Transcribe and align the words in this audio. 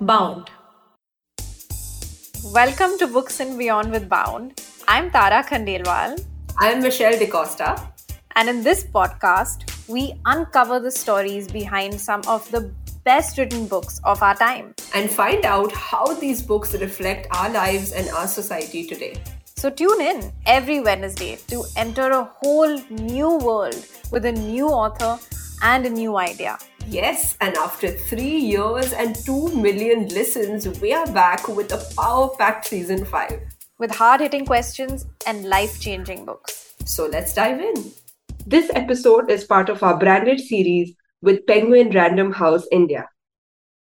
Bound. 0.00 0.48
Welcome 2.44 2.96
to 2.98 3.06
Books 3.06 3.40
and 3.40 3.58
Beyond 3.58 3.90
with 3.90 4.08
Bound. 4.08 4.58
I'm 4.88 5.10
Tara 5.10 5.44
Khandelwal. 5.44 6.24
I'm 6.58 6.80
Michelle 6.80 7.12
DeCosta. 7.12 7.92
And 8.36 8.48
in 8.48 8.62
this 8.62 8.84
podcast, 8.84 9.70
we 9.86 10.14
uncover 10.24 10.80
the 10.80 10.90
stories 10.90 11.46
behind 11.46 12.00
some 12.00 12.22
of 12.26 12.50
the 12.50 12.72
best 13.04 13.36
written 13.36 13.66
books 13.66 14.00
of 14.04 14.22
our 14.22 14.34
time 14.34 14.74
and 14.94 15.10
find 15.10 15.44
out 15.44 15.72
how 15.72 16.06
these 16.14 16.40
books 16.40 16.72
reflect 16.76 17.26
our 17.32 17.50
lives 17.50 17.92
and 17.92 18.08
our 18.08 18.26
society 18.26 18.86
today. 18.86 19.20
So 19.56 19.68
tune 19.68 20.00
in 20.00 20.32
every 20.46 20.80
Wednesday 20.80 21.36
to 21.48 21.64
enter 21.76 22.12
a 22.12 22.24
whole 22.24 22.78
new 22.88 23.36
world 23.36 23.76
with 24.10 24.24
a 24.24 24.32
new 24.32 24.68
author 24.68 25.18
and 25.62 25.84
a 25.84 25.90
new 25.90 26.16
idea. 26.16 26.58
Yes, 26.92 27.38
and 27.40 27.56
after 27.56 27.88
three 27.88 28.36
years 28.36 28.92
and 28.92 29.16
two 29.16 29.48
million 29.56 30.08
listens, 30.08 30.68
we 30.78 30.92
are 30.92 31.10
back 31.10 31.48
with 31.48 31.70
the 31.70 31.82
Power 31.96 32.28
Pack 32.36 32.66
Season 32.66 33.06
5. 33.06 33.40
With 33.78 33.90
hard 33.90 34.20
hitting 34.20 34.44
questions 34.44 35.06
and 35.26 35.46
life 35.46 35.80
changing 35.80 36.26
books. 36.26 36.74
So 36.84 37.06
let's 37.06 37.32
dive 37.32 37.62
in. 37.62 37.92
This 38.46 38.70
episode 38.74 39.30
is 39.30 39.44
part 39.44 39.70
of 39.70 39.82
our 39.82 39.98
branded 39.98 40.38
series 40.38 40.92
with 41.22 41.46
Penguin 41.46 41.92
Random 41.92 42.30
House 42.30 42.66
India. 42.70 43.08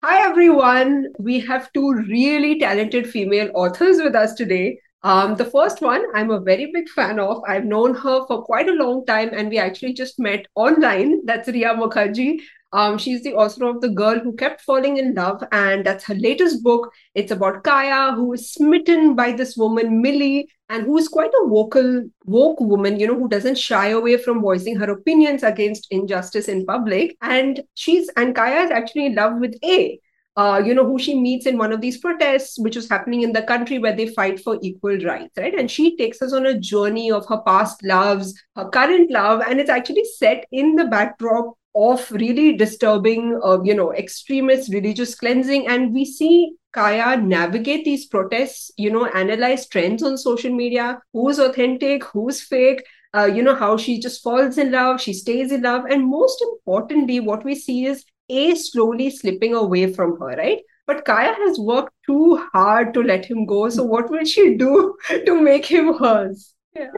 Hi, 0.01 0.25
everyone. 0.29 1.07
We 1.20 1.41
have 1.41 1.70
two 1.73 1.91
really 2.07 2.59
talented 2.59 3.09
female 3.09 3.51
authors 3.53 3.98
with 3.98 4.15
us 4.15 4.35
today. 4.35 4.79
Um, 5.03 5.35
the 5.35 5.45
first 5.45 5.81
one, 5.81 6.05
I'm 6.15 6.31
a 6.31 6.39
very 6.39 6.71
big 6.71 6.87
fan 6.87 7.20
of. 7.20 7.41
I've 7.45 7.65
known 7.65 7.93
her 7.93 8.25
for 8.27 8.43
quite 8.43 8.70
a 8.70 8.73
long 8.73 9.05
time, 9.05 9.31
and 9.34 9.49
we 9.49 9.57
actually 9.57 9.95
just 9.95 10.17
met 10.17 10.45
online. 10.55 11.25
That's 11.25 11.49
Rheea 11.49 11.75
Mukherjee. 11.75 12.37
Um, 12.73 12.98
she's 12.98 13.21
the 13.23 13.34
author 13.34 13.66
of 13.66 13.81
The 13.81 13.89
Girl 13.89 14.20
Who 14.20 14.34
Kept 14.34 14.61
Falling 14.61 14.98
in 14.98 15.13
Love, 15.13 15.43
and 15.52 15.85
that's 15.85 16.05
her 16.05 16.16
latest 16.16 16.63
book. 16.63 16.91
It's 17.15 17.32
about 17.32 17.63
Kaya, 17.63 18.13
who 18.13 18.32
is 18.34 18.54
smitten 18.54 19.15
by 19.15 19.34
this 19.34 19.57
woman, 19.57 20.01
Millie, 20.01 20.49
and 20.70 20.85
who 20.85 20.98
is 20.98 21.10
quite 21.10 21.32
a 21.34 21.48
vocal, 21.49 22.10
woke 22.26 22.62
woman, 22.62 22.98
you 22.98 23.07
know, 23.07 23.20
who 23.20 23.27
doesn't 23.27 23.57
shy 23.57 23.90
away 23.90 24.15
from 24.15 24.41
voicing 24.41 24.77
her 24.77 24.90
opinions 24.90 25.43
against 25.43 25.87
injustice 25.91 26.48
in 26.48 26.65
public. 26.65 27.18
And 27.21 27.62
she's, 27.73 28.10
and 28.15 28.34
Kaya 28.34 28.62
is 28.62 28.71
actually 28.71 29.07
in 29.07 29.15
love 29.15 29.34
with 29.40 29.54
A. 29.65 29.99
Uh, 30.38 30.62
you 30.65 30.73
know, 30.73 30.85
who 30.85 30.98
she 30.98 31.20
meets 31.20 31.45
in 31.45 31.57
one 31.57 31.73
of 31.73 31.82
these 31.82 31.98
protests, 31.98 32.57
which 32.57 32.77
is 32.77 32.88
happening 32.88 33.23
in 33.23 33.34
the 33.34 33.41
country 33.41 33.79
where 33.79 33.93
they 33.93 34.07
fight 34.07 34.40
for 34.40 34.57
equal 34.62 34.98
rights, 34.99 35.38
right? 35.38 35.54
And 35.54 35.70
she 35.70 35.98
takes 35.98 36.21
us 36.21 36.32
on 36.32 36.45
a 36.45 36.57
journey 36.57 37.12
of 37.12 37.27
her 37.27 37.41
past 37.45 37.84
loves, 37.84 38.34
her 38.55 38.70
current 38.70 39.12
love, 39.12 39.41
and 39.41 39.60
it's 39.60 39.70
actually 39.70 40.05
set 40.05 40.45
in 40.54 40.76
the 40.76 40.85
backdrop 40.85 41.57
of 41.75 42.11
really 42.11 42.57
disturbing, 42.57 43.39
uh, 43.43 43.61
you 43.63 43.73
know, 43.73 43.93
extremist 43.93 44.73
religious 44.73 45.15
cleansing. 45.15 45.67
And 45.67 45.93
we 45.93 46.05
see 46.05 46.53
Kaya 46.73 47.17
navigate 47.17 47.85
these 47.85 48.05
protests, 48.05 48.71
you 48.77 48.91
know, 48.91 49.05
analyze 49.07 49.67
trends 49.67 50.03
on 50.03 50.17
social 50.17 50.51
media, 50.53 51.01
who's 51.13 51.39
authentic, 51.39 52.03
who's 52.05 52.41
fake, 52.41 52.83
uh, 53.15 53.25
you 53.25 53.41
know, 53.43 53.55
how 53.55 53.77
she 53.77 53.99
just 53.99 54.23
falls 54.23 54.57
in 54.57 54.71
love, 54.71 55.01
she 55.01 55.13
stays 55.13 55.51
in 55.51 55.61
love. 55.61 55.85
And 55.85 56.07
most 56.09 56.41
importantly, 56.41 57.19
what 57.19 57.43
we 57.43 57.55
see 57.55 57.85
is 57.85 58.05
A 58.29 58.55
slowly 58.55 59.09
slipping 59.09 59.53
away 59.53 59.91
from 59.93 60.17
her, 60.19 60.35
right? 60.37 60.59
But 60.87 61.05
Kaya 61.05 61.33
has 61.33 61.59
worked 61.59 61.93
too 62.05 62.37
hard 62.53 62.93
to 62.93 63.03
let 63.03 63.25
him 63.25 63.45
go. 63.45 63.69
So 63.69 63.83
what 63.83 64.09
will 64.09 64.25
she 64.25 64.55
do 64.55 64.95
to 65.25 65.41
make 65.41 65.66
him 65.66 65.94
hers? 65.97 66.53
Yeah. 66.75 66.91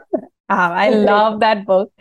Um, 0.48 0.58
I 0.58 0.88
love 1.10 1.40
that 1.40 1.66
book. 1.66 1.92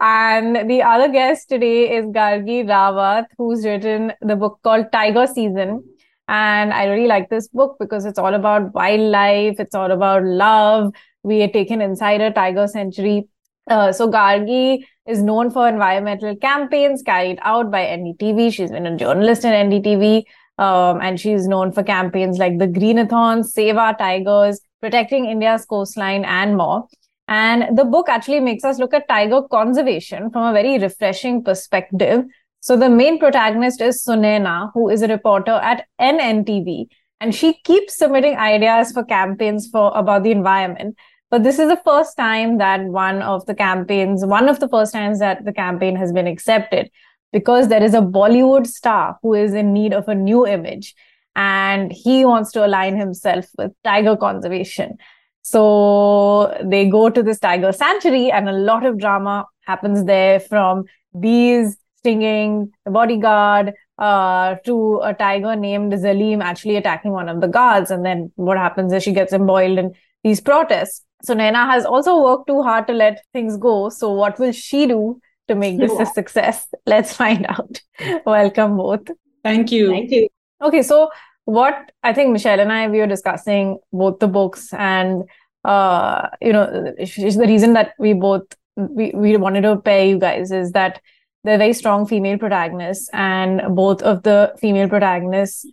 And 0.00 0.68
the 0.68 0.82
other 0.82 1.08
guest 1.08 1.48
today 1.48 1.96
is 1.96 2.06
Gargi 2.06 2.64
Rawat, 2.64 3.26
who's 3.38 3.64
written 3.64 4.12
the 4.20 4.36
book 4.36 4.60
called 4.62 4.90
Tiger 4.92 5.26
Season. 5.26 5.84
And 6.28 6.72
I 6.72 6.86
really 6.86 7.06
like 7.06 7.28
this 7.28 7.48
book 7.48 7.76
because 7.78 8.04
it's 8.04 8.18
all 8.18 8.34
about 8.34 8.74
wildlife, 8.74 9.60
it's 9.60 9.74
all 9.74 9.90
about 9.90 10.24
love. 10.24 10.92
We 11.22 11.42
are 11.42 11.48
taken 11.48 11.80
inside 11.80 12.20
a 12.20 12.32
tiger 12.32 12.66
sanctuary. 12.66 13.28
Uh, 13.68 13.92
so 13.92 14.10
Gargi 14.10 14.84
is 15.06 15.22
known 15.22 15.50
for 15.50 15.68
environmental 15.68 16.34
campaigns 16.36 17.02
carried 17.02 17.38
out 17.42 17.70
by 17.70 17.84
NDTV. 17.84 18.52
She's 18.52 18.70
been 18.70 18.86
a 18.86 18.96
journalist 18.96 19.44
in 19.44 19.70
NDTV. 19.70 20.24
Um, 20.58 21.00
and 21.00 21.18
she's 21.18 21.46
known 21.48 21.72
for 21.72 21.82
campaigns 21.82 22.38
like 22.38 22.58
the 22.58 22.68
Greenathon, 22.68 23.44
Save 23.44 23.76
Our 23.76 23.96
Tigers, 23.96 24.60
Protecting 24.80 25.26
India's 25.26 25.64
Coastline, 25.64 26.24
and 26.24 26.56
more. 26.56 26.86
And 27.32 27.78
the 27.78 27.86
book 27.86 28.10
actually 28.10 28.40
makes 28.40 28.62
us 28.62 28.78
look 28.78 28.92
at 28.92 29.08
tiger 29.08 29.40
conservation 29.50 30.30
from 30.30 30.44
a 30.44 30.52
very 30.52 30.78
refreshing 30.78 31.42
perspective. 31.42 32.24
So 32.60 32.76
the 32.76 32.90
main 32.90 33.18
protagonist 33.18 33.80
is 33.80 34.04
Sunaina, 34.04 34.70
who 34.74 34.90
is 34.90 35.00
a 35.00 35.08
reporter 35.08 35.52
at 35.52 35.86
NDTV, 35.98 36.88
and 37.22 37.34
she 37.34 37.54
keeps 37.64 37.96
submitting 37.96 38.36
ideas 38.36 38.92
for 38.92 39.02
campaigns 39.02 39.66
for 39.66 39.90
about 39.94 40.24
the 40.24 40.30
environment. 40.30 40.98
But 41.30 41.42
this 41.42 41.58
is 41.58 41.70
the 41.70 41.80
first 41.86 42.18
time 42.18 42.58
that 42.58 42.84
one 42.84 43.22
of 43.22 43.46
the 43.46 43.54
campaigns, 43.54 44.26
one 44.26 44.50
of 44.50 44.60
the 44.60 44.68
first 44.68 44.92
times 44.92 45.18
that 45.20 45.46
the 45.46 45.54
campaign 45.54 45.96
has 45.96 46.12
been 46.12 46.26
accepted, 46.26 46.90
because 47.32 47.68
there 47.68 47.82
is 47.82 47.94
a 47.94 48.02
Bollywood 48.02 48.66
star 48.66 49.18
who 49.22 49.32
is 49.32 49.54
in 49.54 49.72
need 49.72 49.94
of 49.94 50.06
a 50.06 50.14
new 50.14 50.46
image, 50.46 50.94
and 51.34 51.92
he 51.92 52.26
wants 52.26 52.52
to 52.52 52.66
align 52.66 52.98
himself 52.98 53.46
with 53.56 53.72
tiger 53.84 54.18
conservation. 54.18 54.98
So 55.42 56.56
they 56.64 56.88
go 56.88 57.10
to 57.10 57.22
this 57.22 57.38
tiger 57.38 57.72
sanctuary, 57.72 58.30
and 58.30 58.48
a 58.48 58.52
lot 58.52 58.86
of 58.86 58.98
drama 58.98 59.46
happens 59.66 60.04
there 60.04 60.40
from 60.40 60.84
bees 61.18 61.76
stinging 61.98 62.72
the 62.84 62.90
bodyguard 62.90 63.72
uh, 63.98 64.56
to 64.64 65.00
a 65.04 65.14
tiger 65.14 65.54
named 65.54 65.92
Zalim 65.92 66.42
actually 66.42 66.76
attacking 66.76 67.12
one 67.12 67.28
of 67.28 67.40
the 67.40 67.46
guards. 67.46 67.90
And 67.90 68.04
then 68.04 68.32
what 68.34 68.58
happens 68.58 68.92
is 68.92 69.02
she 69.02 69.12
gets 69.12 69.32
embroiled 69.32 69.78
in 69.78 69.94
these 70.24 70.40
protests. 70.40 71.04
So 71.22 71.34
Naina 71.34 71.66
has 71.66 71.84
also 71.84 72.20
worked 72.20 72.48
too 72.48 72.62
hard 72.62 72.88
to 72.88 72.92
let 72.92 73.22
things 73.32 73.56
go. 73.56 73.88
So 73.88 74.12
what 74.12 74.38
will 74.40 74.50
she 74.52 74.86
do 74.86 75.20
to 75.46 75.54
make 75.54 75.78
this 75.78 75.92
a 75.98 76.06
success? 76.14 76.66
Let's 76.86 77.14
find 77.14 77.46
out. 77.48 77.80
Welcome 78.26 78.76
both. 78.76 79.06
Thank 79.44 79.70
you. 79.70 79.90
Thank 79.90 80.10
you. 80.10 80.28
Okay, 80.60 80.82
so 80.82 81.10
what 81.44 81.92
I 82.02 82.12
think 82.12 82.32
Michelle 82.32 82.60
and 82.60 82.72
I 82.72 82.88
we 82.88 82.98
were 82.98 83.06
discussing 83.06 83.78
both 83.92 84.18
the 84.18 84.28
books 84.28 84.72
and 84.72 85.24
uh 85.64 86.28
you 86.40 86.52
know 86.52 86.66
the 86.66 87.44
reason 87.46 87.72
that 87.74 87.94
we 87.98 88.12
both 88.14 88.44
we, 88.76 89.12
we 89.14 89.36
wanted 89.36 89.62
to 89.62 89.76
pair 89.76 90.06
you 90.06 90.18
guys 90.18 90.50
is 90.50 90.72
that 90.72 91.00
they're 91.44 91.58
very 91.58 91.72
strong 91.72 92.06
female 92.06 92.38
protagonists 92.38 93.08
and 93.12 93.74
both 93.74 94.02
of 94.02 94.22
the 94.22 94.54
female 94.60 94.88
protagonists 94.88 95.66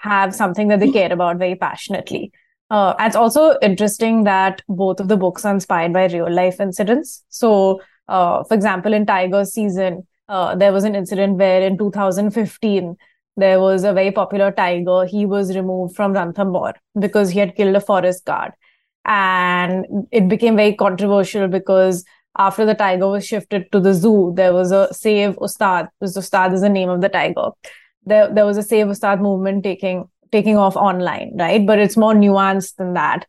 have 0.00 0.34
something 0.34 0.68
that 0.68 0.80
they 0.80 0.90
care 0.90 1.12
about 1.12 1.38
very 1.38 1.54
passionately. 1.54 2.30
Uh, 2.70 2.94
it's 3.00 3.16
also 3.16 3.56
interesting 3.62 4.24
that 4.24 4.62
both 4.68 5.00
of 5.00 5.08
the 5.08 5.16
books 5.16 5.44
are 5.44 5.54
inspired 5.54 5.92
by 5.92 6.06
real 6.06 6.30
life 6.30 6.60
incidents. 6.60 7.24
So 7.28 7.80
uh, 8.08 8.44
for 8.44 8.54
example 8.54 8.92
in 8.92 9.06
tiger's 9.06 9.52
season 9.52 10.06
uh, 10.28 10.54
there 10.54 10.72
was 10.72 10.84
an 10.84 10.94
incident 10.94 11.36
where 11.36 11.62
in 11.62 11.78
2015 11.78 12.96
there 13.36 13.60
was 13.60 13.84
a 13.84 13.92
very 13.92 14.10
popular 14.10 14.52
tiger. 14.52 15.04
He 15.06 15.26
was 15.26 15.56
removed 15.56 15.96
from 15.96 16.14
Ranthambore 16.14 16.74
because 16.98 17.30
he 17.30 17.38
had 17.40 17.56
killed 17.56 17.74
a 17.76 17.80
forest 17.80 18.24
guard. 18.24 18.52
And 19.04 20.06
it 20.12 20.28
became 20.28 20.56
very 20.56 20.74
controversial 20.74 21.48
because 21.48 22.04
after 22.38 22.64
the 22.64 22.74
tiger 22.74 23.08
was 23.08 23.26
shifted 23.26 23.70
to 23.72 23.80
the 23.80 23.94
zoo, 23.94 24.32
there 24.34 24.52
was 24.52 24.72
a 24.72 24.92
Save 24.92 25.36
Ustad, 25.40 25.88
because 26.00 26.16
Ustad 26.16 26.52
is 26.52 26.62
the 26.62 26.68
name 26.68 26.88
of 26.88 27.00
the 27.00 27.08
tiger. 27.08 27.50
There, 28.06 28.32
there 28.32 28.46
was 28.46 28.56
a 28.56 28.62
Save 28.62 28.88
Ustad 28.88 29.20
movement 29.20 29.64
taking 29.64 30.08
taking 30.32 30.56
off 30.56 30.74
online, 30.74 31.30
right? 31.36 31.64
But 31.64 31.78
it's 31.78 31.96
more 31.96 32.12
nuanced 32.12 32.74
than 32.76 32.94
that. 32.94 33.24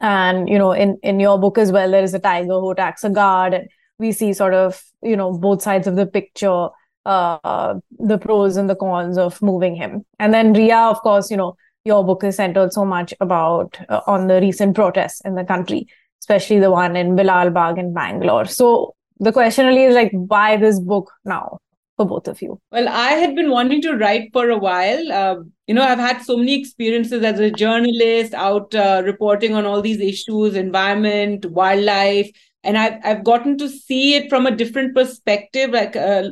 And 0.00 0.48
you 0.48 0.58
know, 0.58 0.72
in 0.72 0.98
in 1.02 1.20
your 1.20 1.38
book 1.38 1.58
as 1.58 1.72
well, 1.72 1.90
there 1.90 2.02
is 2.02 2.14
a 2.14 2.18
tiger 2.18 2.60
who 2.60 2.70
attacks 2.70 3.04
a 3.04 3.10
guard, 3.10 3.54
and 3.54 3.68
we 3.98 4.12
see 4.12 4.32
sort 4.32 4.54
of 4.54 4.82
you 5.02 5.16
know 5.16 5.32
both 5.32 5.62
sides 5.62 5.86
of 5.86 5.96
the 5.96 6.06
picture 6.06 6.68
uh, 7.06 7.74
the 7.98 8.18
pros 8.18 8.56
and 8.56 8.68
the 8.68 8.76
cons 8.76 9.18
of 9.18 9.40
moving 9.40 9.76
him. 9.76 10.04
And 10.18 10.34
then 10.34 10.52
Rheea, 10.52 10.90
of 10.90 11.00
course, 11.02 11.30
you 11.30 11.36
know, 11.36 11.56
your 11.84 12.04
book 12.04 12.24
is 12.24 12.36
centered 12.36 12.72
so 12.72 12.84
much 12.84 13.14
about 13.20 13.78
uh, 13.88 14.00
on 14.06 14.26
the 14.26 14.40
recent 14.40 14.74
protests 14.74 15.20
in 15.24 15.36
the 15.36 15.44
country, 15.44 15.86
especially 16.22 16.58
the 16.58 16.70
one 16.70 16.96
in 16.96 17.14
Bilal 17.16 17.50
Bagh 17.50 17.78
in 17.78 17.94
Bangalore. 17.94 18.46
So 18.46 18.94
the 19.20 19.32
question 19.32 19.66
really 19.66 19.84
is 19.84 19.94
like, 19.94 20.10
why 20.12 20.56
this 20.56 20.80
book 20.80 21.12
now? 21.24 21.58
For 21.96 22.04
both 22.04 22.28
of 22.28 22.42
you? 22.42 22.60
Well, 22.72 22.90
I 22.90 23.12
had 23.12 23.34
been 23.34 23.48
wanting 23.48 23.80
to 23.82 23.96
write 23.96 24.28
for 24.34 24.50
a 24.50 24.58
while. 24.58 25.10
Uh, 25.10 25.36
you 25.66 25.72
know, 25.72 25.82
I've 25.82 25.98
had 25.98 26.20
so 26.20 26.36
many 26.36 26.60
experiences 26.60 27.22
as 27.22 27.40
a 27.40 27.50
journalist 27.50 28.34
out 28.34 28.74
uh, 28.74 29.00
reporting 29.02 29.54
on 29.54 29.64
all 29.64 29.80
these 29.80 30.02
issues, 30.02 30.56
environment, 30.56 31.46
wildlife, 31.46 32.30
and 32.62 32.76
I've 32.76 32.98
I've 33.02 33.24
gotten 33.24 33.56
to 33.62 33.70
see 33.70 34.14
it 34.16 34.28
from 34.28 34.44
a 34.44 34.54
different 34.54 34.94
perspective. 34.94 35.70
Like 35.70 35.96
uh, 35.96 36.24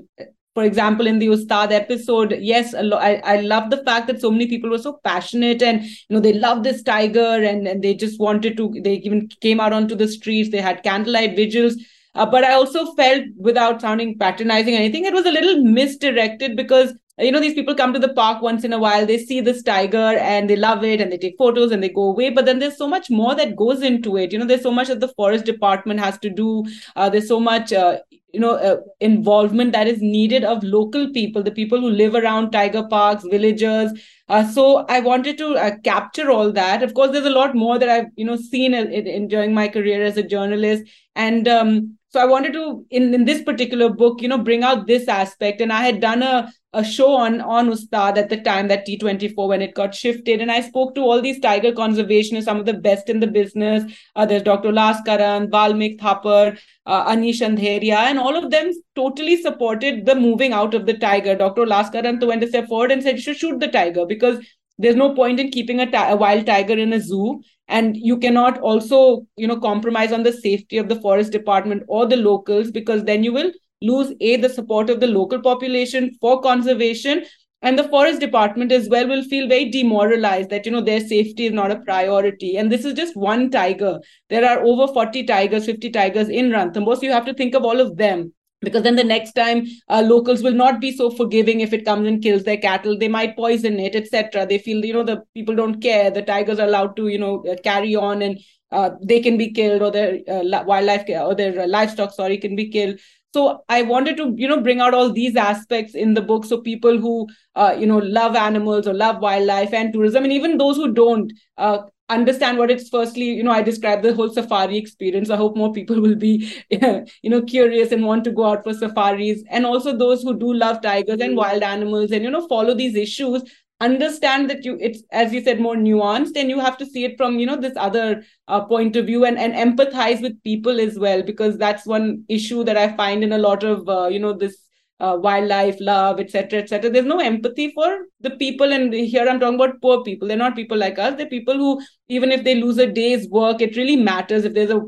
for 0.54 0.62
example 0.64 1.06
in 1.06 1.18
the 1.18 1.28
ustad 1.28 1.72
episode 1.72 2.36
yes 2.40 2.74
lo- 2.78 2.98
I, 2.98 3.20
I 3.24 3.40
love 3.40 3.70
the 3.70 3.82
fact 3.84 4.06
that 4.06 4.20
so 4.20 4.30
many 4.30 4.46
people 4.46 4.70
were 4.70 4.78
so 4.78 5.00
passionate 5.04 5.62
and 5.62 5.82
you 5.84 6.10
know 6.10 6.20
they 6.20 6.32
love 6.32 6.62
this 6.62 6.82
tiger 6.82 7.42
and, 7.42 7.66
and 7.66 7.82
they 7.82 7.94
just 7.94 8.20
wanted 8.20 8.56
to 8.56 8.72
they 8.82 8.94
even 8.96 9.28
came 9.40 9.60
out 9.60 9.72
onto 9.72 9.94
the 9.94 10.08
streets 10.08 10.50
they 10.50 10.60
had 10.60 10.82
candlelight 10.82 11.36
vigils. 11.36 11.76
Uh, 12.14 12.24
but 12.24 12.44
i 12.44 12.52
also 12.52 12.94
felt 12.94 13.24
without 13.36 13.80
sounding 13.80 14.16
patronizing 14.18 14.74
anything 14.76 15.04
it 15.04 15.12
was 15.12 15.26
a 15.26 15.32
little 15.32 15.62
misdirected 15.64 16.56
because 16.56 16.92
you 17.18 17.30
know 17.30 17.40
these 17.40 17.54
people 17.54 17.74
come 17.74 17.92
to 17.92 17.98
the 17.98 18.12
park 18.12 18.42
once 18.42 18.64
in 18.64 18.72
a 18.72 18.78
while. 18.78 19.06
They 19.06 19.18
see 19.18 19.40
this 19.40 19.62
tiger 19.62 19.96
and 20.18 20.50
they 20.50 20.56
love 20.56 20.82
it 20.82 21.00
and 21.00 21.12
they 21.12 21.18
take 21.18 21.36
photos 21.38 21.70
and 21.70 21.82
they 21.82 21.88
go 21.88 22.08
away. 22.10 22.30
But 22.30 22.44
then 22.44 22.58
there's 22.58 22.76
so 22.76 22.88
much 22.88 23.08
more 23.08 23.36
that 23.36 23.54
goes 23.54 23.82
into 23.82 24.16
it. 24.16 24.32
You 24.32 24.38
know 24.38 24.46
there's 24.46 24.62
so 24.62 24.72
much 24.72 24.88
that 24.88 25.00
the 25.00 25.08
forest 25.08 25.44
department 25.44 26.00
has 26.00 26.18
to 26.18 26.30
do. 26.30 26.64
Uh, 26.96 27.08
there's 27.08 27.28
so 27.28 27.38
much 27.38 27.72
uh, 27.72 27.98
you 28.32 28.40
know 28.40 28.56
uh, 28.56 28.78
involvement 28.98 29.72
that 29.72 29.86
is 29.86 30.02
needed 30.02 30.42
of 30.42 30.64
local 30.64 31.08
people 31.12 31.40
the 31.40 31.52
people 31.52 31.80
who 31.80 31.88
live 31.88 32.16
around 32.16 32.50
tiger 32.50 32.82
parks 32.88 33.24
villagers. 33.24 33.92
Uh, 34.28 34.42
so 34.48 34.86
i 34.88 34.98
wanted 35.00 35.38
to 35.38 35.54
uh, 35.54 35.70
capture 35.84 36.32
all 36.32 36.50
that. 36.50 36.82
Of 36.82 36.94
course 36.94 37.12
there's 37.12 37.26
a 37.26 37.38
lot 37.38 37.54
more 37.54 37.78
that 37.78 37.88
i've 37.88 38.06
you 38.16 38.24
know 38.24 38.36
seen 38.36 38.74
in, 38.74 38.92
in, 38.92 39.28
during 39.28 39.54
my 39.54 39.68
career 39.68 40.04
as 40.04 40.16
a 40.16 40.22
journalist. 40.22 40.82
And 41.14 41.46
um, 41.46 41.96
so 42.14 42.20
i 42.20 42.24
wanted 42.32 42.52
to 42.52 42.64
in, 42.90 43.12
in 43.12 43.24
this 43.24 43.42
particular 43.42 43.88
book 44.02 44.22
you 44.22 44.28
know 44.28 44.42
bring 44.48 44.62
out 44.62 44.86
this 44.86 45.08
aspect 45.08 45.60
and 45.60 45.72
i 45.72 45.82
had 45.84 46.00
done 46.00 46.22
a 46.22 46.34
a 46.74 46.84
show 46.84 47.10
on 47.14 47.40
on 47.40 47.68
Ustad 47.72 48.18
at 48.18 48.28
the 48.28 48.36
time 48.46 48.68
that 48.68 48.86
T24 48.86 49.48
when 49.48 49.62
it 49.62 49.74
got 49.74 49.94
shifted, 49.94 50.40
and 50.40 50.50
I 50.50 50.60
spoke 50.60 50.94
to 50.96 51.02
all 51.02 51.22
these 51.22 51.38
tiger 51.40 51.72
conservationists, 51.72 52.48
some 52.50 52.58
of 52.58 52.66
the 52.66 52.74
best 52.86 53.08
in 53.08 53.20
the 53.20 53.28
business. 53.28 53.84
Uh, 54.16 54.26
there's 54.26 54.42
Dr. 54.42 54.70
Ullas 54.70 55.04
Karanth, 55.06 55.50
Valmik 55.50 55.98
Thapar, 56.00 56.58
uh, 56.86 57.12
Anish 57.12 57.40
Andheria, 57.48 58.00
and 58.10 58.18
all 58.18 58.36
of 58.36 58.50
them 58.50 58.72
totally 58.96 59.40
supported 59.40 60.04
the 60.04 60.16
moving 60.16 60.52
out 60.52 60.74
of 60.74 60.86
the 60.86 60.98
tiger. 61.06 61.36
Dr. 61.36 61.62
Ullas 61.62 61.92
Karanth 61.92 62.26
went 62.26 62.42
a 62.42 62.48
step 62.48 62.66
forward 62.66 62.90
and 62.90 63.02
said, 63.02 63.16
"You 63.16 63.22
should 63.28 63.42
shoot 63.44 63.60
the 63.60 63.72
tiger 63.78 64.06
because." 64.06 64.44
There's 64.78 64.96
no 64.96 65.14
point 65.14 65.40
in 65.40 65.50
keeping 65.50 65.80
a, 65.80 65.88
a 65.92 66.16
wild 66.16 66.46
tiger 66.46 66.76
in 66.76 66.92
a 66.92 67.00
zoo, 67.00 67.40
and 67.68 67.96
you 67.96 68.18
cannot 68.18 68.58
also, 68.60 69.26
you 69.36 69.46
know, 69.46 69.58
compromise 69.60 70.12
on 70.12 70.22
the 70.22 70.32
safety 70.32 70.78
of 70.78 70.88
the 70.88 71.00
forest 71.00 71.32
department 71.32 71.84
or 71.88 72.06
the 72.06 72.16
locals 72.16 72.70
because 72.70 73.04
then 73.04 73.22
you 73.22 73.32
will 73.32 73.52
lose 73.82 74.12
a 74.20 74.36
the 74.36 74.48
support 74.48 74.90
of 74.90 75.00
the 75.00 75.06
local 75.06 75.40
population 75.40 76.10
for 76.20 76.40
conservation 76.40 77.24
and 77.64 77.78
the 77.78 77.88
forest 77.88 78.20
department 78.20 78.70
as 78.72 78.88
well 78.90 79.08
will 79.08 79.24
feel 79.24 79.48
very 79.48 79.70
demoralized 79.70 80.50
that 80.50 80.66
you 80.66 80.72
know 80.72 80.82
their 80.82 81.00
safety 81.00 81.46
is 81.46 81.52
not 81.52 81.70
a 81.70 81.80
priority. 81.80 82.56
And 82.58 82.70
this 82.70 82.84
is 82.84 82.92
just 82.92 83.16
one 83.16 83.50
tiger. 83.50 84.00
There 84.28 84.44
are 84.46 84.62
over 84.62 84.92
40 84.92 85.24
tigers 85.24 85.64
50 85.64 85.90
tigers 85.90 86.28
in 86.28 86.50
ranthambore 86.50 86.96
so 86.96 87.02
you 87.02 87.12
have 87.12 87.24
to 87.26 87.34
think 87.34 87.54
of 87.54 87.64
all 87.64 87.80
of 87.80 87.96
them 87.96 88.32
because 88.64 88.82
then 88.82 88.96
the 88.96 89.04
next 89.04 89.32
time 89.32 89.66
uh, 89.88 90.02
locals 90.04 90.42
will 90.42 90.52
not 90.52 90.80
be 90.80 90.90
so 90.96 91.10
forgiving 91.10 91.60
if 91.60 91.72
it 91.72 91.84
comes 91.84 92.08
and 92.08 92.22
kills 92.22 92.44
their 92.44 92.56
cattle. 92.56 92.98
They 92.98 93.08
might 93.08 93.36
poison 93.36 93.78
it 93.78 93.94
etc 93.94 94.46
they 94.46 94.58
feel 94.58 94.84
you 94.84 94.92
know 94.92 95.04
the 95.04 95.22
people 95.34 95.54
don't 95.54 95.80
care. 95.80 96.10
The 96.10 96.22
tigers 96.22 96.58
are 96.58 96.66
allowed 96.66 96.96
to 96.96 97.08
you 97.08 97.18
know 97.18 97.44
uh, 97.44 97.56
carry 97.62 97.94
on 97.94 98.22
and 98.22 98.38
uh, 98.72 98.90
they 99.02 99.20
can 99.20 99.36
be 99.38 99.52
killed 99.52 99.82
or 99.82 99.90
their 99.90 100.18
uh, 100.28 100.64
wildlife 100.64 101.04
or 101.08 101.34
their 101.34 101.66
livestock 101.66 102.12
sorry 102.12 102.38
can 102.38 102.56
be 102.56 102.68
killed. 102.68 102.98
So 103.34 103.64
i 103.68 103.82
wanted 103.82 104.16
to 104.18 104.32
you 104.36 104.46
know 104.46 104.60
bring 104.60 104.80
out 104.80 104.94
all 104.94 105.12
these 105.12 105.36
aspects 105.36 105.94
in 105.94 106.14
the 106.14 106.22
book. 106.22 106.44
So 106.44 106.60
people 106.60 106.98
who 106.98 107.28
uh, 107.54 107.74
you 107.78 107.86
know 107.86 107.98
love 107.98 108.36
animals 108.36 108.86
or 108.86 108.94
love 108.94 109.20
wildlife 109.20 109.72
and 109.72 109.92
tourism 109.92 110.24
and 110.24 110.32
even 110.32 110.58
those 110.58 110.76
who 110.76 110.92
don't 110.92 111.32
uh, 111.58 111.78
understand 112.10 112.58
what 112.58 112.70
it's 112.70 112.90
firstly 112.90 113.24
you 113.24 113.42
know 113.42 113.50
i 113.50 113.62
described 113.62 114.02
the 114.02 114.12
whole 114.14 114.28
safari 114.28 114.76
experience. 114.76 115.30
I 115.30 115.36
hope 115.36 115.56
more 115.56 115.72
people 115.72 116.00
will 116.00 116.16
be 116.16 116.52
you 116.70 117.30
know 117.30 117.42
curious 117.42 117.92
and 117.92 118.04
want 118.04 118.24
to 118.24 118.30
go 118.30 118.44
out 118.44 118.62
for 118.64 118.74
safaris. 118.74 119.42
And 119.48 119.64
also 119.64 119.96
those 119.96 120.22
who 120.22 120.38
do 120.38 120.52
love 120.52 120.82
tigers 120.82 121.20
and 121.20 121.36
wild 121.36 121.62
animals 121.62 122.10
and 122.12 122.22
you 122.22 122.30
know 122.30 122.46
follow 122.46 122.74
these 122.74 122.94
issues 122.94 123.42
understand 123.80 124.48
that 124.48 124.64
you 124.64 124.76
it's 124.80 125.02
as 125.10 125.32
you 125.32 125.42
said 125.42 125.60
more 125.60 125.74
nuanced 125.74 126.36
and 126.36 126.48
you 126.48 126.60
have 126.60 126.76
to 126.78 126.86
see 126.86 127.04
it 127.04 127.16
from 127.16 127.38
you 127.38 127.46
know 127.46 127.56
this 127.56 127.76
other 127.76 128.22
uh, 128.48 128.60
point 128.64 128.94
of 128.96 129.06
view 129.06 129.24
and 129.24 129.36
and 129.36 129.52
empathize 129.54 130.22
with 130.22 130.42
people 130.44 130.80
as 130.80 130.98
well 130.98 131.22
because 131.22 131.58
that's 131.58 131.84
one 131.84 132.24
issue 132.28 132.62
that 132.62 132.76
i 132.76 132.96
find 132.96 133.24
in 133.24 133.32
a 133.32 133.38
lot 133.38 133.64
of 133.64 133.88
uh, 133.88 134.06
you 134.06 134.20
know 134.20 134.32
this 134.32 134.63
uh, 135.04 135.16
wildlife 135.26 135.78
love 135.88 136.20
etc 136.24 136.60
etc 136.62 136.90
there's 136.90 137.12
no 137.12 137.20
empathy 137.20 137.70
for 137.78 137.90
the 138.20 138.30
people 138.42 138.72
and 138.76 138.92
here 139.14 139.26
i'm 139.28 139.40
talking 139.40 139.60
about 139.60 139.80
poor 139.80 140.02
people. 140.02 140.28
They're 140.28 140.36
not 140.36 140.56
people 140.56 140.78
like 140.78 140.98
us. 140.98 141.16
They're 141.16 141.26
people 141.26 141.54
who 141.54 141.80
even 142.08 142.32
if 142.32 142.44
they 142.44 142.54
lose 142.54 142.78
a 142.78 142.86
day's 142.86 143.28
work 143.28 143.60
it 143.60 143.76
really 143.76 143.96
matters. 143.96 144.44
If 144.44 144.54
there's 144.54 144.70
a 144.70 144.82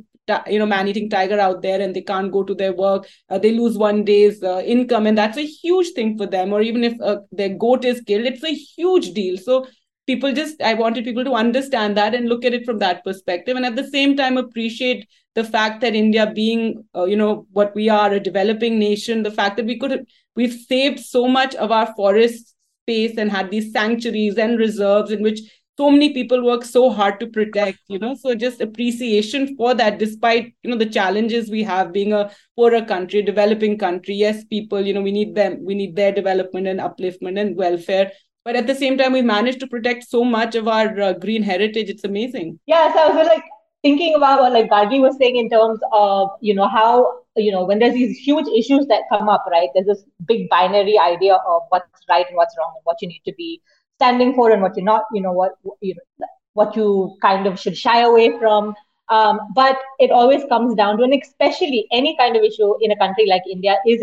you 0.50 0.58
know 0.58 0.66
man-eating 0.66 1.08
tiger 1.08 1.38
out 1.38 1.62
there 1.62 1.80
and 1.80 1.94
they 1.94 2.02
can't 2.02 2.32
go 2.32 2.42
to 2.42 2.54
their 2.60 2.72
work 2.72 3.06
uh, 3.30 3.38
they 3.38 3.52
lose 3.56 3.76
one 3.78 4.04
day's 4.04 4.42
uh, 4.42 4.60
income 4.74 5.06
and 5.06 5.16
that's 5.16 5.38
a 5.38 5.46
huge 5.46 5.92
thing 5.94 6.16
for 6.18 6.26
them. 6.26 6.52
Or 6.52 6.62
even 6.62 6.84
if 6.84 7.00
uh, 7.00 7.18
their 7.32 7.54
goat 7.66 7.84
is 7.84 8.00
killed 8.00 8.26
it's 8.26 8.44
a 8.44 8.54
huge 8.54 9.12
deal. 9.12 9.36
So 9.36 9.66
people 10.06 10.32
just 10.32 10.62
i 10.62 10.72
wanted 10.74 11.04
people 11.04 11.24
to 11.24 11.34
understand 11.34 11.96
that 11.96 12.14
and 12.14 12.28
look 12.28 12.44
at 12.44 12.54
it 12.54 12.64
from 12.64 12.78
that 12.78 13.04
perspective. 13.04 13.56
And 13.56 13.66
at 13.66 13.76
the 13.76 13.88
same 13.88 14.16
time 14.16 14.36
appreciate 14.36 15.06
the 15.34 15.44
fact 15.44 15.80
that 15.82 15.94
india 15.94 16.30
being 16.34 16.84
uh, 16.94 17.04
you 17.04 17.16
know 17.16 17.46
what 17.52 17.74
we 17.74 17.88
are 17.88 18.12
a 18.12 18.20
developing 18.20 18.78
nation 18.78 19.22
the 19.22 19.30
fact 19.30 19.56
that 19.56 19.66
we 19.66 19.78
could 19.78 20.06
we've 20.34 20.54
saved 20.54 21.00
so 21.00 21.26
much 21.28 21.54
of 21.56 21.70
our 21.70 21.92
forest 21.94 22.54
space 22.82 23.18
and 23.18 23.30
had 23.30 23.50
these 23.50 23.72
sanctuaries 23.72 24.38
and 24.38 24.58
reserves 24.58 25.10
in 25.10 25.22
which 25.22 25.40
so 25.78 25.90
many 25.90 26.12
people 26.14 26.42
work 26.42 26.64
so 26.64 26.88
hard 26.90 27.20
to 27.20 27.26
protect 27.26 27.78
you 27.88 27.98
know. 27.98 28.14
So 28.14 28.34
just 28.34 28.60
appreciation 28.60 29.56
for 29.56 29.74
that 29.74 29.98
despite 29.98 30.54
you 30.62 30.70
know 30.70 30.76
the 30.76 30.86
challenges 30.86 31.50
we 31.50 31.62
have 31.64 31.92
being 31.92 32.12
a 32.12 32.30
poorer 32.56 32.82
country 32.82 33.22
developing 33.22 33.76
country. 33.78 34.14
Yes 34.14 34.44
people 34.44 34.80
you 34.80 34.94
know 34.94 35.02
we 35.02 35.12
need 35.12 35.34
them 35.34 35.58
we 35.64 35.74
need 35.74 35.94
their 35.96 36.12
development 36.12 36.66
and 36.66 36.80
upliftment 36.80 37.38
and 37.38 37.56
welfare 37.56 38.10
but 38.46 38.56
at 38.60 38.66
the 38.70 38.78
same 38.80 38.96
time 39.02 39.12
we 39.18 39.22
managed 39.34 39.60
to 39.60 39.68
protect 39.74 40.08
so 40.08 40.24
much 40.24 40.54
of 40.54 40.72
our 40.76 41.00
uh, 41.08 41.12
green 41.26 41.42
heritage 41.50 41.92
it's 41.94 42.08
amazing 42.10 42.58
yeah 42.66 42.92
so 42.94 43.04
i 43.04 43.14
was 43.20 43.26
like 43.34 43.44
thinking 43.82 44.14
about 44.16 44.40
what 44.40 44.52
like 44.52 44.68
Gargi 44.70 45.00
was 45.00 45.16
saying 45.18 45.36
in 45.36 45.48
terms 45.50 45.80
of 45.92 46.30
you 46.40 46.54
know 46.54 46.68
how 46.68 47.20
you 47.36 47.52
know 47.52 47.64
when 47.64 47.78
there's 47.78 47.94
these 47.94 48.18
huge 48.18 48.48
issues 48.60 48.86
that 48.92 49.02
come 49.10 49.28
up 49.28 49.44
right 49.50 49.68
there's 49.74 49.86
this 49.86 50.04
big 50.26 50.48
binary 50.54 50.98
idea 50.98 51.34
of 51.34 51.62
what's 51.68 52.08
right 52.08 52.26
and 52.28 52.36
what's 52.36 52.56
wrong 52.58 52.72
and 52.74 52.84
what 52.84 53.02
you 53.02 53.08
need 53.08 53.22
to 53.26 53.34
be 53.36 53.60
standing 53.96 54.34
for 54.34 54.50
and 54.50 54.62
what 54.62 54.76
you're 54.76 54.84
not, 54.84 55.04
you 55.12 55.20
know, 55.20 55.32
what 55.32 55.52
you 55.80 55.94
know, 55.94 56.26
what 56.52 56.76
you 56.76 57.16
kind 57.20 57.46
of 57.46 57.58
should 57.58 57.76
shy 57.76 58.00
away 58.00 58.38
from. 58.38 58.74
Um, 59.08 59.40
but 59.54 59.78
it 60.00 60.10
always 60.10 60.44
comes 60.48 60.74
down 60.74 60.98
to, 60.98 61.04
and 61.04 61.14
especially 61.22 61.86
any 61.92 62.16
kind 62.16 62.36
of 62.36 62.42
issue 62.42 62.74
in 62.80 62.90
a 62.90 62.96
country 62.96 63.26
like 63.26 63.42
India 63.50 63.76
is 63.86 64.02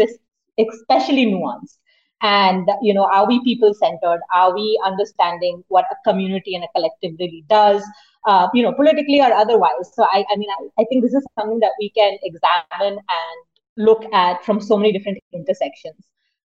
especially 0.58 1.26
nuanced. 1.26 1.78
And 2.24 2.70
you 2.82 2.94
know, 2.94 3.06
are 3.06 3.28
we 3.28 3.44
people 3.44 3.74
centered? 3.74 4.22
Are 4.34 4.54
we 4.54 4.82
understanding 4.84 5.64
what 5.68 5.86
a 5.92 6.10
community 6.10 6.56
and 6.56 6.64
a 6.64 6.68
collective 6.76 7.12
really 7.20 7.44
does? 7.50 7.84
Uh, 8.26 8.48
you 8.54 8.64
know, 8.64 8.72
politically 8.72 9.20
or 9.20 9.34
otherwise. 9.34 9.92
So 9.94 10.08
I, 10.10 10.24
I 10.32 10.38
mean, 10.38 10.50
I, 10.50 10.82
I 10.82 10.86
think 10.90 11.04
this 11.04 11.14
is 11.14 11.26
something 11.38 11.60
that 11.60 11.74
we 11.78 11.90
can 11.90 12.18
examine 12.24 12.98
and 12.98 13.38
look 13.76 14.06
at 14.14 14.46
from 14.46 14.62
so 14.62 14.78
many 14.78 14.94
different 14.94 15.20
intersections. 15.34 15.96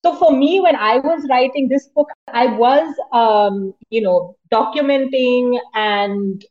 So 0.05 0.17
for 0.17 0.37
me, 0.37 0.61
when 0.61 0.75
I 0.75 0.97
was 0.97 1.27
writing 1.29 1.69
this 1.69 1.89
book, 1.95 2.09
I 2.27 2.47
was, 2.47 2.93
um, 3.13 3.75
you 3.91 4.01
know, 4.01 4.37
documenting 4.53 5.61
and 5.75 6.45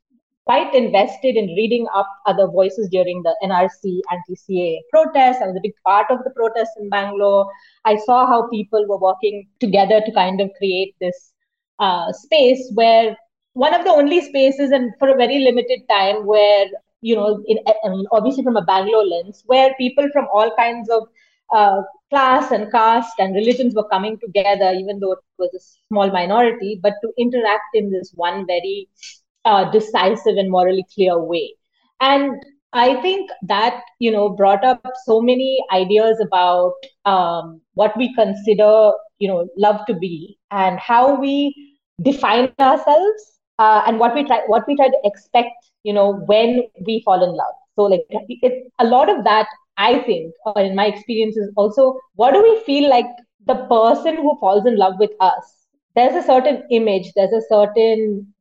quite 0.50 0.74
invested 0.74 1.36
in 1.36 1.46
reading 1.58 1.86
up 1.94 2.08
other 2.26 2.48
voices 2.48 2.90
during 2.90 3.22
the 3.22 3.36
NRC 3.44 4.00
anti-CAA 4.12 4.80
protests. 4.92 5.44
I 5.44 5.48
was 5.48 5.56
a 5.56 5.62
big 5.62 5.76
part 5.86 6.08
of 6.10 6.24
the 6.24 6.32
protests 6.32 6.76
in 6.80 6.90
Bangalore. 6.90 7.46
I 7.86 7.98
saw 7.98 8.26
how 8.26 8.48
people 8.50 8.88
were 8.88 8.98
working 8.98 9.48
together 9.60 10.02
to 10.04 10.12
kind 10.12 10.42
of 10.42 10.50
create 10.58 10.96
this 11.00 11.34
uh, 11.78 12.12
space 12.14 12.72
where 12.74 13.16
one 13.54 13.76
of 13.76 13.84
the 13.84 13.92
only 13.92 14.22
spaces, 14.22 14.72
and 14.72 14.92
for 14.98 15.10
a 15.10 15.16
very 15.16 15.38
limited 15.40 15.82
time, 15.88 16.26
where 16.26 16.66
you 17.02 17.16
know, 17.16 17.44
in, 17.46 17.60
I 17.86 17.90
mean, 17.90 18.06
obviously 18.12 18.44
from 18.44 18.58
a 18.58 18.64
Bangalore 18.64 19.06
lens, 19.06 19.44
where 19.46 19.76
people 19.76 20.10
from 20.12 20.28
all 20.34 20.52
kinds 20.58 20.90
of 20.90 21.04
uh, 21.54 21.82
class 22.10 22.52
and 22.52 22.72
caste 22.72 23.20
and 23.20 23.36
religions 23.36 23.76
were 23.76 23.88
coming 23.90 24.18
together, 24.20 24.74
even 24.74 25.00
though 25.00 25.12
it 25.14 25.20
was 25.38 25.54
a 25.54 25.64
small 25.90 26.12
minority, 26.12 26.80
but 26.82 26.94
to 27.04 27.14
interact 27.20 27.76
in 27.76 27.92
this 27.92 28.12
one 28.16 28.48
very 28.48 28.88
uh, 29.50 29.72
decisive 29.72 30.38
and 30.38 30.52
morally 30.52 30.86
clear 30.94 31.18
way. 31.20 31.56
And 32.02 32.42
I 32.74 33.02
think 33.02 33.32
that 33.48 33.82
you 34.00 34.12
know 34.12 34.30
brought 34.30 34.64
up 34.64 34.88
so 35.06 35.22
many 35.22 35.60
ideas 35.74 36.20
about 36.26 36.74
um, 37.06 37.62
what 37.74 37.98
we 37.98 38.14
consider 38.14 38.92
you 39.20 39.28
know 39.28 39.48
love 39.58 39.82
to 39.88 39.96
be 39.96 40.38
and 40.52 40.80
how 40.80 41.20
we 41.20 41.78
define 42.04 42.52
ourselves 42.60 43.24
uh, 43.58 43.84
and 43.88 44.00
what 44.00 44.16
we 44.16 44.24
try 44.24 44.42
what 44.48 44.68
we 44.68 44.76
try 44.76 44.88
to 44.88 45.00
expect 45.04 45.72
you 45.84 45.94
know 45.94 46.14
when 46.28 46.62
we 46.86 47.02
fall 47.06 47.24
in 47.24 47.36
love. 47.36 47.56
So 47.76 47.84
like 47.84 48.06
it, 48.10 48.72
a 48.80 48.86
lot 48.86 49.10
of 49.10 49.24
that 49.26 49.48
I 49.78 50.00
think, 50.00 50.34
or 50.46 50.62
in 50.62 50.76
my 50.76 50.86
experience, 50.88 51.38
is 51.38 51.52
also 51.56 52.00
what 52.16 52.34
do 52.34 52.44
we 52.44 52.62
feel 52.66 52.90
like 52.90 53.08
the 53.48 53.56
person 53.66 54.18
who 54.18 54.38
falls 54.40 54.66
in 54.66 54.78
love 54.78 54.96
with 55.00 55.12
us? 55.20 55.68
There's 55.96 56.16
a 56.16 56.26
certain 56.28 56.64
image, 56.70 57.14
there's 57.16 57.34
a 57.34 57.42
certain 57.50 58.34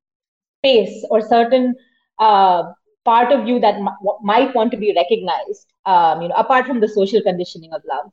space 0.58 1.04
or 1.10 1.20
certain 1.20 1.74
uh, 2.18 2.62
part 3.04 3.32
of 3.32 3.46
you 3.46 3.60
that 3.60 3.76
m- 3.76 3.88
might 4.22 4.54
want 4.54 4.70
to 4.72 4.76
be 4.76 4.94
recognized, 4.94 5.66
um, 5.86 6.22
you 6.22 6.28
know, 6.28 6.34
apart 6.36 6.66
from 6.66 6.80
the 6.80 6.88
social 6.88 7.22
conditioning 7.22 7.72
of 7.72 7.82
love. 7.88 8.10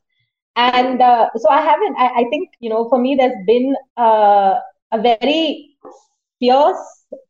And 0.56 1.02
uh, 1.02 1.30
so 1.36 1.50
I 1.50 1.62
haven't, 1.62 1.96
I, 1.98 2.08
I, 2.08 2.24
think, 2.30 2.50
you 2.60 2.70
know, 2.70 2.88
for 2.90 3.00
me, 3.00 3.16
there's 3.16 3.46
been 3.46 3.76
uh, 3.98 4.60
a 4.92 5.02
very 5.02 5.76
fierce 6.40 6.78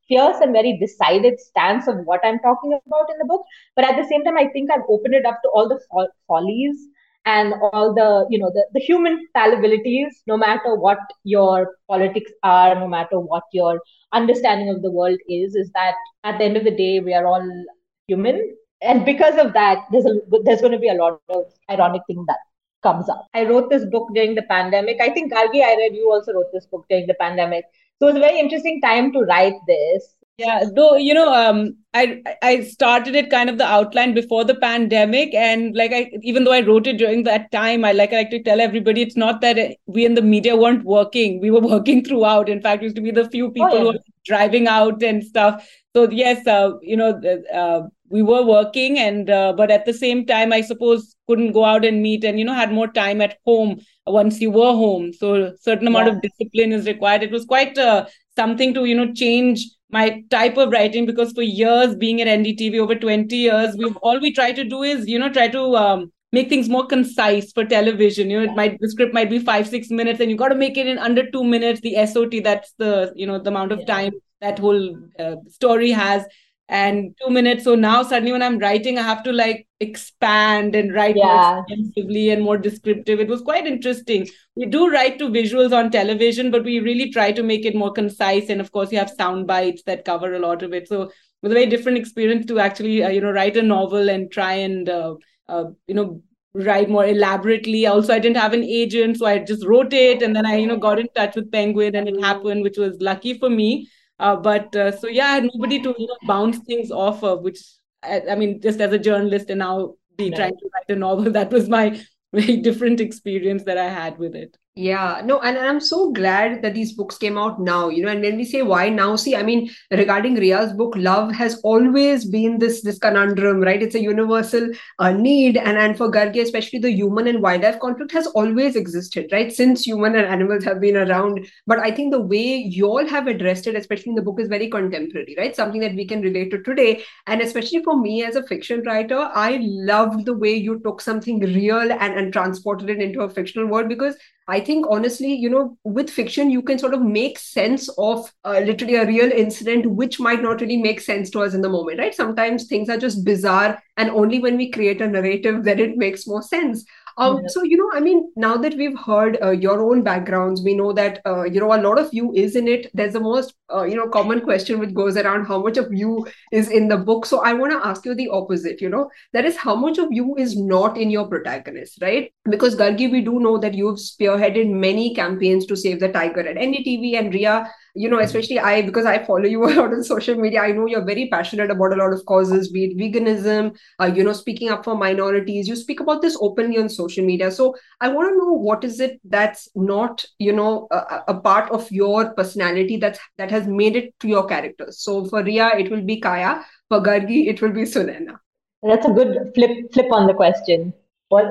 fierce 0.07 0.37
and 0.41 0.53
very 0.53 0.77
decided 0.77 1.39
stance 1.39 1.87
of 1.87 1.97
what 2.05 2.21
I'm 2.23 2.39
talking 2.39 2.73
about 2.73 3.09
in 3.11 3.17
the 3.17 3.25
book. 3.25 3.43
But 3.75 3.85
at 3.85 3.95
the 3.95 4.07
same 4.07 4.23
time, 4.23 4.37
I 4.37 4.47
think 4.47 4.69
I've 4.71 4.87
opened 4.89 5.15
it 5.15 5.25
up 5.25 5.41
to 5.43 5.49
all 5.49 5.67
the 5.67 5.79
fo- 5.91 6.11
follies 6.27 6.77
and 7.25 7.53
all 7.61 7.93
the 7.93 8.27
you 8.29 8.39
know 8.39 8.51
the, 8.53 8.65
the 8.73 8.79
human 8.79 9.27
fallibilities 9.35 10.09
no 10.27 10.37
matter 10.37 10.75
what 10.75 10.99
your 11.23 11.75
politics 11.87 12.31
are 12.43 12.75
no 12.75 12.87
matter 12.87 13.19
what 13.19 13.43
your 13.51 13.79
understanding 14.13 14.69
of 14.69 14.81
the 14.81 14.91
world 14.91 15.19
is 15.27 15.55
is 15.55 15.71
that 15.73 15.95
at 16.23 16.37
the 16.37 16.45
end 16.45 16.57
of 16.57 16.63
the 16.63 16.75
day 16.75 16.99
we 16.99 17.13
are 17.13 17.25
all 17.25 17.65
human. 18.07 18.55
And 18.81 19.05
because 19.05 19.37
of 19.37 19.53
that 19.53 19.85
there's 19.91 20.05
a 20.05 20.15
there's 20.43 20.61
going 20.61 20.73
to 20.73 20.79
be 20.79 20.89
a 20.89 20.93
lot 20.93 21.19
of 21.29 21.45
ironic 21.69 22.01
thing 22.07 22.23
that 22.27 22.37
comes 22.83 23.09
up. 23.09 23.27
I 23.33 23.45
wrote 23.45 23.69
this 23.69 23.85
book 23.85 24.09
during 24.13 24.35
the 24.35 24.43
pandemic. 24.43 24.97
I 25.01 25.09
think 25.09 25.33
gargi 25.33 25.63
i 25.63 25.75
read 25.75 25.95
you 25.95 26.11
also 26.11 26.33
wrote 26.33 26.51
this 26.53 26.67
book 26.67 26.85
during 26.89 27.07
the 27.07 27.15
pandemic. 27.15 27.65
So 27.97 28.07
it 28.07 28.13
was 28.13 28.17
a 28.17 28.27
very 28.27 28.39
interesting 28.39 28.81
time 28.81 29.11
to 29.13 29.19
write 29.21 29.55
this 29.67 30.14
yeah, 30.37 30.65
though 30.75 30.97
you 30.97 31.13
know, 31.13 31.33
um, 31.33 31.77
I 31.93 32.21
I 32.41 32.61
started 32.63 33.15
it 33.15 33.29
kind 33.29 33.49
of 33.49 33.57
the 33.57 33.65
outline 33.65 34.13
before 34.13 34.43
the 34.43 34.55
pandemic, 34.55 35.33
and 35.33 35.73
like 35.75 35.93
I 35.93 36.11
even 36.23 36.43
though 36.43 36.51
I 36.51 36.59
wrote 36.59 36.87
it 36.87 36.97
during 36.97 37.23
that 37.23 37.51
time, 37.51 37.85
I 37.85 37.93
like 37.93 38.11
I 38.11 38.17
like 38.17 38.31
to 38.31 38.43
tell 38.43 38.59
everybody 38.59 39.01
it's 39.01 39.15
not 39.15 39.39
that 39.41 39.77
we 39.85 40.05
in 40.05 40.15
the 40.15 40.21
media 40.21 40.57
weren't 40.57 40.83
working; 40.83 41.39
we 41.39 41.51
were 41.51 41.61
working 41.75 42.03
throughout. 42.03 42.49
In 42.49 42.61
fact, 42.61 42.83
used 42.83 42.97
to 42.97 43.01
be 43.01 43.11
the 43.11 43.29
few 43.29 43.49
people 43.49 43.69
oh, 43.71 43.75
yeah. 43.75 43.79
who 43.79 43.85
were 43.87 43.99
driving 44.25 44.67
out 44.67 45.01
and 45.01 45.23
stuff. 45.23 45.65
So 45.95 46.09
yes, 46.09 46.45
uh, 46.45 46.71
you 46.81 46.97
know, 46.97 47.21
uh, 47.53 47.83
we 48.09 48.21
were 48.21 48.43
working, 48.43 48.99
and 48.99 49.29
uh, 49.29 49.53
but 49.53 49.71
at 49.71 49.85
the 49.85 49.93
same 49.93 50.25
time, 50.25 50.51
I 50.51 50.59
suppose 50.59 51.15
couldn't 51.27 51.53
go 51.53 51.63
out 51.63 51.85
and 51.85 52.01
meet, 52.01 52.25
and 52.25 52.37
you 52.37 52.43
know, 52.43 52.53
had 52.53 52.73
more 52.73 52.89
time 52.89 53.21
at 53.21 53.37
home 53.45 53.79
once 54.05 54.41
you 54.41 54.51
were 54.51 54.73
home. 54.73 55.13
So 55.13 55.53
certain 55.61 55.87
amount 55.87 56.07
yeah. 56.07 56.15
of 56.15 56.21
discipline 56.21 56.73
is 56.73 56.87
required. 56.87 57.23
It 57.23 57.31
was 57.31 57.45
quite 57.45 57.77
uh, 57.77 58.07
something 58.35 58.73
to 58.73 58.83
you 58.83 58.95
know 58.95 59.13
change 59.13 59.65
my 59.91 60.23
type 60.29 60.57
of 60.57 60.71
writing 60.71 61.05
because 61.05 61.31
for 61.33 61.43
years 61.43 61.95
being 61.95 62.21
at 62.21 62.27
ndtv 62.27 62.79
over 62.79 62.95
20 62.95 63.35
years 63.35 63.75
we 63.77 63.85
all 64.01 64.19
we 64.19 64.33
try 64.33 64.51
to 64.51 64.63
do 64.63 64.81
is 64.81 65.07
you 65.07 65.19
know 65.19 65.29
try 65.29 65.47
to 65.47 65.75
um, 65.75 66.11
make 66.35 66.49
things 66.49 66.69
more 66.69 66.85
concise 66.85 67.51
for 67.51 67.65
television. 67.65 68.29
You 68.29 68.39
know 68.39 68.51
it 68.51 68.55
might 68.55 68.79
the 68.79 68.89
script 68.89 69.13
might 69.13 69.29
be 69.29 69.39
five 69.39 69.67
six 69.67 69.89
minutes 69.89 70.19
and 70.19 70.29
you 70.29 70.37
got 70.37 70.49
to 70.49 70.61
make 70.63 70.77
it 70.77 70.87
in 70.87 70.97
under 71.09 71.29
two 71.31 71.43
minutes. 71.43 71.81
The 71.81 72.05
sot 72.13 72.35
that's 72.43 72.73
the 72.77 73.11
you 73.15 73.27
know 73.27 73.39
the 73.39 73.49
amount 73.49 73.71
of 73.71 73.79
yeah. 73.79 73.93
time 73.93 74.13
that 74.41 74.59
whole 74.59 74.97
uh, 75.19 75.35
story 75.47 75.91
has 75.91 76.25
and 76.67 77.15
two 77.21 77.31
minutes. 77.31 77.63
So 77.63 77.75
now 77.75 78.01
suddenly 78.03 78.31
when 78.31 78.41
I'm 78.41 78.57
writing, 78.57 78.97
I 78.97 79.03
have 79.03 79.23
to 79.23 79.31
like 79.31 79.67
expand 79.79 80.75
and 80.75 80.93
write 80.93 81.15
yeah. 81.15 81.25
more 81.25 81.65
extensively 81.67 82.31
and 82.31 82.41
more 82.41 82.57
descriptive. 82.57 83.19
It 83.19 83.27
was 83.27 83.41
quite 83.41 83.67
interesting. 83.67 84.27
We 84.55 84.65
do 84.65 84.89
write 84.89 85.19
to 85.19 85.29
visuals 85.29 85.77
on 85.77 85.91
television, 85.91 86.49
but 86.49 86.63
we 86.63 86.79
really 86.79 87.11
try 87.11 87.31
to 87.31 87.43
make 87.43 87.65
it 87.65 87.75
more 87.75 87.91
concise. 87.91 88.49
And 88.49 88.61
of 88.61 88.71
course, 88.71 88.91
you 88.91 88.97
have 88.97 89.11
sound 89.11 89.45
bites 89.47 89.83
that 89.83 90.05
cover 90.05 90.33
a 90.33 90.39
lot 90.39 90.63
of 90.63 90.73
it. 90.73 90.87
So 90.87 91.03
it 91.03 91.11
was 91.41 91.51
a 91.51 91.55
very 91.55 91.67
different 91.67 91.97
experience 91.97 92.45
to 92.47 92.59
actually, 92.59 93.03
uh, 93.03 93.09
you 93.09 93.21
know, 93.21 93.31
write 93.31 93.57
a 93.57 93.61
novel 93.61 94.09
and 94.09 94.31
try 94.31 94.53
and, 94.53 94.89
uh, 94.89 95.15
uh, 95.47 95.65
you 95.87 95.93
know, 95.93 96.21
write 96.55 96.89
more 96.89 97.05
elaborately. 97.05 97.85
Also, 97.85 98.13
I 98.13 98.19
didn't 98.19 98.37
have 98.37 98.53
an 98.53 98.63
agent, 98.63 99.17
so 99.17 99.25
I 99.25 99.39
just 99.39 99.65
wrote 99.65 99.93
it, 99.93 100.21
and 100.21 100.33
then 100.33 100.45
I, 100.45 100.55
you 100.55 100.65
know, 100.65 100.77
got 100.77 100.99
in 100.99 101.07
touch 101.13 101.35
with 101.35 101.51
Penguin, 101.51 101.95
and 101.95 102.07
it 102.07 102.19
happened, 102.21 102.63
which 102.63 102.77
was 102.77 102.95
lucky 103.01 103.37
for 103.37 103.49
me. 103.49 103.89
Uh, 104.19 104.35
but 104.35 104.75
uh, 104.75 104.91
so 104.97 105.07
yeah, 105.07 105.27
I 105.27 105.33
had 105.35 105.49
nobody 105.53 105.81
to 105.81 105.93
you 105.97 106.07
know 106.07 106.17
bounce 106.23 106.59
things 106.59 106.91
off 106.91 107.23
of, 107.23 107.41
which 107.41 107.59
I, 108.03 108.21
I 108.31 108.35
mean, 108.35 108.61
just 108.61 108.79
as 108.79 108.93
a 108.93 108.99
journalist 108.99 109.49
and 109.49 109.59
now 109.59 109.95
be 110.15 110.31
trying 110.31 110.57
to 110.57 110.69
write 110.73 110.95
a 110.95 110.99
novel, 110.99 111.31
that 111.31 111.51
was 111.51 111.69
my 111.69 111.99
very 112.33 112.57
different 112.57 113.01
experience 113.01 113.63
that 113.63 113.77
I 113.77 113.89
had 113.89 114.17
with 114.17 114.35
it. 114.35 114.57
Yeah, 114.77 115.21
no, 115.23 115.39
and, 115.39 115.55
and 115.55 115.65
I'm 115.65 115.79
so 115.79 116.11
glad 116.11 116.61
that 116.61 116.73
these 116.73 116.91
books 116.91 117.17
came 117.17 117.37
out 117.37 117.61
now, 117.61 117.87
you 117.87 118.03
know, 118.03 118.11
and 118.11 118.21
when 118.21 118.35
we 118.35 118.43
say 118.43 118.61
why 118.61 118.89
now, 118.89 119.15
see, 119.15 119.33
I 119.33 119.41
mean, 119.41 119.69
regarding 119.89 120.35
Rheea's 120.35 120.73
book, 120.73 120.95
love 120.97 121.31
has 121.31 121.61
always 121.63 122.25
been 122.25 122.59
this 122.59 122.81
this 122.81 122.99
conundrum, 122.99 123.61
right? 123.61 123.81
It's 123.81 123.95
a 123.95 124.01
universal 124.01 124.67
uh, 124.99 125.11
need. 125.13 125.55
And, 125.55 125.77
and 125.77 125.97
for 125.97 126.11
Gargi, 126.11 126.41
especially 126.41 126.79
the 126.79 126.91
human 126.91 127.27
and 127.27 127.41
wildlife 127.41 127.79
conflict 127.79 128.11
has 128.11 128.27
always 128.27 128.75
existed, 128.75 129.29
right? 129.31 129.49
Since 129.49 129.85
human 129.85 130.13
and 130.17 130.25
animals 130.27 130.65
have 130.65 130.81
been 130.81 130.97
around. 130.97 131.47
But 131.65 131.79
I 131.79 131.91
think 131.91 132.11
the 132.11 132.19
way 132.19 132.57
you 132.57 132.85
all 132.87 133.07
have 133.07 133.27
addressed 133.27 133.67
it, 133.67 133.75
especially 133.77 134.09
in 134.09 134.15
the 134.15 134.23
book, 134.23 134.41
is 134.41 134.49
very 134.49 134.69
contemporary, 134.69 135.35
right? 135.37 135.55
Something 135.55 135.79
that 135.81 135.95
we 135.95 136.05
can 136.05 136.21
relate 136.21 136.51
to 136.51 136.61
today. 136.63 137.01
And 137.27 137.39
especially 137.41 137.81
for 137.81 137.95
me 137.95 138.25
as 138.25 138.35
a 138.35 138.43
fiction 138.43 138.83
writer, 138.85 139.29
I 139.33 139.57
loved 139.61 140.25
the 140.25 140.33
way 140.33 140.53
you 140.53 140.81
took 140.83 140.99
something 140.99 141.39
real 141.39 141.79
and, 141.93 142.13
and 142.13 142.33
transported 142.33 142.89
it 142.89 142.99
into 142.99 143.21
a 143.21 143.29
fictional 143.29 143.67
world 143.67 143.87
because 143.87 144.17
I 144.47 144.59
think 144.59 144.85
honestly, 144.89 145.33
you 145.33 145.49
know, 145.49 145.75
with 145.83 146.09
fiction, 146.09 146.51
you 146.51 146.61
can 146.61 146.77
sort 146.77 146.93
of 146.93 147.01
make 147.01 147.39
sense 147.39 147.89
of 147.97 148.31
uh, 148.43 148.61
literally 148.63 148.95
a 148.95 149.05
real 149.07 149.31
incident, 149.31 149.87
which 149.87 150.19
might 150.19 150.43
not 150.43 150.61
really 150.61 150.77
make 150.77 151.01
sense 151.01 151.31
to 151.31 151.41
us 151.41 151.55
in 151.55 151.61
the 151.61 151.69
moment, 151.69 151.97
right? 151.97 152.13
Sometimes 152.13 152.65
things 152.65 152.87
are 152.87 152.97
just 152.97 153.25
bizarre, 153.25 153.81
and 153.97 154.11
only 154.11 154.39
when 154.39 154.55
we 154.55 154.69
create 154.69 155.01
a 155.01 155.07
narrative 155.07 155.63
that 155.63 155.79
it 155.79 155.97
makes 155.97 156.27
more 156.27 156.43
sense. 156.43 156.85
Um, 157.17 157.41
yeah. 157.41 157.47
So, 157.47 157.63
you 157.63 157.77
know, 157.77 157.89
I 157.93 158.01
mean, 158.01 158.31
now 158.35 158.57
that 158.57 158.73
we've 158.75 158.97
heard 158.99 159.37
uh, 159.41 159.51
your 159.51 159.79
own 159.81 160.03
backgrounds, 160.03 160.61
we 160.61 160.75
know 160.75 160.91
that, 160.93 161.21
uh, 161.25 161.43
you 161.43 161.59
know, 161.61 161.73
a 161.73 161.79
lot 161.81 161.97
of 161.97 162.13
you 162.13 162.33
is 162.33 162.55
in 162.55 162.67
it. 162.67 162.91
There's 162.93 163.13
the 163.13 163.21
most, 163.21 163.53
uh, 163.73 163.83
you 163.83 163.95
know, 163.95 164.09
common 164.09 164.41
question 164.41 164.79
which 164.79 164.93
goes 164.93 165.15
around 165.15 165.45
how 165.45 165.61
much 165.61 165.77
of 165.77 165.93
you 165.93 166.27
is 166.51 166.69
in 166.69 166.89
the 166.89 166.97
book. 166.97 167.25
So 167.25 167.41
I 167.41 167.53
want 167.53 167.71
to 167.71 167.87
ask 167.87 168.05
you 168.05 168.15
the 168.15 168.29
opposite, 168.29 168.81
you 168.81 168.89
know, 168.89 169.09
that 169.31 169.45
is 169.45 169.55
how 169.55 169.75
much 169.75 169.97
of 169.97 170.11
you 170.11 170.35
is 170.35 170.57
not 170.57 170.97
in 170.97 171.09
your 171.09 171.27
protagonist, 171.27 172.01
right? 172.01 172.33
Because 172.49 172.75
Gargi, 172.75 173.09
we 173.09 173.21
do 173.21 173.39
know 173.39 173.57
that 173.59 173.73
you've 173.73 173.97
spearheaded 173.97 174.69
many 174.69 175.15
campaigns 175.15 175.65
to 175.67 175.77
save 175.77 176.01
the 176.01 176.09
tiger 176.09 176.41
at 176.41 176.57
NDTV 176.57 177.17
and 177.17 177.33
Rheea 177.33 177.71
you 177.95 178.09
know, 178.09 178.19
especially 178.19 178.59
I, 178.59 178.81
because 178.81 179.05
I 179.05 179.23
follow 179.23 179.45
you 179.45 179.63
a 179.69 179.71
lot 179.73 179.93
on 179.93 180.03
social 180.03 180.35
media, 180.35 180.61
I 180.61 180.71
know 180.71 180.85
you're 180.85 181.05
very 181.05 181.29
passionate 181.29 181.71
about 181.71 181.93
a 181.93 181.95
lot 181.95 182.13
of 182.13 182.25
causes, 182.25 182.69
be 182.69 182.85
it 182.85 182.97
veganism, 182.97 183.77
uh, 183.99 184.11
you 184.13 184.23
know, 184.23 184.33
speaking 184.33 184.69
up 184.69 184.83
for 184.83 184.95
minorities. 184.95 185.67
You 185.67 185.75
speak 185.75 186.01
about 186.01 186.21
this 186.21 186.37
openly 186.41 186.77
on 186.77 186.89
social 186.89 187.25
media. 187.25 187.51
So 187.51 187.75
I 188.01 188.09
want 188.09 188.29
to 188.29 188.37
know 188.37 188.51
what 188.51 188.83
is 188.83 188.99
it 188.99 189.19
that's 189.23 189.69
not, 189.75 190.25
you 190.39 190.53
know, 190.53 190.87
a, 190.91 191.23
a 191.29 191.33
part 191.39 191.71
of 191.71 191.89
your 191.91 192.33
personality 192.33 192.97
that's 192.97 193.19
that 193.37 193.49
has 193.49 193.65
made 193.67 193.95
it 193.95 194.13
to 194.19 194.27
your 194.27 194.45
characters. 194.45 194.99
So 194.99 195.25
for 195.25 195.43
Rheea, 195.43 195.79
it 195.79 195.89
will 195.89 196.01
be 196.03 196.19
Kaya. 196.19 196.65
For 196.89 197.01
Gargi, 197.01 197.47
it 197.47 197.61
will 197.61 197.71
be 197.71 197.81
Sunaina. 197.81 198.37
That's 198.83 199.07
a 199.07 199.11
good 199.11 199.51
flip 199.55 199.71
flip 199.91 200.11
on 200.11 200.27
the 200.27 200.33
question. 200.33 200.93
What? 201.29 201.45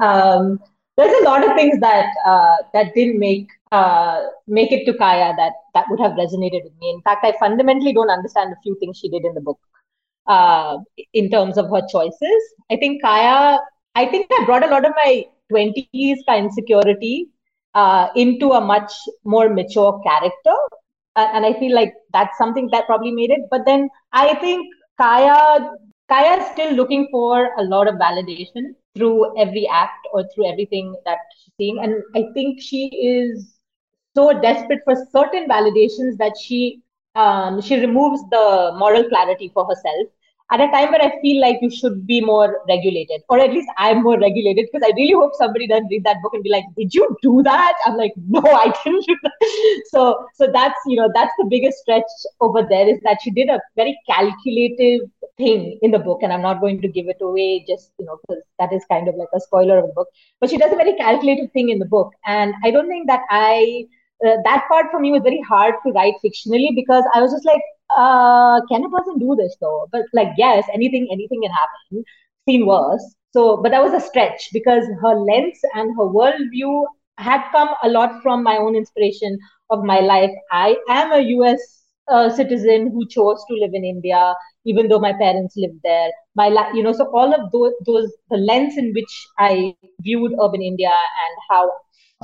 Um, 0.00 0.60
there's 0.96 1.20
a 1.20 1.24
lot 1.24 1.48
of 1.48 1.56
things 1.56 1.80
that 1.80 2.06
uh, 2.26 2.56
that 2.72 2.94
didn't 2.94 3.18
make 3.18 3.48
uh, 3.74 4.20
make 4.46 4.72
it 4.72 4.84
to 4.86 4.94
Kaya 4.96 5.32
that 5.36 5.52
that 5.74 5.86
would 5.90 6.00
have 6.00 6.12
resonated 6.12 6.64
with 6.64 6.76
me. 6.80 6.90
In 6.90 7.00
fact, 7.02 7.24
I 7.24 7.32
fundamentally 7.38 7.92
don't 7.92 8.10
understand 8.10 8.52
a 8.52 8.62
few 8.62 8.76
things 8.80 8.98
she 8.98 9.08
did 9.08 9.24
in 9.24 9.34
the 9.34 9.40
book 9.40 9.58
uh, 10.26 10.78
in 11.12 11.30
terms 11.30 11.58
of 11.58 11.70
her 11.70 11.82
choices. 11.90 12.40
I 12.70 12.76
think 12.76 13.02
Kaya, 13.02 13.58
I 13.94 14.06
think 14.06 14.26
I 14.30 14.44
brought 14.44 14.64
a 14.64 14.70
lot 14.74 14.84
of 14.84 14.92
my 15.04 15.26
20s 15.52 16.18
kind 16.26 16.46
of 16.46 16.50
insecurity 16.50 17.28
uh, 17.74 18.08
into 18.16 18.52
a 18.52 18.60
much 18.60 18.92
more 19.24 19.48
mature 19.48 20.00
character. 20.06 20.56
And, 21.16 21.36
and 21.36 21.46
I 21.46 21.58
feel 21.58 21.74
like 21.74 21.94
that's 22.12 22.38
something 22.38 22.68
that 22.72 22.86
probably 22.86 23.12
made 23.12 23.30
it. 23.30 23.42
But 23.50 23.62
then 23.66 23.88
I 24.12 24.34
think 24.36 24.66
Kaya 25.00 25.70
Kaya 26.08 26.40
is 26.40 26.46
still 26.52 26.72
looking 26.74 27.08
for 27.10 27.50
a 27.58 27.64
lot 27.64 27.88
of 27.88 27.94
validation 27.94 28.74
through 28.94 29.36
every 29.38 29.66
act 29.72 30.06
or 30.12 30.24
through 30.34 30.50
everything 30.52 30.94
that 31.06 31.18
she's 31.38 31.52
seeing. 31.58 31.78
And 31.82 32.02
I 32.14 32.32
think 32.34 32.60
she 32.60 32.86
is 32.88 33.53
so 34.14 34.32
desperate 34.40 34.80
for 34.84 34.94
certain 35.12 35.48
validations 35.48 36.16
that 36.18 36.36
she 36.36 36.80
um, 37.14 37.60
she 37.60 37.76
removes 37.76 38.22
the 38.30 38.72
moral 38.76 39.08
clarity 39.08 39.50
for 39.54 39.64
herself 39.66 40.08
at 40.52 40.60
a 40.60 40.70
time 40.70 40.90
where 40.90 41.02
I 41.02 41.20
feel 41.22 41.40
like 41.40 41.58
you 41.62 41.70
should 41.70 42.06
be 42.06 42.20
more 42.20 42.60
regulated, 42.68 43.22
or 43.28 43.38
at 43.38 43.50
least 43.50 43.68
I'm 43.78 44.02
more 44.02 44.18
regulated 44.18 44.68
because 44.70 44.86
I 44.86 44.92
really 44.94 45.14
hope 45.14 45.32
somebody 45.34 45.66
doesn't 45.66 45.88
read 45.88 46.04
that 46.04 46.20
book 46.22 46.34
and 46.34 46.42
be 46.42 46.50
like, 46.50 46.64
"Did 46.76 46.94
you 46.94 47.16
do 47.22 47.42
that?" 47.44 47.74
I'm 47.86 47.96
like, 47.96 48.12
"No, 48.28 48.42
I 48.64 48.72
didn't 48.84 49.06
do 49.06 49.16
that." 49.22 49.48
So, 49.90 50.26
so 50.34 50.50
that's 50.52 50.78
you 50.86 50.96
know 50.96 51.10
that's 51.14 51.32
the 51.38 51.46
biggest 51.50 51.78
stretch 51.78 52.12
over 52.40 52.62
there 52.68 52.88
is 52.88 53.00
that 53.04 53.18
she 53.22 53.30
did 53.30 53.48
a 53.48 53.60
very 53.76 53.98
calculative 54.06 55.08
thing 55.38 55.78
in 55.82 55.90
the 55.90 55.98
book, 55.98 56.22
and 56.22 56.32
I'm 56.32 56.42
not 56.42 56.60
going 56.60 56.80
to 56.82 56.88
give 56.88 57.08
it 57.08 57.22
away 57.22 57.64
just 57.66 57.92
you 57.98 58.04
know 58.04 58.18
because 58.22 58.42
that 58.58 58.72
is 58.72 58.84
kind 58.90 59.08
of 59.08 59.14
like 59.16 59.34
a 59.34 59.40
spoiler 59.40 59.78
of 59.78 59.86
the 59.86 59.92
book. 59.94 60.08
But 60.40 60.50
she 60.50 60.58
does 60.58 60.72
a 60.72 60.76
very 60.76 60.94
calculative 60.94 61.52
thing 61.52 61.70
in 61.70 61.78
the 61.78 61.92
book, 61.96 62.12
and 62.26 62.54
I 62.62 62.70
don't 62.70 62.88
think 62.88 63.06
that 63.06 63.22
I 63.30 63.86
uh, 64.26 64.36
that 64.44 64.64
part 64.68 64.86
for 64.90 65.00
me 65.00 65.10
was 65.10 65.22
very 65.22 65.40
hard 65.48 65.74
to 65.84 65.92
write 65.92 66.14
fictionally 66.24 66.68
because 66.74 67.04
I 67.14 67.20
was 67.20 67.32
just 67.32 67.44
like, 67.44 67.60
uh, 67.96 68.60
can 68.70 68.84
a 68.84 68.90
person 68.90 69.18
do 69.18 69.36
this 69.36 69.56
though? 69.60 69.88
But 69.92 70.02
like, 70.12 70.28
yes, 70.36 70.66
anything, 70.72 71.08
anything 71.12 71.40
can 71.42 71.50
happen. 71.52 72.04
Seen 72.48 72.66
worse. 72.66 73.14
So, 73.32 73.60
but 73.62 73.70
that 73.70 73.82
was 73.82 73.92
a 73.92 74.00
stretch 74.00 74.48
because 74.52 74.84
her 75.02 75.14
lens 75.14 75.58
and 75.74 75.94
her 75.96 76.04
worldview 76.04 76.84
had 77.18 77.42
come 77.52 77.68
a 77.82 77.88
lot 77.88 78.22
from 78.22 78.42
my 78.42 78.56
own 78.56 78.76
inspiration 78.76 79.38
of 79.70 79.84
my 79.84 80.00
life. 80.00 80.30
I 80.50 80.76
am 80.88 81.12
a 81.12 81.20
US 81.20 81.82
uh, 82.08 82.28
citizen 82.30 82.90
who 82.92 83.06
chose 83.08 83.44
to 83.48 83.54
live 83.54 83.70
in 83.74 83.84
India, 83.84 84.34
even 84.64 84.88
though 84.88 85.00
my 85.00 85.12
parents 85.12 85.54
lived 85.56 85.80
there. 85.82 86.10
My, 86.36 86.48
life, 86.48 86.74
you 86.74 86.82
know, 86.82 86.92
so 86.92 87.10
all 87.14 87.32
of 87.34 87.50
those, 87.52 87.72
those, 87.86 88.12
the 88.30 88.36
lens 88.36 88.76
in 88.76 88.92
which 88.94 89.26
I 89.38 89.74
viewed 90.00 90.32
urban 90.40 90.62
India 90.62 90.88
and 90.88 91.34
how 91.50 91.70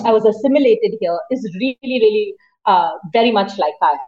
I 0.05 0.13
was 0.13 0.25
assimilated 0.25 0.97
here 1.01 1.19
is 1.31 1.57
really, 1.61 1.77
really 1.83 2.35
uh, 2.67 2.93
very 3.13 3.31
much 3.31 3.59
like 3.59 3.75
Kaya. 3.83 3.99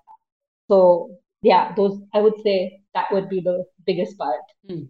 So 0.68 1.18
yeah, 1.42 1.74
those 1.74 2.00
I 2.14 2.20
would 2.20 2.40
say 2.42 2.80
that 2.94 3.06
would 3.12 3.28
be 3.28 3.40
the 3.40 3.64
biggest 3.86 4.16
part. 4.16 4.40
Hmm. 4.68 4.84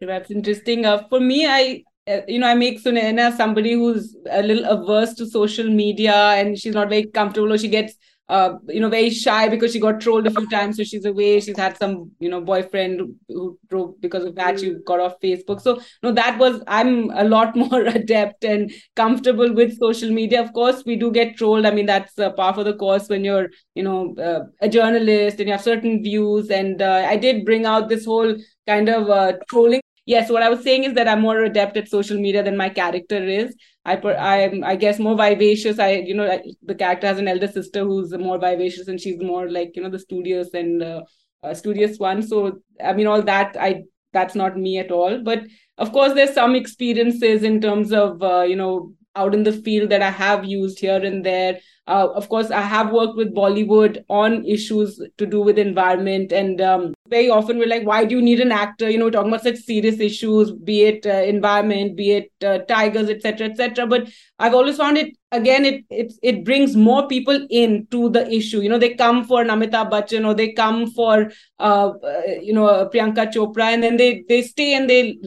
That's 0.00 0.30
interesting. 0.30 0.84
Uh, 0.84 1.06
for 1.08 1.20
me, 1.20 1.46
I 1.46 1.84
uh, 2.06 2.20
you 2.28 2.38
know, 2.38 2.46
I 2.46 2.54
make 2.54 2.82
Sunaina 2.82 3.34
somebody 3.34 3.72
who's 3.72 4.14
a 4.30 4.42
little 4.42 4.64
averse 4.66 5.14
to 5.14 5.26
social 5.26 5.70
media 5.70 6.14
and 6.14 6.58
she's 6.58 6.74
not 6.74 6.90
very 6.90 7.06
comfortable 7.06 7.52
or 7.52 7.58
she 7.58 7.68
gets 7.68 7.94
uh, 8.28 8.54
you 8.68 8.80
know, 8.80 8.88
very 8.88 9.10
shy 9.10 9.48
because 9.48 9.72
she 9.72 9.80
got 9.80 10.00
trolled 10.00 10.26
a 10.26 10.30
few 10.30 10.48
times. 10.48 10.76
So 10.76 10.84
she's 10.84 11.04
away. 11.04 11.40
She's 11.40 11.58
had 11.58 11.76
some, 11.76 12.10
you 12.20 12.30
know, 12.30 12.40
boyfriend 12.40 13.14
who 13.28 13.58
drove 13.68 14.00
because 14.00 14.24
of 14.24 14.34
that. 14.36 14.58
She 14.60 14.74
got 14.86 15.00
off 15.00 15.20
Facebook. 15.20 15.60
So 15.60 15.80
no, 16.02 16.10
that 16.12 16.38
was 16.38 16.62
I'm 16.66 17.10
a 17.10 17.24
lot 17.24 17.54
more 17.64 17.82
adept 17.82 18.44
and 18.44 18.72
comfortable 18.96 19.52
with 19.52 19.78
social 19.78 20.10
media. 20.10 20.40
Of 20.42 20.52
course, 20.54 20.82
we 20.86 20.96
do 20.96 21.10
get 21.12 21.36
trolled. 21.36 21.66
I 21.66 21.70
mean, 21.70 21.86
that's 21.86 22.18
a 22.18 22.30
part 22.30 22.58
of 22.58 22.64
the 22.64 22.74
course 22.74 23.08
when 23.08 23.24
you're, 23.24 23.48
you 23.74 23.82
know, 23.82 24.14
uh, 24.16 24.46
a 24.60 24.68
journalist 24.68 25.38
and 25.38 25.48
you 25.48 25.52
have 25.52 25.62
certain 25.62 26.02
views. 26.02 26.50
And 26.50 26.80
uh, 26.80 27.06
I 27.06 27.16
did 27.16 27.44
bring 27.44 27.66
out 27.66 27.88
this 27.88 28.06
whole 28.06 28.34
kind 28.66 28.88
of 28.88 29.10
uh, 29.10 29.34
trolling 29.50 29.80
yes 30.06 30.30
what 30.30 30.42
i 30.42 30.48
was 30.48 30.62
saying 30.62 30.84
is 30.84 30.94
that 30.94 31.08
i'm 31.08 31.20
more 31.20 31.40
adept 31.42 31.76
at 31.76 31.88
social 31.88 32.18
media 32.18 32.42
than 32.42 32.56
my 32.56 32.68
character 32.68 33.22
is 33.24 33.54
I 33.84 33.96
per, 33.96 34.14
I'm 34.16 34.64
I 34.64 34.76
guess 34.76 34.98
more 34.98 35.16
vivacious. 35.16 35.78
I 35.78 35.90
you 35.92 36.14
know 36.14 36.40
the 36.62 36.74
character 36.74 37.06
has 37.06 37.18
an 37.18 37.28
elder 37.28 37.48
sister 37.48 37.80
who's 37.84 38.12
more 38.16 38.38
vivacious 38.38 38.88
and 38.88 39.00
she's 39.00 39.20
more 39.20 39.50
like 39.50 39.72
you 39.76 39.82
know 39.82 39.90
the 39.90 39.98
studious 39.98 40.54
and 40.54 40.82
uh, 40.82 41.02
uh, 41.42 41.54
studious 41.54 41.98
one. 41.98 42.22
So 42.22 42.60
I 42.82 42.94
mean 42.94 43.06
all 43.06 43.22
that 43.22 43.56
I 43.60 43.82
that's 44.12 44.34
not 44.34 44.56
me 44.56 44.78
at 44.78 44.90
all. 44.90 45.22
But 45.22 45.42
of 45.76 45.92
course 45.92 46.14
there's 46.14 46.32
some 46.32 46.54
experiences 46.54 47.42
in 47.42 47.60
terms 47.60 47.92
of 47.92 48.22
uh, 48.22 48.42
you 48.42 48.56
know 48.56 48.94
out 49.16 49.34
in 49.34 49.44
the 49.44 49.52
field 49.52 49.90
that 49.90 50.02
I 50.02 50.10
have 50.10 50.44
used 50.44 50.78
here 50.78 51.04
and 51.04 51.24
there. 51.24 51.58
Uh, 51.86 52.08
of 52.14 52.28
course, 52.30 52.50
I 52.50 52.62
have 52.62 52.92
worked 52.92 53.16
with 53.16 53.34
Bollywood 53.34 54.04
on 54.08 54.44
issues 54.46 55.00
to 55.18 55.26
do 55.26 55.42
with 55.42 55.58
environment, 55.58 56.32
and 56.32 56.58
um, 56.62 56.94
very 57.10 57.28
often 57.28 57.58
we're 57.58 57.68
like, 57.68 57.86
why 57.86 58.06
do 58.06 58.14
you 58.16 58.22
need 58.22 58.40
an 58.40 58.52
actor? 58.52 58.88
You 58.88 58.96
know, 58.98 59.10
talking 59.10 59.28
about 59.30 59.42
such 59.42 59.58
serious 59.58 60.00
issues, 60.00 60.50
be 60.50 60.84
it 60.84 61.06
uh, 61.06 61.10
environment, 61.10 61.94
be 61.94 62.12
it 62.12 62.32
uh, 62.42 62.58
tigers, 62.60 63.10
etc., 63.10 63.48
etc. 63.48 63.86
But 63.86 64.08
I've 64.38 64.54
always 64.54 64.78
found 64.78 64.96
it 64.96 65.14
again, 65.30 65.66
it 65.66 65.84
it 65.90 66.12
it 66.22 66.44
brings 66.44 66.74
more 66.74 67.06
people 67.06 67.46
in 67.50 67.86
to 67.90 68.08
the 68.08 68.26
issue. 68.32 68.60
You 68.60 68.70
know, 68.70 68.78
they 68.78 68.94
come 68.94 69.24
for 69.24 69.44
Amitabh 69.44 69.90
Bachchan 69.90 70.26
or 70.26 70.32
they 70.32 70.52
come 70.52 70.90
for 70.90 71.30
uh, 71.58 71.92
you 72.40 72.54
know 72.54 72.88
Priyanka 72.92 73.30
Chopra, 73.30 73.64
and 73.74 73.82
then 73.82 73.98
they 73.98 74.24
they 74.28 74.40
stay 74.40 74.74
and 74.74 74.88
they 74.88 75.18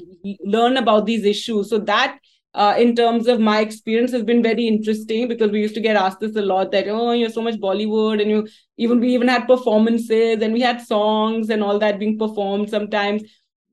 learn 0.44 0.78
about 0.78 1.06
these 1.06 1.24
issues. 1.24 1.70
So 1.70 1.78
that 1.80 2.18
uh, 2.58 2.76
in 2.76 2.96
terms 2.96 3.28
of 3.28 3.40
my 3.40 3.60
experience 3.62 4.12
has 4.12 4.24
been 4.24 4.42
very 4.42 4.68
interesting 4.68 5.28
because 5.28 5.52
we 5.52 5.62
used 5.62 5.76
to 5.76 5.80
get 5.80 5.96
asked 5.96 6.20
this 6.20 6.36
a 6.36 6.42
lot 6.42 6.72
that 6.72 6.88
oh 6.88 7.12
you're 7.12 7.30
so 7.30 7.42
much 7.42 7.60
bollywood 7.66 8.20
and 8.20 8.32
you 8.32 8.48
even 8.78 9.00
we 9.00 9.14
even 9.14 9.28
had 9.28 9.48
performances 9.48 10.42
and 10.42 10.54
we 10.54 10.62
had 10.62 10.82
songs 10.82 11.52
and 11.52 11.64
all 11.64 11.78
that 11.78 12.00
being 12.00 12.18
performed 12.18 12.70
sometimes. 12.70 13.22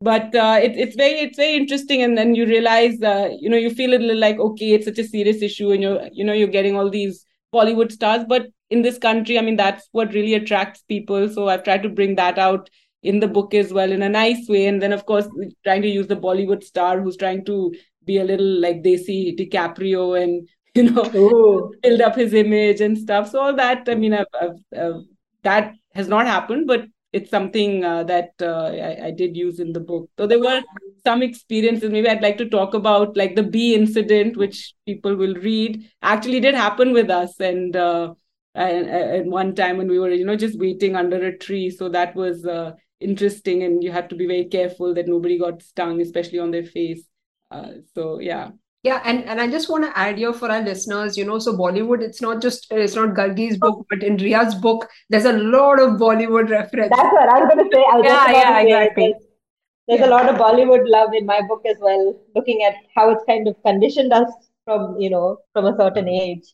But 0.01 0.35
uh, 0.35 0.61
it, 0.63 0.77
it's 0.77 0.97
very 0.97 1.21
it's 1.21 1.39
very 1.39 1.57
interesting 1.57 2.03
and 2.03 2.19
then 2.19 2.35
you 2.35 2.45
realize 2.45 3.01
uh, 3.03 3.31
you 3.41 3.49
know 3.49 3.57
you 3.57 3.71
feel 3.71 3.95
a 3.95 4.03
little 4.03 4.19
like 4.19 4.39
okay 4.39 4.73
it's 4.75 4.85
such 4.85 4.99
a 4.99 5.05
serious 5.05 5.41
issue 5.41 5.71
and 5.73 5.83
you're 5.83 6.09
you 6.13 6.25
know 6.25 6.35
you're 6.35 6.55
getting 6.59 6.77
all 6.77 6.91
these 6.91 7.25
bollywood 7.55 7.91
stars. 7.91 8.25
But 8.29 8.49
in 8.71 8.83
this 8.83 8.99
country 8.99 9.39
i 9.39 9.43
mean 9.43 9.57
that's 9.57 9.89
what 9.93 10.13
really 10.13 10.35
attracts 10.35 10.83
people. 10.83 11.29
So 11.31 11.49
i've 11.49 11.65
tried 11.65 11.83
to 11.85 11.89
bring 11.89 12.17
that 12.17 12.39
out 12.39 12.69
in 13.03 13.21
the 13.21 13.29
book 13.29 13.55
as 13.55 13.73
well 13.73 13.93
in 13.93 14.03
a 14.03 14.09
nice 14.09 14.47
way. 14.49 14.67
And 14.67 14.83
then 14.83 14.93
of 14.93 15.07
course 15.07 15.27
trying 15.65 15.83
to 15.83 15.89
use 15.89 16.07
the 16.07 16.17
bollywood 16.17 16.63
star 16.65 17.01
who's 17.01 17.17
trying 17.17 17.45
to 17.47 17.75
be 18.05 18.19
a 18.19 18.25
little 18.25 18.61
like 18.61 18.83
they 18.83 18.97
see 18.97 19.35
DiCaprio 19.37 20.23
and 20.23 20.49
you 20.75 20.91
know 20.91 21.05
Ooh. 21.15 21.73
build 21.83 22.01
up 22.01 22.17
his 22.17 22.35
image 22.35 22.81
and 22.81 22.99
stuff. 22.99 23.31
So 23.31 23.41
all 23.41 23.55
that, 23.57 23.89
I 23.89 23.95
mean, 23.95 24.13
I've, 24.13 24.27
I've, 24.41 24.59
I've, 24.77 25.03
that 25.43 25.75
has 25.95 26.09
not 26.09 26.27
happened, 26.27 26.67
but 26.67 26.87
it's 27.15 27.31
something 27.31 27.85
uh, 27.85 28.03
that 28.05 28.31
uh, 28.43 28.73
I, 28.73 29.07
I, 29.07 29.11
did 29.13 29.37
use 29.37 29.61
in 29.61 29.73
the 29.73 29.79
book. 29.79 30.11
So 30.19 30.27
there 30.27 30.41
were 30.41 30.63
some 31.07 31.23
experiences. 31.23 31.93
Maybe 31.93 32.09
I'd 32.09 32.23
like 32.23 32.39
to 32.39 32.49
talk 32.49 32.75
about 32.75 33.17
like 33.17 33.37
the 33.37 33.45
bee 33.45 33.77
incident, 33.77 34.37
which 34.37 34.75
people 34.85 35.15
will 35.15 35.35
read. 35.37 35.89
Actually, 36.03 36.41
did 36.41 36.57
happen 36.57 36.93
with 36.93 37.11
us, 37.11 37.39
and 37.39 37.77
uh, 37.77 38.15
at 38.57 39.27
one 39.27 39.55
time 39.55 39.77
when 39.77 39.89
we 39.89 40.01
were, 40.01 40.11
you 40.11 40.25
know, 40.25 40.35
just 40.35 40.59
waiting 40.59 40.97
under 40.97 41.25
a 41.25 41.39
tree. 41.39 41.71
So 41.71 41.89
that 41.91 42.17
was 42.17 42.45
uh, 42.45 42.73
interesting, 42.99 43.63
and 43.63 43.83
you 43.83 43.93
had 43.93 44.11
to 44.11 44.17
be 44.17 44.27
very 44.27 44.47
careful 44.47 44.93
that 44.95 45.07
nobody 45.07 45.39
got 45.39 45.63
stung, 45.63 46.01
especially 46.01 46.41
on 46.41 46.51
their 46.51 46.65
face. 46.65 47.05
Uh, 47.55 47.73
so 47.95 48.19
yeah. 48.19 48.51
Yeah, 48.83 49.01
and, 49.07 49.25
and 49.25 49.41
I 49.41 49.49
just 49.49 49.71
want 49.71 49.85
to 49.85 49.99
add 49.99 50.19
here 50.19 50.35
for 50.35 50.51
our 50.51 50.61
listeners, 50.61 51.17
you 51.17 51.25
know, 51.25 51.39
so 51.39 51.55
Bollywood, 51.55 52.03
it's 52.03 52.21
not 52.21 52.43
just, 52.43 52.67
it's 52.71 52.95
not 52.95 53.15
Gargi's 53.15 53.57
book, 53.57 53.87
but 53.89 54.03
in 54.03 54.19
Rheea's 54.19 54.55
book, 54.55 54.87
there's 55.09 55.25
a 55.25 55.33
lot 55.33 55.81
of 55.81 55.93
Bollywood 55.93 56.51
reference. 56.51 56.93
That's 56.95 57.13
what 57.15 57.31
I 57.31 57.41
was 57.41 57.55
going 57.55 57.65
to 57.65 57.75
say. 57.75 57.83
I 57.83 58.01
yeah, 58.05 58.31
yeah, 58.31 58.59
exactly. 58.59 59.05
There's, 59.05 59.23
there's 59.89 60.01
yeah. 60.01 60.07
a 60.09 60.11
lot 60.11 60.29
of 60.29 60.37
Bollywood 60.37 60.83
love 60.85 61.15
in 61.15 61.25
my 61.25 61.41
book 61.49 61.63
as 61.67 61.79
well, 61.81 62.15
looking 62.35 62.63
at 62.63 62.75
how 62.95 63.09
it's 63.09 63.25
kind 63.27 63.49
of 63.49 63.57
conditioned 63.65 64.13
us 64.13 64.31
from, 64.67 65.01
you 65.01 65.09
know, 65.09 65.39
from 65.55 65.65
a 65.65 65.75
certain 65.79 66.07
age. 66.07 66.45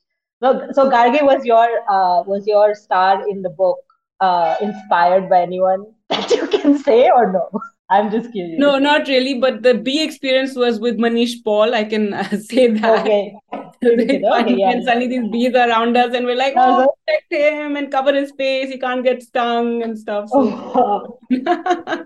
So, 0.40 0.68
so 0.70 0.88
Gargi 0.88 1.24
was 1.24 1.44
your, 1.44 1.66
uh, 1.90 2.22
was 2.22 2.46
your 2.46 2.76
star 2.76 3.28
in 3.28 3.42
the 3.42 3.50
book, 3.50 3.80
uh, 4.20 4.54
inspired 4.60 5.28
by 5.28 5.42
anyone 5.42 5.84
that 6.10 6.30
you 6.30 6.46
can 6.46 6.78
say 6.78 7.10
or 7.10 7.32
no? 7.32 7.50
I'm 7.90 8.10
just 8.10 8.32
kidding. 8.32 8.58
No, 8.58 8.78
not 8.78 9.08
really. 9.08 9.40
But 9.40 9.62
the 9.62 9.74
bee 9.74 10.02
experience 10.02 10.54
was 10.54 10.78
with 10.78 10.96
Manish 10.96 11.42
Paul. 11.44 11.74
I 11.74 11.84
can 11.84 12.14
uh, 12.14 12.28
say 12.48 12.68
that. 12.68 13.00
Okay. 13.00 13.34
okay, 13.84 14.54
yeah. 14.56 14.70
And 14.70 14.84
suddenly 14.84 15.08
these 15.08 15.28
bees 15.30 15.54
are 15.54 15.68
around 15.68 15.96
us, 15.96 16.14
and 16.14 16.24
we're 16.24 16.36
like, 16.36 16.54
oh, 16.56 16.94
protect 17.06 17.32
him 17.32 17.76
and 17.76 17.90
cover 17.90 18.14
his 18.14 18.30
face. 18.32 18.70
He 18.70 18.78
can't 18.78 19.02
get 19.02 19.22
stung 19.22 19.82
and 19.82 19.98
stuff. 19.98 20.28
So. 20.28 20.38
Oh. 20.74 21.18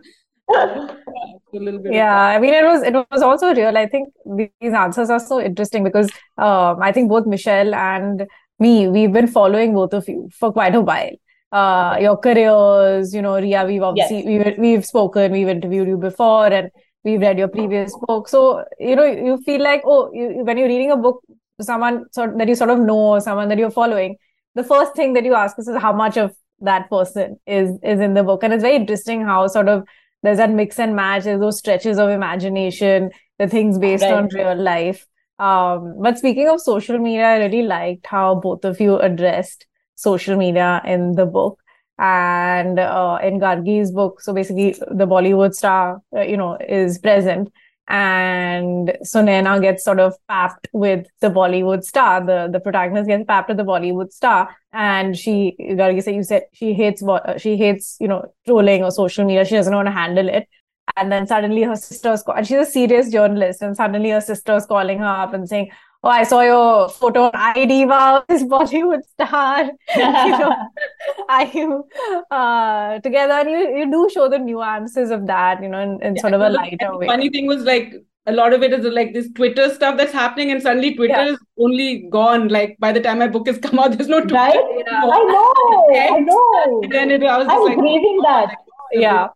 yeah 1.91 2.21
i 2.21 2.39
mean 2.39 2.53
it 2.53 2.65
was 2.65 2.83
it 2.83 2.93
was 2.93 3.23
also 3.23 3.55
real 3.55 3.79
i 3.79 3.87
think 3.87 4.13
these 4.37 4.75
answers 4.75 5.09
are 5.09 5.19
so 5.19 5.41
interesting 5.41 5.83
because 5.83 6.11
um, 6.37 6.83
i 6.83 6.93
think 6.93 7.09
both 7.09 7.25
michelle 7.27 7.75
and 7.75 8.27
me 8.59 8.87
we've 8.87 9.13
been 9.13 9.27
following 9.27 9.73
both 9.73 9.95
of 9.95 10.07
you 10.07 10.29
for 10.39 10.53
quite 10.53 10.75
a 10.75 10.83
while 10.83 11.11
uh, 11.55 11.97
your 12.01 12.17
careers. 12.17 13.15
You 13.15 13.23
know, 13.23 13.37
Rheea, 13.37 13.65
we've 13.65 13.83
obviously 13.83 14.25
yes. 14.25 14.45
we've, 14.47 14.59
we've 14.59 14.85
spoken, 14.85 15.33
we've 15.33 15.49
interviewed 15.49 15.89
you 15.89 15.97
before, 15.97 16.49
and 16.49 16.71
we've 17.05 17.21
read 17.21 17.39
your 17.39 17.49
previous 17.49 17.97
book. 18.07 18.29
So 18.29 18.65
you 18.79 18.97
know, 18.97 19.05
you 19.05 19.41
feel 19.47 19.63
like 19.63 19.83
oh, 19.87 20.11
you, 20.13 20.45
when 20.45 20.59
you're 20.59 20.69
reading 20.69 20.91
a 20.91 20.97
book, 20.97 21.23
someone 21.61 22.07
sort 22.13 22.37
that 22.39 22.49
you 22.49 22.57
sort 22.57 22.71
of 22.71 22.81
know, 22.81 23.19
someone 23.21 23.49
that 23.49 23.59
you're 23.59 23.71
following, 23.71 24.17
the 24.55 24.65
first 24.65 24.97
thing 24.97 25.13
that 25.15 25.25
you 25.25 25.35
ask 25.35 25.59
is 25.59 25.71
how 25.81 25.93
much 25.93 26.17
of 26.17 26.35
that 26.61 26.91
person 26.91 27.39
is 27.47 27.79
is 27.83 28.01
in 28.01 28.15
the 28.15 28.25
book, 28.25 28.43
and 28.43 28.53
it's 28.53 28.63
very 28.63 28.77
interesting 28.77 29.23
how 29.23 29.47
sort 29.47 29.69
of 29.69 29.85
there's 30.25 30.39
that 30.39 30.51
mix 30.51 30.79
and 30.79 30.97
match, 30.97 31.25
there's 31.25 31.41
those 31.41 31.59
stretches 31.59 31.99
of 31.99 32.09
imagination, 32.11 33.11
the 33.39 33.47
things 33.47 33.79
based 33.79 34.03
right. 34.03 34.15
on 34.15 34.29
real 34.33 34.57
life. 34.57 35.07
Um, 35.39 35.97
but 36.01 36.19
speaking 36.19 36.49
of 36.49 36.61
social 36.61 36.99
media, 36.99 37.27
I 37.27 37.39
really 37.45 37.63
liked 37.63 38.07
how 38.07 38.37
both 38.37 38.65
of 38.65 38.81
you 38.81 38.99
addressed 38.99 39.67
social 39.95 40.37
media 40.37 40.83
in 40.85 41.13
the 41.13 41.27
book 41.27 41.59
and 41.99 42.79
uh, 42.79 43.19
in 43.23 43.39
Gargi's 43.39 43.93
book. 43.93 44.21
So 44.21 44.33
basically, 44.33 44.73
the 44.73 45.07
Bollywood 45.07 45.55
star, 45.55 46.03
uh, 46.17 46.23
you 46.23 46.37
know, 46.37 46.57
is 46.57 46.99
present, 46.99 47.53
and 47.87 48.97
Sunaina 49.05 49.61
gets 49.61 49.85
sort 49.85 50.01
of 50.01 50.15
papped 50.27 50.69
with 50.73 51.07
the 51.21 51.29
Bollywood 51.29 51.85
star. 51.85 52.25
The 52.25 52.49
the 52.51 52.61
protagonist 52.61 53.09
gets 53.09 53.25
papped 53.25 53.49
with 53.49 53.59
the 53.59 53.65
Bollywood 53.65 54.13
star, 54.13 54.57
and 54.73 55.17
she, 55.17 55.57
Gargi 55.61 56.03
said, 56.03 56.15
you 56.15 56.23
said 56.25 56.43
she 56.53 56.75
hates 56.75 57.03
what 57.03 57.29
uh, 57.29 57.39
she 57.39 57.57
hates, 57.57 57.97
you 58.01 58.09
know, 58.09 58.33
trolling 58.47 58.83
or 58.83 58.91
social 58.91 59.25
media. 59.25 59.45
She 59.45 59.55
doesn't 59.55 59.75
want 59.75 59.87
to 59.87 59.93
handle 59.93 60.29
it. 60.29 60.49
And 60.97 61.11
then 61.11 61.27
suddenly 61.27 61.63
her 61.63 61.77
sister's 61.77 62.23
call, 62.23 62.35
and 62.35 62.47
she's 62.47 62.59
a 62.59 62.71
serious 62.71 63.11
journalist, 63.11 63.63
and 63.63 63.75
suddenly 63.75 64.11
her 64.11 64.21
sister's 64.21 64.67
calling 64.67 64.99
her 64.99 65.07
up 65.07 65.33
and 65.33 65.49
saying, 65.49 65.71
oh, 66.05 66.11
I 66.11 66.23
saw 66.23 66.41
your 66.43 66.89
photo 66.89 67.25
on 67.25 67.33
iDiva, 67.33 68.25
this 68.29 68.43
Bollywood 68.45 69.03
star. 69.13 69.65
you 69.97 70.39
know, 70.39 70.55
are 71.29 71.47
you 71.47 71.85
uh, 72.31 72.99
together? 73.01 73.33
And 73.33 73.51
you, 73.51 73.79
you 73.79 73.91
do 73.91 74.09
show 74.13 74.29
the 74.29 74.39
nuances 74.39 75.11
of 75.11 75.27
that, 75.27 75.63
you 75.63 75.69
know, 75.69 75.81
in, 75.81 76.03
in 76.03 76.17
yeah, 76.17 76.21
sort 76.21 76.35
of 76.35 76.41
a 76.41 76.51
lighter 76.51 76.97
way. 76.97 77.07
Funny 77.07 77.31
thing 77.31 77.47
was 77.47 77.63
like 77.63 77.95
a 78.27 78.33
lot 78.33 78.53
of 78.53 78.63
it 78.63 78.73
is 78.73 78.87
like 78.87 79.13
this 79.13 79.29
Twitter 79.35 79.73
stuff 79.75 79.97
that's 79.97 80.13
happening, 80.13 80.51
and 80.51 80.63
suddenly 80.63 80.95
Twitter 80.95 81.25
yeah. 81.25 81.33
is 81.33 81.39
only 81.59 82.07
gone. 82.11 82.49
Like 82.49 82.77
by 82.79 82.93
the 82.93 83.01
time 83.01 83.19
my 83.19 83.29
book 83.29 83.47
has 83.47 83.59
come 83.59 83.79
out, 83.79 83.93
there's 83.93 84.09
no 84.09 84.21
Twitter. 84.21 84.35
Right? 84.35 84.57
I 84.57 85.25
know, 85.25 85.53
I 85.95 86.21
know. 86.21 86.81
And 86.83 86.93
then 86.93 87.11
it, 87.11 87.23
I 87.23 87.39
was 87.39 87.49
I'm 87.49 87.63
like, 87.65 87.79
grieving 87.79 88.21
that. 88.23 88.55
Yeah 88.93 89.29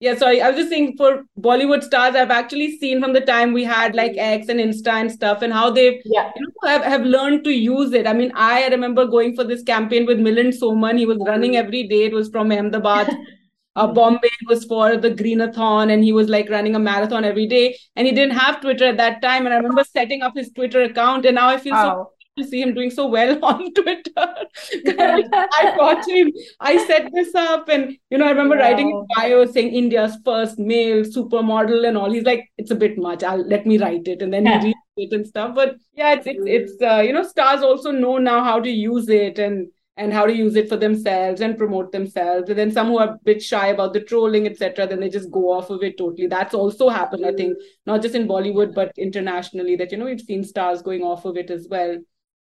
yeah 0.00 0.14
sorry 0.20 0.40
i 0.40 0.48
was 0.48 0.56
just 0.58 0.70
saying 0.70 0.94
for 0.96 1.22
bollywood 1.46 1.82
stars 1.82 2.14
i've 2.16 2.30
actually 2.36 2.68
seen 2.78 3.00
from 3.00 3.12
the 3.12 3.20
time 3.20 3.52
we 3.52 3.62
had 3.62 3.94
like 3.94 4.14
x 4.16 4.48
and 4.48 4.58
insta 4.58 4.94
and 5.00 5.12
stuff 5.12 5.42
and 5.42 5.52
how 5.52 5.70
they 5.70 6.00
yeah. 6.06 6.30
you 6.36 6.46
know, 6.46 6.68
have, 6.68 6.82
have 6.82 7.02
learned 7.02 7.44
to 7.44 7.50
use 7.50 7.92
it. 7.92 8.06
I 8.06 8.12
mean 8.12 8.32
i 8.34 8.66
remember 8.68 9.06
going 9.06 9.36
for 9.36 9.44
this 9.44 9.62
campaign 9.62 10.06
with 10.06 10.18
Milind 10.18 10.58
Soman 10.60 10.98
he 10.98 11.06
was 11.06 11.18
running 11.26 11.56
every 11.56 11.86
day. 11.86 12.04
It 12.04 12.12
was 12.12 12.28
from 12.30 12.50
ahmedabad. 12.50 13.14
Uh, 13.76 13.86
bombay 13.86 14.28
was 14.48 14.64
for 14.64 14.96
the 14.96 15.12
greenathon 15.12 15.92
and 15.92 16.02
he 16.02 16.10
was 16.12 16.28
like 16.28 16.50
running 16.50 16.74
a 16.74 16.78
marathon 16.78 17.24
every 17.24 17.46
day. 17.46 17.78
And 17.94 18.04
he 18.04 18.12
didn't 18.12 18.36
have 18.36 18.60
twitter 18.60 18.86
at 18.86 18.96
that 18.96 19.22
time. 19.22 19.46
And 19.46 19.54
i 19.54 19.58
remember 19.58 19.84
setting 19.84 20.22
up 20.22 20.32
his 20.34 20.50
twitter 20.50 20.82
account 20.82 21.24
and 21.24 21.36
now 21.36 21.48
i 21.48 21.56
feel 21.56 21.74
wow. 21.74 21.84
so 21.84 22.19
to 22.42 22.48
see 22.48 22.60
him 22.62 22.74
doing 22.74 22.90
so 22.90 23.06
well 23.06 23.44
on 23.44 23.72
Twitter. 23.74 24.12
I 24.16 25.74
got 25.76 26.08
him. 26.08 26.32
I 26.60 26.84
set 26.86 27.10
this 27.12 27.34
up, 27.34 27.68
and 27.68 27.96
you 28.10 28.18
know, 28.18 28.26
I 28.26 28.30
remember 28.30 28.56
wow. 28.56 28.62
writing 28.62 28.92
a 28.92 29.14
bio 29.14 29.46
saying 29.46 29.72
India's 29.72 30.16
first 30.24 30.58
male 30.58 31.02
supermodel 31.02 31.86
and 31.86 31.96
all. 31.96 32.10
He's 32.10 32.24
like, 32.24 32.48
it's 32.58 32.70
a 32.70 32.76
bit 32.76 32.98
much. 32.98 33.22
I'll 33.22 33.46
let 33.46 33.66
me 33.66 33.78
write 33.78 34.08
it, 34.08 34.22
and 34.22 34.32
then 34.32 34.46
he 34.46 34.68
reads 34.68 34.78
it 34.96 35.12
and 35.12 35.26
stuff. 35.26 35.54
But 35.54 35.76
yeah, 35.92 36.14
it's 36.14 36.26
it's, 36.26 36.44
it's 36.46 36.82
uh, 36.82 37.00
you 37.00 37.12
know, 37.12 37.22
stars 37.22 37.62
also 37.62 37.90
know 37.90 38.18
now 38.18 38.42
how 38.42 38.60
to 38.60 38.70
use 38.70 39.08
it 39.08 39.38
and 39.38 39.68
and 40.00 40.14
how 40.14 40.24
to 40.24 40.34
use 40.34 40.56
it 40.56 40.66
for 40.66 40.78
themselves 40.78 41.42
and 41.42 41.58
promote 41.58 41.92
themselves. 41.92 42.48
And 42.48 42.58
then 42.58 42.72
some 42.72 42.86
who 42.86 42.98
are 42.98 43.10
a 43.10 43.18
bit 43.22 43.42
shy 43.42 43.66
about 43.66 43.92
the 43.92 44.00
trolling, 44.00 44.46
etc., 44.46 44.86
then 44.86 44.98
they 44.98 45.10
just 45.10 45.30
go 45.30 45.52
off 45.52 45.68
of 45.68 45.82
it 45.82 45.98
totally. 45.98 46.26
That's 46.26 46.54
also 46.54 46.88
happened, 46.88 47.26
I 47.26 47.32
think, 47.32 47.58
not 47.84 48.00
just 48.00 48.14
in 48.14 48.26
Bollywood 48.26 48.74
but 48.74 48.92
internationally. 48.96 49.76
That 49.76 49.92
you 49.92 49.98
know 49.98 50.06
we've 50.06 50.20
seen 50.20 50.42
stars 50.42 50.80
going 50.80 51.02
off 51.02 51.26
of 51.26 51.36
it 51.36 51.50
as 51.50 51.68
well. 51.70 51.98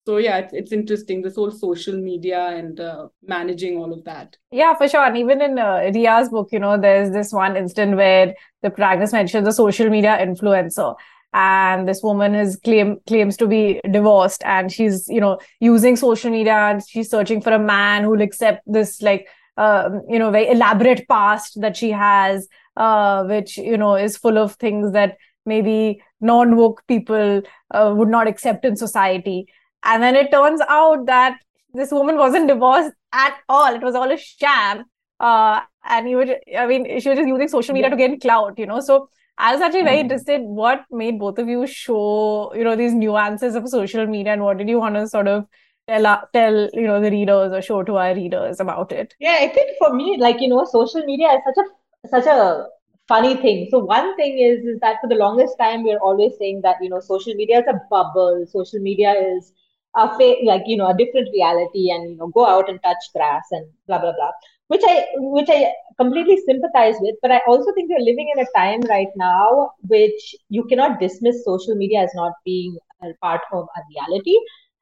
So 0.06 0.18
yeah, 0.18 0.38
it's, 0.38 0.54
it's 0.54 0.72
interesting 0.72 1.22
this 1.22 1.36
whole 1.36 1.52
social 1.52 1.96
media 1.96 2.48
and 2.48 2.80
uh, 2.80 3.10
managing 3.26 3.78
all 3.78 3.94
of 3.94 4.04
that. 4.06 4.38
Yeah, 4.52 4.74
for 4.76 4.88
sure. 4.88 5.06
And 5.06 5.18
even 5.18 5.42
in 5.42 5.60
uh, 5.60 5.92
Rheea's 5.94 6.30
book, 6.30 6.50
you 6.52 6.60
know, 6.60 6.80
there's 6.80 7.12
this 7.12 7.32
one 7.32 7.56
instant 7.56 7.96
where 7.96 8.34
the 8.64 8.70
protagonist 8.70 9.14
mentions 9.14 9.48
a 9.48 9.52
social 9.52 9.90
media 9.90 10.18
influencer 10.20 10.96
and 11.34 11.88
this 11.88 12.02
woman 12.02 12.34
is 12.34 12.60
claim 12.64 12.98
claims 13.06 13.38
to 13.38 13.48
be 13.48 13.80
divorced 13.92 14.42
and 14.46 14.72
she's 14.72 15.08
you 15.08 15.22
know 15.22 15.38
using 15.60 15.96
social 15.96 16.32
media 16.32 16.54
and 16.54 16.82
she's 16.88 17.10
searching 17.10 17.42
for 17.42 17.54
a 17.54 17.60
man 17.60 18.04
who'll 18.04 18.22
accept 18.22 18.64
this 18.66 19.02
like 19.02 19.28
uh, 19.58 19.90
you 20.08 20.18
know 20.18 20.32
very 20.32 20.50
elaborate 20.50 21.08
past 21.08 21.60
that 21.62 21.78
she 21.78 21.92
has 21.92 22.48
uh, 22.78 23.24
which 23.26 23.58
you 23.58 23.78
know 23.78 23.96
is 23.96 24.18
full 24.18 24.38
of 24.38 24.56
things 24.56 24.92
that 24.94 25.18
maybe 25.46 26.02
non 26.20 26.56
woke 26.56 26.82
people 26.88 27.42
uh, 27.72 27.94
would 27.96 28.10
not 28.10 28.28
accept 28.28 28.66
in 28.66 28.76
society 28.76 29.48
and 29.84 30.04
then 30.04 30.16
it 30.16 30.32
turns 30.32 30.62
out 30.70 31.06
that 31.06 31.38
this 31.74 31.92
woman 31.92 32.18
wasn't 32.18 32.48
divorced 32.48 32.92
at 33.14 33.38
all 33.48 33.74
it 33.74 33.82
was 33.82 33.96
all 33.96 34.12
a 34.12 34.18
sham 34.18 34.84
uh, 35.20 35.60
and 35.86 36.10
you 36.10 36.18
would 36.18 36.36
i 36.58 36.66
mean 36.66 36.86
she 37.00 37.10
was 37.10 37.18
just 37.18 37.28
using 37.28 37.48
social 37.48 37.74
media 37.74 37.88
yeah. 37.88 37.96
to 37.96 37.98
gain 37.98 38.20
clout 38.20 38.58
you 38.58 38.66
know 38.66 38.80
so 38.80 39.10
I 39.40 39.54
was 39.54 39.62
actually 39.62 39.84
very 39.84 39.98
mm. 39.98 40.02
interested 40.02 40.42
what 40.42 40.84
made 40.92 41.18
both 41.18 41.40
of 41.40 41.48
you 41.48 41.66
show, 41.66 42.54
you 42.54 42.66
know, 42.66 42.76
these 42.76 42.94
nuances 42.94 43.56
of 43.56 43.70
social 43.70 44.06
media 44.06 44.34
and 44.34 44.44
what 44.44 44.58
did 44.58 44.68
you 44.68 44.80
want 44.80 44.96
to 44.96 45.08
sort 45.08 45.30
of 45.30 45.46
tell, 45.88 46.28
tell 46.34 46.70
you 46.74 46.88
know, 46.88 47.00
the 47.02 47.10
readers 47.10 47.54
or 47.54 47.62
show 47.62 47.82
to 47.84 47.96
our 47.96 48.14
readers 48.14 48.60
about 48.60 48.92
it? 48.92 49.16
Yeah, 49.18 49.38
I 49.40 49.48
think 49.48 49.78
for 49.80 49.94
me, 49.94 50.18
like, 50.20 50.42
you 50.42 50.50
know, 50.50 50.66
social 50.66 51.06
media 51.06 51.30
is 51.30 51.40
such 51.46 51.66
a, 51.66 52.10
such 52.10 52.26
a 52.26 52.66
funny 53.08 53.38
thing. 53.38 53.70
So 53.72 53.80
one 53.80 54.14
thing 54.18 54.40
is, 54.40 54.66
is 54.66 54.80
that 54.82 54.98
for 55.00 55.08
the 55.08 55.16
longest 55.16 55.58
time, 55.58 55.86
we're 55.86 56.00
always 56.00 56.34
saying 56.38 56.60
that, 56.64 56.76
you 56.82 56.90
know, 56.90 57.00
social 57.00 57.34
media 57.34 57.60
is 57.60 57.68
a 57.70 57.80
bubble. 57.90 58.46
Social 58.46 58.80
media 58.80 59.14
is 59.14 59.54
a 59.96 60.08
fa- 60.18 60.42
like, 60.46 60.64
you 60.66 60.78
know, 60.78 60.88
a 60.88 60.96
different 60.98 61.30
reality 61.34 61.90
and, 61.92 62.10
you 62.12 62.18
know, 62.18 62.28
go 62.28 62.46
out 62.46 62.70
and 62.70 62.80
touch 62.84 63.04
grass 63.16 63.44
and 63.52 63.68
blah, 63.88 64.00
blah, 64.00 64.14
blah 64.16 64.32
which 64.68 64.82
I 64.86 65.06
which 65.16 65.50
I 65.50 65.72
completely 66.00 66.38
sympathize 66.46 66.96
with. 67.02 67.16
But 67.22 67.32
I 67.32 67.40
also 67.48 67.72
think 67.74 67.90
we're 67.90 68.00
living 68.06 68.32
in 68.36 68.42
a 68.44 68.48
time 68.58 68.82
right 68.90 69.10
now 69.16 69.72
which 69.88 70.36
you 70.50 70.64
cannot 70.66 71.00
dismiss 71.00 71.44
social 71.46 71.76
media 71.76 72.02
as 72.02 72.12
not 72.16 72.34
being 72.46 72.78
a 73.04 73.08
part 73.22 73.42
of 73.52 73.68
a 73.76 73.82
reality 73.94 74.38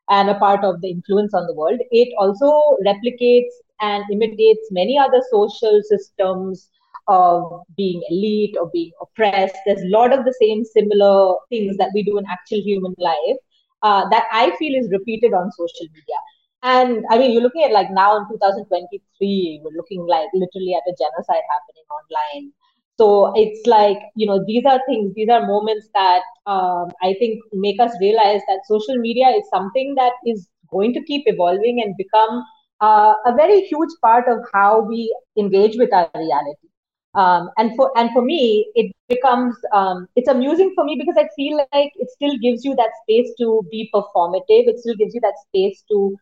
and 0.09 0.29
a 0.29 0.35
part 0.39 0.63
of 0.63 0.81
the 0.81 0.89
influence 0.89 1.33
on 1.33 1.45
the 1.47 1.53
world. 1.53 1.79
It 1.91 2.09
also 2.19 2.51
replicates 2.85 3.53
and 3.81 4.03
imitates 4.11 4.67
many 4.71 4.97
other 4.97 5.21
social 5.31 5.81
systems 5.83 6.69
of 7.07 7.61
being 7.77 8.01
elite 8.09 8.55
or 8.59 8.69
being 8.73 8.91
oppressed. 9.01 9.55
There's 9.65 9.81
a 9.81 9.89
lot 9.97 10.13
of 10.13 10.25
the 10.25 10.33
same 10.41 10.63
similar 10.63 11.35
things 11.49 11.77
that 11.77 11.91
we 11.93 12.03
do 12.03 12.17
in 12.17 12.25
actual 12.25 12.59
human 12.61 12.95
life 12.97 13.37
uh, 13.83 14.07
that 14.09 14.25
I 14.31 14.51
feel 14.57 14.73
is 14.75 14.89
repeated 14.91 15.33
on 15.33 15.51
social 15.51 15.87
media. 15.93 16.19
And 16.63 17.03
I 17.11 17.17
mean, 17.17 17.31
you're 17.31 17.41
looking 17.41 17.63
at 17.63 17.71
like 17.71 17.91
now 17.91 18.17
in 18.17 18.23
2023, 18.29 19.61
we're 19.63 19.77
looking 19.77 20.05
like 20.07 20.27
literally 20.33 20.73
at 20.75 20.89
a 20.89 20.95
genocide 20.97 21.43
happening 21.53 21.87
online. 21.99 22.51
So 22.97 23.31
it's 23.35 23.65
like, 23.67 23.97
you 24.15 24.25
know, 24.27 24.43
these 24.47 24.65
are 24.65 24.79
things, 24.87 25.13
these 25.15 25.29
are 25.29 25.45
moments 25.45 25.87
that 25.93 26.21
um, 26.47 26.89
I 27.03 27.13
think 27.19 27.41
make 27.53 27.79
us 27.79 27.91
realize 28.01 28.41
that 28.47 28.61
social 28.67 28.97
media 28.97 29.29
is 29.29 29.43
something 29.49 29.95
that 29.97 30.13
is 30.25 30.47
going 30.71 30.93
to 30.93 31.03
keep 31.03 31.23
evolving 31.27 31.81
and 31.83 31.95
become 31.97 32.43
uh, 32.81 33.13
a 33.25 33.35
very 33.35 33.61
huge 33.61 33.91
part 34.01 34.25
of 34.27 34.39
how 34.53 34.81
we 34.81 35.15
engage 35.37 35.77
with 35.77 35.93
our 35.93 36.09
reality. 36.15 36.69
Um, 37.15 37.49
and 37.57 37.75
for 37.75 37.91
and 37.97 38.11
for 38.11 38.21
me, 38.21 38.71
it 38.75 38.91
becomes 39.09 39.55
um, 39.73 40.07
it's 40.15 40.29
amusing 40.29 40.73
for 40.75 40.83
me 40.85 40.95
because 40.99 41.17
I 41.17 41.27
feel 41.35 41.57
like 41.57 41.91
it 41.95 42.09
still 42.11 42.37
gives 42.41 42.63
you 42.65 42.75
that 42.75 42.91
space 43.03 43.33
to 43.39 43.61
be 43.71 43.89
performative. 43.93 44.67
It 44.71 44.79
still 44.79 44.95
gives 44.95 45.13
you 45.13 45.21
that 45.21 45.33
space 45.47 45.83
to 45.89 46.15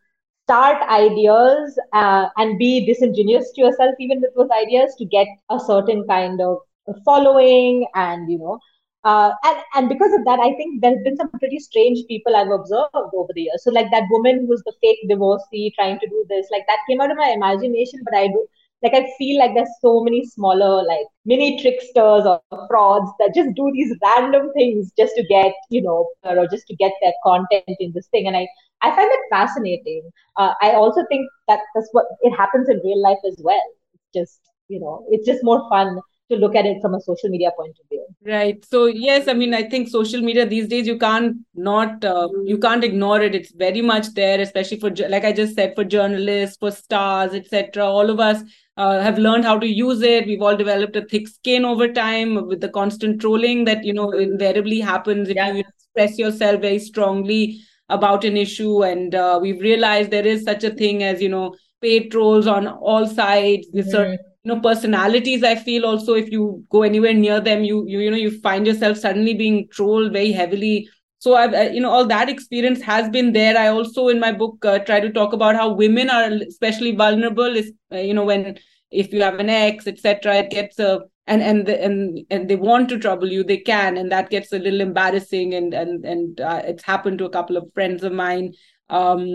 start 0.44 0.82
ideas 0.88 1.78
uh, 1.92 2.26
and 2.36 2.58
be 2.58 2.86
disingenuous 2.86 3.52
to 3.52 3.62
yourself 3.62 3.94
even 4.00 4.20
with 4.20 4.34
those 4.36 4.50
ideas 4.62 4.94
to 4.96 5.04
get 5.04 5.26
a 5.50 5.58
certain 5.58 6.04
kind 6.08 6.40
of 6.40 6.58
following 7.04 7.86
and 7.94 8.30
you 8.30 8.38
know 8.38 8.58
uh, 9.04 9.30
and 9.44 9.58
and 9.74 9.88
because 9.88 10.12
of 10.18 10.24
that 10.24 10.40
i 10.40 10.52
think 10.58 10.80
there's 10.82 11.02
been 11.04 11.16
some 11.16 11.30
pretty 11.40 11.58
strange 11.58 12.00
people 12.08 12.36
i've 12.36 12.54
observed 12.58 13.12
over 13.14 13.32
the 13.34 13.42
years 13.42 13.62
so 13.64 13.70
like 13.70 13.90
that 13.90 14.04
woman 14.10 14.38
who 14.40 14.46
was 14.46 14.62
the 14.66 14.72
fake 14.80 14.98
divorcee 15.08 15.72
trying 15.76 15.98
to 15.98 16.08
do 16.08 16.24
this 16.28 16.46
like 16.52 16.64
that 16.68 16.84
came 16.88 17.00
out 17.00 17.10
of 17.10 17.16
my 17.16 17.30
imagination 17.36 18.00
but 18.04 18.16
i 18.18 18.26
do 18.26 18.46
like 18.86 19.02
I 19.02 19.06
feel 19.18 19.38
like 19.38 19.54
there's 19.54 19.74
so 19.80 20.00
many 20.02 20.24
smaller 20.24 20.84
like 20.86 21.06
mini 21.24 21.60
tricksters 21.60 22.24
or 22.24 22.40
frauds 22.68 23.10
that 23.18 23.34
just 23.34 23.54
do 23.56 23.70
these 23.72 23.92
random 24.02 24.50
things 24.54 24.92
just 24.96 25.14
to 25.16 25.24
get 25.26 25.54
you 25.70 25.82
know 25.82 26.08
or 26.22 26.46
just 26.46 26.66
to 26.68 26.76
get 26.76 26.92
their 27.02 27.12
content 27.24 27.76
in 27.80 27.92
this 27.94 28.06
thing. 28.08 28.26
And 28.26 28.36
I 28.36 28.46
I 28.82 28.94
find 28.94 29.10
that 29.10 29.24
fascinating. 29.30 30.10
Uh, 30.36 30.52
I 30.62 30.72
also 30.72 31.04
think 31.08 31.28
that 31.48 31.60
that's 31.74 31.88
what 31.92 32.06
it 32.20 32.36
happens 32.36 32.68
in 32.68 32.80
real 32.84 33.02
life 33.02 33.18
as 33.26 33.40
well. 33.42 33.66
It's 33.94 34.04
just 34.14 34.40
you 34.68 34.80
know 34.80 35.04
it's 35.10 35.26
just 35.26 35.42
more 35.42 35.68
fun 35.68 36.00
to 36.30 36.36
look 36.36 36.56
at 36.56 36.66
it 36.66 36.78
from 36.82 36.94
a 36.94 37.00
social 37.00 37.28
media 37.30 37.50
point 37.56 37.76
of 37.80 37.88
view. 37.88 38.04
Right. 38.24 38.64
So 38.64 38.86
yes 38.86 39.28
i 39.28 39.32
mean 39.32 39.54
i 39.54 39.62
think 39.62 39.88
social 39.88 40.20
media 40.20 40.46
these 40.46 40.68
days 40.68 40.86
you 40.86 40.98
can't 40.98 41.36
not 41.54 42.04
uh, 42.04 42.28
you 42.44 42.58
can't 42.58 42.84
ignore 42.84 43.20
it. 43.20 43.34
It's 43.34 43.52
very 43.52 43.82
much 43.82 44.12
there 44.14 44.40
especially 44.40 44.80
for 44.80 44.90
like 45.08 45.24
i 45.24 45.32
just 45.32 45.54
said 45.54 45.74
for 45.74 45.84
journalists 45.84 46.56
for 46.58 46.70
stars 46.70 47.34
etc 47.34 47.84
all 47.84 48.10
of 48.10 48.20
us 48.20 48.42
uh, 48.76 49.00
have 49.00 49.18
learned 49.18 49.44
how 49.44 49.58
to 49.58 49.66
use 49.66 50.02
it 50.02 50.26
we've 50.26 50.42
all 50.42 50.56
developed 50.56 50.96
a 50.96 51.04
thick 51.06 51.28
skin 51.28 51.64
over 51.64 51.92
time 51.92 52.46
with 52.46 52.60
the 52.60 52.68
constant 52.68 53.20
trolling 53.20 53.64
that 53.64 53.84
you 53.84 53.92
know 53.92 54.10
invariably 54.10 54.80
happens 54.80 55.28
if 55.28 55.36
yeah. 55.36 55.52
you 55.52 55.60
express 55.60 56.18
yourself 56.18 56.60
very 56.60 56.78
strongly 56.78 57.60
about 57.88 58.24
an 58.24 58.36
issue 58.36 58.84
and 58.84 59.14
uh, 59.14 59.38
we've 59.40 59.60
realized 59.60 60.10
there 60.10 60.26
is 60.26 60.44
such 60.44 60.64
a 60.64 60.70
thing 60.70 61.02
as 61.02 61.22
you 61.22 61.28
know 61.28 61.54
paid 61.80 62.10
trolls 62.10 62.46
on 62.46 62.66
all 62.66 63.06
sides 63.06 63.66
mm-hmm. 63.68 63.88
certain 63.88 64.18
you 64.44 64.54
know 64.54 64.60
personalities 64.60 65.42
i 65.42 65.54
feel 65.54 65.86
also 65.86 66.14
if 66.14 66.30
you 66.30 66.64
go 66.70 66.82
anywhere 66.82 67.14
near 67.14 67.40
them 67.40 67.64
you 67.64 67.84
you, 67.86 68.00
you 68.00 68.10
know 68.10 68.16
you 68.16 68.40
find 68.40 68.66
yourself 68.66 68.96
suddenly 68.96 69.34
being 69.34 69.66
trolled 69.70 70.12
very 70.12 70.32
heavily 70.32 70.88
so 71.18 71.34
i've 71.34 71.54
uh, 71.54 71.70
you 71.72 71.80
know 71.80 71.90
all 71.90 72.06
that 72.06 72.28
experience 72.28 72.80
has 72.82 73.08
been 73.08 73.32
there. 73.32 73.56
I 73.56 73.68
also 73.68 74.08
in 74.08 74.20
my 74.20 74.32
book 74.32 74.64
uh, 74.64 74.78
try 74.80 75.00
to 75.00 75.12
talk 75.12 75.32
about 75.32 75.54
how 75.54 75.72
women 75.72 76.10
are 76.10 76.30
especially 76.46 76.94
vulnerable 76.94 77.56
is 77.56 77.72
uh, 77.92 77.98
you 77.98 78.14
know 78.14 78.24
when 78.24 78.58
if 78.90 79.12
you 79.12 79.22
have 79.22 79.38
an 79.38 79.50
ex 79.50 79.86
etc 79.86 80.36
it 80.36 80.50
gets 80.50 80.78
a 80.78 81.00
and 81.26 81.42
and 81.42 81.66
the, 81.66 81.82
and 81.82 82.20
and 82.30 82.48
they 82.48 82.56
want 82.56 82.88
to 82.88 82.98
trouble 82.98 83.28
you 83.28 83.42
they 83.42 83.56
can 83.56 83.96
and 83.96 84.12
that 84.12 84.30
gets 84.30 84.52
a 84.52 84.58
little 84.58 84.80
embarrassing 84.80 85.54
and 85.54 85.74
and 85.74 86.04
and 86.04 86.40
uh, 86.40 86.62
it's 86.64 86.84
happened 86.84 87.18
to 87.18 87.24
a 87.24 87.30
couple 87.30 87.56
of 87.56 87.72
friends 87.74 88.02
of 88.04 88.12
mine. 88.12 88.52
Um 88.90 89.26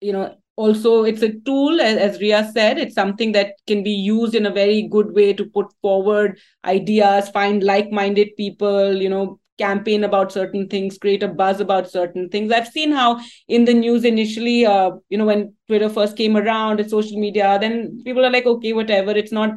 you 0.00 0.12
know 0.12 0.36
also 0.56 1.04
it's 1.04 1.22
a 1.22 1.32
tool 1.46 1.80
as, 1.80 1.96
as 1.96 2.20
Rheea 2.20 2.50
said 2.52 2.78
it's 2.78 2.94
something 2.94 3.32
that 3.32 3.54
can 3.66 3.82
be 3.82 3.92
used 3.92 4.34
in 4.34 4.44
a 4.44 4.50
very 4.50 4.82
good 4.88 5.14
way 5.14 5.32
to 5.32 5.44
put 5.44 5.66
forward 5.80 6.38
ideas 6.64 7.28
find 7.30 7.62
like-minded 7.62 8.36
people 8.36 8.94
you 8.96 9.08
know 9.08 9.38
campaign 9.58 10.04
about 10.04 10.32
certain 10.32 10.68
things 10.68 10.98
create 10.98 11.22
a 11.22 11.28
buzz 11.28 11.60
about 11.60 11.90
certain 11.90 12.28
things. 12.28 12.52
I've 12.52 12.68
seen 12.68 12.92
how 12.92 13.20
in 13.48 13.64
the 13.64 13.74
news 13.74 14.04
initially 14.04 14.64
uh, 14.66 14.92
you 15.08 15.18
know 15.18 15.26
when 15.26 15.54
twitter 15.66 15.88
first 15.88 16.16
came 16.16 16.36
around 16.36 16.80
and 16.80 16.88
social 16.88 17.18
media 17.18 17.58
then 17.60 18.02
people 18.04 18.24
are 18.24 18.30
like 18.30 18.46
okay 18.46 18.72
whatever 18.72 19.10
it's 19.10 19.32
not 19.32 19.50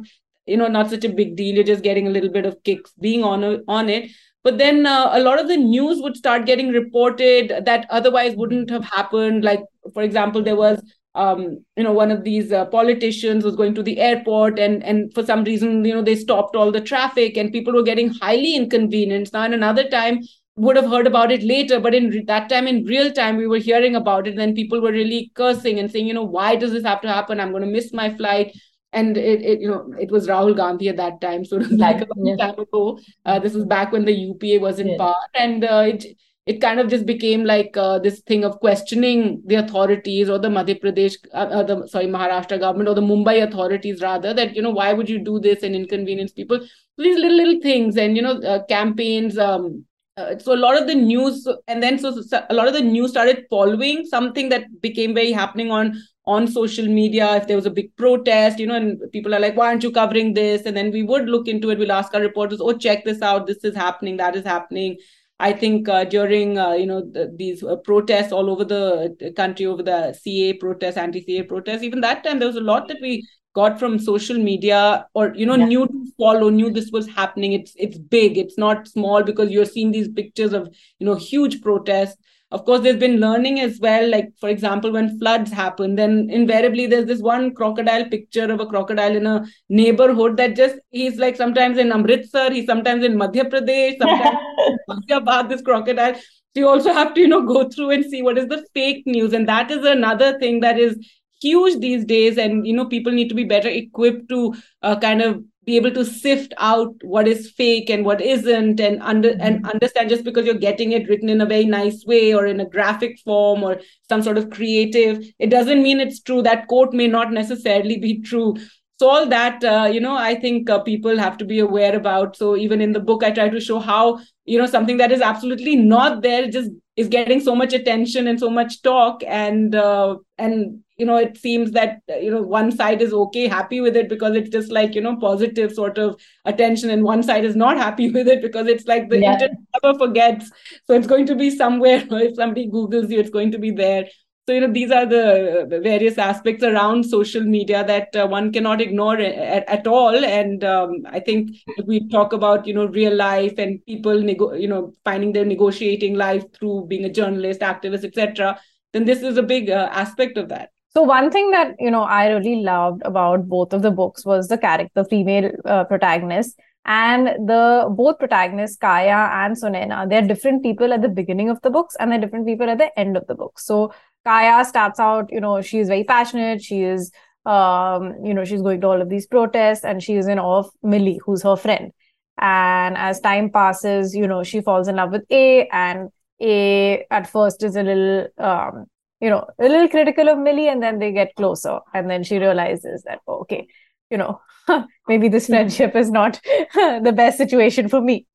you 0.46 0.56
know 0.56 0.68
not 0.68 0.90
such 0.90 1.04
a 1.04 1.08
big 1.08 1.36
deal. 1.36 1.54
You're 1.54 1.64
just 1.64 1.82
getting 1.82 2.06
a 2.06 2.10
little 2.10 2.30
bit 2.30 2.46
of 2.46 2.62
kicks 2.64 2.92
being 3.00 3.24
on 3.24 3.62
on 3.68 3.88
it. 3.88 4.10
But 4.44 4.58
then 4.58 4.86
uh, 4.86 5.10
a 5.12 5.20
lot 5.20 5.40
of 5.40 5.46
the 5.48 5.56
news 5.56 6.00
would 6.02 6.16
start 6.16 6.46
getting 6.46 6.70
reported 6.70 7.64
that 7.64 7.86
otherwise 7.90 8.34
wouldn't 8.34 8.70
have 8.70 8.84
happened. 8.84 9.44
Like 9.44 9.62
for 9.94 10.02
example 10.02 10.42
there 10.42 10.56
was 10.56 10.82
um, 11.14 11.64
you 11.76 11.84
know 11.84 11.92
one 11.92 12.10
of 12.10 12.24
these 12.24 12.52
uh, 12.52 12.64
politicians 12.66 13.44
was 13.44 13.56
going 13.56 13.74
to 13.74 13.82
the 13.82 13.98
airport 13.98 14.58
and 14.58 14.82
and 14.82 15.12
for 15.12 15.24
some 15.24 15.44
reason 15.44 15.84
you 15.84 15.94
know 15.94 16.02
they 16.02 16.16
stopped 16.16 16.56
all 16.56 16.72
the 16.72 16.80
traffic 16.80 17.36
and 17.36 17.52
people 17.52 17.72
were 17.72 17.82
getting 17.82 18.08
highly 18.08 18.56
inconvenienced 18.56 19.32
now 19.32 19.44
in 19.44 19.52
another 19.52 19.88
time 19.88 20.20
would 20.56 20.76
have 20.76 20.88
heard 20.88 21.06
about 21.06 21.30
it 21.30 21.42
later 21.42 21.80
but 21.80 21.94
in 21.94 22.24
that 22.26 22.48
time 22.48 22.66
in 22.66 22.84
real 22.84 23.10
time 23.10 23.36
we 23.36 23.46
were 23.46 23.58
hearing 23.58 23.96
about 23.96 24.26
it 24.26 24.30
and 24.30 24.38
then 24.38 24.54
people 24.54 24.80
were 24.80 24.92
really 24.92 25.30
cursing 25.34 25.78
and 25.78 25.90
saying 25.90 26.06
you 26.06 26.14
know 26.14 26.22
why 26.22 26.56
does 26.56 26.72
this 26.72 26.84
have 26.84 27.00
to 27.00 27.08
happen 27.08 27.40
i'm 27.40 27.50
going 27.50 27.62
to 27.62 27.68
miss 27.68 27.92
my 27.92 28.14
flight 28.16 28.54
and 28.92 29.16
it, 29.16 29.42
it 29.42 29.60
you 29.60 29.68
know 29.68 29.92
it 29.98 30.10
was 30.10 30.28
Rahul 30.28 30.56
Gandhi 30.56 30.88
at 30.88 30.96
that 30.98 31.20
time, 31.20 31.44
so 31.44 31.56
it 31.56 31.68
was 31.68 31.72
like 31.86 32.02
a 32.02 32.06
long 32.14 32.26
yeah. 32.26 32.46
time 32.46 32.58
ago. 32.58 32.98
Uh, 33.24 33.38
this 33.38 33.54
was 33.54 33.64
back 33.64 33.92
when 33.92 34.04
the 34.04 34.12
UPA 34.12 34.60
was 34.60 34.78
in 34.78 34.88
yeah. 34.88 34.98
power, 34.98 35.14
and 35.34 35.64
uh, 35.64 35.84
it 35.86 36.04
it 36.44 36.60
kind 36.60 36.80
of 36.80 36.88
just 36.88 37.06
became 37.06 37.44
like 37.44 37.76
uh, 37.76 37.98
this 38.00 38.20
thing 38.22 38.44
of 38.44 38.58
questioning 38.58 39.40
the 39.46 39.54
authorities 39.56 40.28
or 40.28 40.38
the 40.38 40.48
Madhya 40.48 40.80
Pradesh, 40.82 41.14
uh, 41.32 41.36
uh, 41.36 41.62
the 41.62 41.86
sorry 41.86 42.06
Maharashtra 42.06 42.58
government 42.58 42.88
or 42.88 42.94
the 42.94 43.00
Mumbai 43.00 43.46
authorities 43.46 44.00
rather 44.02 44.34
that 44.34 44.56
you 44.56 44.62
know 44.62 44.70
why 44.70 44.92
would 44.92 45.08
you 45.08 45.20
do 45.20 45.38
this 45.38 45.62
and 45.62 45.76
inconvenience 45.76 46.32
people? 46.32 46.58
So 46.58 47.02
these 47.02 47.16
little 47.16 47.36
little 47.36 47.60
things 47.60 47.96
and 47.96 48.16
you 48.16 48.22
know 48.22 48.40
uh, 48.40 48.64
campaigns. 48.66 49.38
Um, 49.38 49.84
uh, 50.18 50.36
so 50.38 50.52
a 50.52 50.56
lot 50.56 50.78
of 50.78 50.86
the 50.86 50.94
news 50.94 51.48
and 51.68 51.82
then 51.82 51.98
so, 51.98 52.20
so 52.20 52.44
a 52.50 52.54
lot 52.54 52.68
of 52.68 52.74
the 52.74 52.82
news 52.82 53.12
started 53.12 53.46
following 53.48 54.04
something 54.04 54.50
that 54.50 54.64
became 54.82 55.14
very 55.14 55.32
happening 55.32 55.70
on 55.70 55.94
on 56.26 56.46
social 56.48 56.86
media. 56.86 57.36
If 57.36 57.46
there 57.46 57.56
was 57.56 57.66
a 57.66 57.70
big 57.70 57.96
protest 57.96 58.58
you 58.58 58.66
know 58.66 58.74
and 58.74 59.00
people 59.12 59.32
are 59.32 59.40
like 59.40 59.56
why 59.56 59.68
aren't 59.68 59.84
you 59.84 59.92
covering 59.92 60.34
this? 60.34 60.66
And 60.66 60.76
then 60.76 60.90
we 60.90 61.04
would 61.04 61.28
look 61.28 61.46
into 61.46 61.70
it. 61.70 61.78
We'll 61.78 61.92
ask 61.92 62.12
our 62.14 62.20
reporters 62.20 62.60
oh 62.60 62.76
check 62.76 63.04
this 63.04 63.22
out. 63.22 63.46
This 63.46 63.62
is 63.62 63.76
happening. 63.76 64.16
That 64.16 64.34
is 64.34 64.44
happening 64.44 64.98
I 65.42 65.52
think 65.52 65.88
uh, 65.88 66.04
during 66.04 66.56
uh, 66.56 66.72
you 66.72 66.86
know 66.86 67.00
the, 67.00 67.34
these 67.36 67.64
uh, 67.64 67.74
protests 67.76 68.30
all 68.30 68.48
over 68.48 68.64
the 68.64 69.32
country 69.36 69.66
over 69.66 69.82
the 69.82 70.16
CAA 70.24 70.60
protests, 70.60 70.96
anti-CAA 70.96 71.48
protests, 71.48 71.82
even 71.82 72.00
that 72.02 72.22
time 72.22 72.38
there 72.38 72.46
was 72.46 72.56
a 72.56 72.68
lot 72.72 72.86
that 72.86 72.98
we 73.02 73.26
got 73.52 73.78
from 73.78 73.98
social 73.98 74.38
media 74.38 75.06
or 75.14 75.34
you 75.34 75.44
know 75.44 75.56
yeah. 75.56 75.66
knew 75.66 75.86
to 75.88 76.06
follow, 76.16 76.48
knew 76.48 76.70
this 76.70 76.90
was 76.92 77.08
happening. 77.08 77.54
It's 77.54 77.72
it's 77.76 77.98
big, 77.98 78.38
it's 78.38 78.56
not 78.56 78.86
small 78.86 79.24
because 79.24 79.50
you're 79.50 79.72
seeing 79.72 79.90
these 79.90 80.08
pictures 80.08 80.52
of 80.52 80.68
you 81.00 81.06
know 81.06 81.16
huge 81.16 81.60
protests 81.60 82.16
of 82.52 82.64
course 82.66 82.82
there's 82.82 82.98
been 82.98 83.18
learning 83.18 83.60
as 83.60 83.78
well. 83.80 84.08
Like 84.08 84.28
for 84.38 84.48
example 84.48 84.92
when 84.92 85.18
floods 85.18 85.50
happen 85.50 85.94
then 85.96 86.28
invariably 86.30 86.86
there's 86.86 87.06
this 87.06 87.20
one 87.20 87.54
crocodile 87.54 88.04
picture 88.08 88.50
of 88.52 88.60
a 88.60 88.66
crocodile 88.66 89.16
in 89.16 89.26
a 89.26 89.44
neighborhood 89.68 90.36
that 90.36 90.54
just 90.54 90.76
he's 90.90 91.16
like 91.16 91.36
sometimes 91.36 91.78
in 91.78 91.92
amritsar 91.92 92.50
he's 92.52 92.66
sometimes 92.66 93.04
in 93.04 93.16
madhya 93.24 93.48
pradesh 93.54 93.98
sometimes 93.98 94.38
in 94.68 94.78
Punjab. 94.88 95.48
this 95.48 95.62
crocodile. 95.62 96.14
So 96.14 96.60
you 96.60 96.68
also 96.68 96.92
have 96.92 97.14
to 97.14 97.20
you 97.20 97.28
know 97.28 97.42
go 97.42 97.68
through 97.68 97.90
and 97.90 98.04
see 98.04 98.22
what 98.22 98.38
is 98.38 98.48
the 98.48 98.64
fake 98.74 99.02
news. 99.06 99.32
And 99.32 99.48
that 99.48 99.70
is 99.70 99.84
another 99.86 100.38
thing 100.38 100.60
that 100.60 100.78
is 100.78 100.98
huge 101.40 101.80
these 101.80 102.04
days. 102.04 102.36
And 102.36 102.66
you 102.66 102.74
know 102.74 102.84
people 102.86 103.12
need 103.12 103.28
to 103.30 103.34
be 103.34 103.44
better 103.44 103.68
equipped 103.68 104.28
to 104.28 104.54
uh, 104.82 104.98
kind 104.98 105.22
of 105.22 105.42
be 105.64 105.76
able 105.76 105.92
to 105.92 106.04
sift 106.04 106.52
out 106.58 106.92
what 107.02 107.28
is 107.28 107.50
fake 107.50 107.88
and 107.88 108.04
what 108.04 108.20
isn't 108.20 108.80
and 108.80 109.00
under 109.02 109.30
mm-hmm. 109.30 109.40
and 109.40 109.66
understand 109.66 110.08
just 110.08 110.24
because 110.24 110.44
you're 110.44 110.54
getting 110.54 110.92
it 110.92 111.08
written 111.08 111.28
in 111.28 111.40
a 111.40 111.46
very 111.46 111.64
nice 111.64 112.04
way 112.04 112.34
or 112.34 112.46
in 112.46 112.60
a 112.60 112.68
graphic 112.68 113.18
form 113.24 113.62
or 113.62 113.80
some 114.08 114.22
sort 114.22 114.38
of 114.38 114.50
creative 114.50 115.24
it 115.38 115.50
doesn't 115.50 115.82
mean 115.82 116.00
it's 116.00 116.20
true. 116.20 116.42
That 116.42 116.66
quote 116.66 116.92
may 116.92 117.06
not 117.06 117.32
necessarily 117.32 117.98
be 117.98 118.20
true. 118.20 118.56
So 118.98 119.08
all 119.08 119.26
that 119.28 119.64
uh, 119.64 119.88
you 119.92 120.00
know 120.00 120.16
i 120.16 120.34
think 120.34 120.70
uh, 120.70 120.80
people 120.80 121.18
have 121.18 121.36
to 121.38 121.44
be 121.44 121.58
aware 121.60 121.96
about. 121.96 122.36
So 122.36 122.56
even 122.56 122.80
in 122.80 122.92
the 122.92 123.00
book 123.00 123.22
i 123.22 123.30
try 123.30 123.48
to 123.48 123.60
show 123.60 123.78
how 123.78 124.20
you 124.44 124.58
know 124.58 124.66
something 124.66 124.96
that 124.96 125.12
is 125.12 125.20
absolutely 125.20 125.76
not 125.76 126.22
there 126.22 126.48
just 126.50 126.70
is 126.96 127.08
getting 127.08 127.40
so 127.40 127.54
much 127.54 127.72
attention 127.72 128.26
and 128.28 128.38
so 128.38 128.50
much 128.50 128.82
talk 128.82 129.22
and 129.26 129.74
uh, 129.74 130.16
and 130.38 130.80
you 131.02 131.06
know 131.10 131.16
it 131.26 131.36
seems 131.44 131.72
that 131.76 132.00
you 132.24 132.30
know 132.30 132.40
one 132.54 132.70
side 132.80 133.02
is 133.04 133.12
okay 133.20 133.46
happy 133.52 133.80
with 133.84 133.96
it 134.00 134.08
because 134.08 134.36
it's 134.40 134.50
just 134.56 134.74
like 134.78 134.94
you 134.94 135.04
know 135.04 135.14
positive 135.22 135.72
sort 135.78 135.98
of 135.98 136.16
attention 136.44 136.90
and 136.96 137.02
one 137.10 137.22
side 137.28 137.44
is 137.44 137.56
not 137.62 137.76
happy 137.84 138.10
with 138.16 138.28
it 138.34 138.42
because 138.48 138.68
it's 138.74 138.90
like 138.90 139.08
the 139.08 139.18
yeah. 139.18 139.32
internet 139.32 139.56
never 139.82 139.98
forgets. 139.98 140.50
So 140.86 140.94
it's 140.94 141.06
going 141.14 141.26
to 141.26 141.34
be 141.34 141.50
somewhere 141.62 142.04
if 142.10 142.36
somebody 142.36 142.68
googles 142.68 143.10
you 143.10 143.20
it's 143.20 143.38
going 143.38 143.50
to 143.52 143.58
be 143.58 143.72
there. 143.80 144.04
So 144.48 144.54
you 144.54 144.60
know 144.62 144.72
these 144.72 144.90
are 144.90 145.06
the, 145.06 145.80
various 145.82 146.18
aspects 146.18 146.64
around 146.68 147.04
social 147.04 147.44
media 147.44 147.84
that 147.86 148.16
uh, 148.16 148.26
one 148.26 148.52
cannot 148.52 148.80
ignore 148.80 149.16
at, 149.18 149.68
at 149.68 149.86
all. 149.86 150.24
And 150.24 150.64
um, 150.64 150.96
i 151.18 151.20
think 151.20 151.50
if 151.78 151.86
we 151.86 152.02
talk 152.08 152.32
about 152.32 152.66
you 152.66 152.74
know 152.74 152.86
real 152.98 153.16
life 153.22 153.64
and 153.66 153.80
people 153.86 154.20
nego- 154.30 154.52
you 154.66 154.68
know 154.74 154.92
finding 155.04 155.32
their 155.32 155.50
negotiating 155.54 156.20
life 156.24 156.44
through 156.58 156.86
being 156.94 157.04
a 157.10 157.12
journalist 157.20 157.60
activist 157.60 158.04
etc 158.10 158.58
then 158.92 159.04
this 159.04 159.22
is 159.22 159.36
a 159.36 159.42
big 159.54 159.70
uh, 159.70 159.88
aspect 160.04 160.36
of 160.36 160.48
that 160.48 160.71
so 160.94 161.02
one 161.02 161.30
thing 161.30 161.50
that 161.50 161.74
you 161.78 161.90
know 161.90 162.02
i 162.02 162.28
really 162.28 162.62
loved 162.62 163.02
about 163.04 163.48
both 163.48 163.72
of 163.72 163.82
the 163.82 163.90
books 163.90 164.24
was 164.24 164.48
the 164.48 164.58
character 164.58 165.04
female 165.04 165.50
uh, 165.64 165.84
protagonist 165.84 166.58
and 166.84 167.28
the 167.48 167.86
both 167.96 168.18
protagonists 168.18 168.76
kaya 168.76 169.18
and 169.40 169.56
sunaina 169.56 170.08
they're 170.08 170.26
different 170.26 170.62
people 170.62 170.92
at 170.92 171.02
the 171.02 171.08
beginning 171.08 171.48
of 171.48 171.60
the 171.62 171.70
books 171.70 171.96
and 172.00 172.10
they're 172.10 172.20
different 172.20 172.46
people 172.46 172.68
at 172.68 172.78
the 172.78 172.98
end 172.98 173.16
of 173.16 173.26
the 173.26 173.34
book 173.34 173.58
so 173.58 173.92
Kaya 174.24 174.64
starts 174.64 175.00
out, 175.00 175.32
you 175.32 175.40
know, 175.40 175.60
she's 175.62 175.88
very 175.88 176.04
passionate. 176.04 176.62
She 176.62 176.82
is, 176.82 177.10
um, 177.44 178.14
you 178.24 178.32
know, 178.34 178.44
she's 178.44 178.62
going 178.62 178.80
to 178.82 178.86
all 178.86 179.02
of 179.02 179.08
these 179.08 179.26
protests 179.26 179.84
and 179.84 180.02
she 180.02 180.14
is 180.14 180.26
in 180.26 180.38
awe 180.38 180.58
of 180.58 180.70
Millie, 180.82 181.20
who's 181.24 181.42
her 181.42 181.56
friend. 181.56 181.92
And 182.38 182.96
as 182.96 183.20
time 183.20 183.50
passes, 183.50 184.14
you 184.14 184.26
know, 184.26 184.42
she 184.42 184.60
falls 184.60 184.88
in 184.88 184.96
love 184.96 185.10
with 185.10 185.24
A, 185.30 185.66
and 185.68 186.10
A 186.40 187.04
at 187.10 187.28
first 187.28 187.62
is 187.62 187.76
a 187.76 187.82
little, 187.82 188.28
um, 188.38 188.86
you 189.22 189.30
know, 189.30 189.46
a 189.58 189.68
little 189.68 189.88
critical 189.88 190.28
of 190.28 190.38
Millie, 190.38 190.68
and 190.68 190.82
then 190.82 190.98
they 190.98 191.12
get 191.12 191.34
closer. 191.36 191.78
And 191.94 192.10
then 192.10 192.24
she 192.24 192.38
realizes 192.38 193.04
that, 193.04 193.20
oh, 193.26 193.38
okay, 193.40 193.66
you 194.10 194.18
know, 194.18 194.40
maybe 195.08 195.28
this 195.28 195.46
hmm. 195.46 195.54
friendship 195.54 195.96
is 195.96 196.10
not 196.10 196.38
the 196.74 197.14
best 197.16 197.38
situation 197.38 197.88
for 197.88 198.02
me 198.02 198.26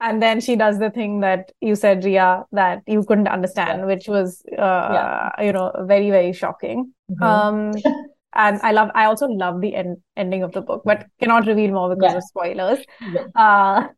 and 0.00 0.22
then 0.22 0.40
she 0.40 0.56
does 0.56 0.78
the 0.78 0.90
thing 0.90 1.20
that 1.20 1.50
you 1.60 1.74
said 1.74 2.04
Rheea 2.04 2.44
that 2.52 2.82
you 2.86 3.02
couldn't 3.04 3.28
understand, 3.28 3.80
yeah. 3.80 3.84
which 3.86 4.08
was 4.08 4.42
uh, 4.52 4.90
yeah. 4.92 5.42
you 5.42 5.52
know 5.52 5.72
very 5.86 6.10
very 6.10 6.32
shocking. 6.32 6.92
Mm-hmm. 7.10 7.22
Um, 7.22 7.72
and 8.34 8.60
I 8.62 8.72
love 8.72 8.90
I 8.94 9.06
also 9.06 9.26
love 9.26 9.60
the 9.60 9.74
end 9.74 9.98
ending 10.16 10.42
of 10.42 10.52
the 10.52 10.60
book, 10.60 10.82
but 10.84 11.06
cannot 11.18 11.46
reveal 11.46 11.72
more 11.72 11.94
because 11.94 12.12
yeah. 12.12 12.18
of 12.18 12.24
spoilers. 12.24 12.78
Uh, 13.34 13.88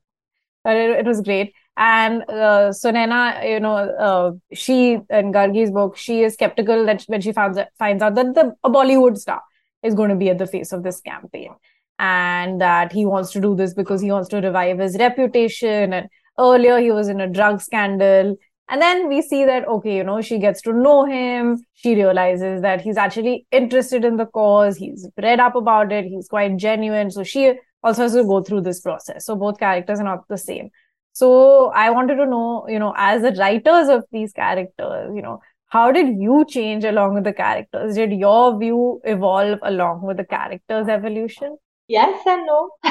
it, 0.65 1.01
it, 1.01 1.07
was 1.07 1.21
great. 1.21 1.55
And 1.77 2.23
uh, 2.29 2.71
Sunaina, 2.71 3.49
you 3.49 3.61
know, 3.61 3.77
uh, 3.77 4.33
she 4.53 4.99
in 5.09 5.33
Gargi's 5.33 5.71
book, 5.71 5.97
she 5.97 6.23
is 6.23 6.35
skeptical 6.35 6.85
that 6.87 7.03
when 7.07 7.21
she 7.21 7.33
finds 7.33 7.59
finds 7.79 8.03
out 8.03 8.15
that 8.17 8.35
the 8.35 8.55
a 8.65 8.71
Bollywood 8.71 9.17
star 9.17 9.43
is 9.83 9.95
going 9.95 10.11
to 10.11 10.17
be 10.17 10.29
at 10.29 10.39
the 10.39 10.47
face 10.47 10.73
of 10.73 10.83
this 10.83 11.01
campaign 11.01 11.55
and 11.99 12.61
that 12.61 12.93
he 12.93 13.05
wants 13.05 13.31
to 13.31 13.41
do 13.41 13.55
this 13.55 13.75
because 13.75 14.01
he 14.01 14.11
wants 14.11 14.29
to 14.31 14.41
revive 14.41 14.79
his 14.79 14.97
reputation. 14.97 15.93
And 15.93 16.09
earlier 16.39 16.79
he 16.79 16.91
was 16.91 17.09
in 17.09 17.21
a 17.21 17.29
drug 17.29 17.61
scandal. 17.61 18.37
And 18.69 18.81
then 18.81 19.09
we 19.09 19.21
see 19.21 19.45
that, 19.45 19.67
okay, 19.67 19.97
you 19.97 20.05
know, 20.05 20.23
she 20.23 20.39
gets 20.39 20.63
to 20.63 20.73
know 20.73 21.05
him. 21.05 21.65
She 21.75 21.95
realizes 21.95 22.63
that 22.63 22.81
he's 22.81 22.97
actually 22.97 23.47
interested 23.51 24.05
in 24.05 24.17
the 24.17 24.27
cause. 24.27 24.77
He's 24.77 25.09
read 25.21 25.41
up 25.41 25.57
about 25.57 25.93
it. 25.93 26.05
He's 26.05 26.29
quite 26.29 26.57
genuine. 26.57 27.11
So 27.11 27.25
she 27.25 27.55
also 27.83 28.03
has 28.03 28.15
to 28.15 28.25
go 28.25 28.43
through 28.43 28.63
this 28.63 28.81
process. 28.81 29.27
So 29.27 29.37
both 29.37 29.59
characters 29.59 30.01
are 30.01 30.05
not 30.05 30.29
the 30.29 30.39
same. 30.39 30.71
So 31.13 31.71
I 31.71 31.91
wanted 31.91 32.17
to 32.17 32.27
know, 32.27 32.67
you 32.69 32.79
know, 32.79 32.95
as 32.97 33.23
the 33.23 33.33
writers 33.33 33.89
of 33.89 34.05
these 34.13 34.33
characters, 34.33 35.13
you 35.15 35.23
know, 35.23 35.41
how 35.67 35.91
did 35.93 36.17
you 36.19 36.45
change 36.49 36.85
along 36.85 37.15
with 37.15 37.25
the 37.25 37.33
characters? 37.33 37.95
Did 37.95 38.13
your 38.13 38.59
view 38.59 39.01
evolve 39.05 39.59
along 39.63 40.03
with 40.03 40.17
the 40.17 40.25
characters' 40.25 40.89
evolution? 40.89 41.57
yes 41.91 42.23
and 42.27 42.47
no. 42.47 42.71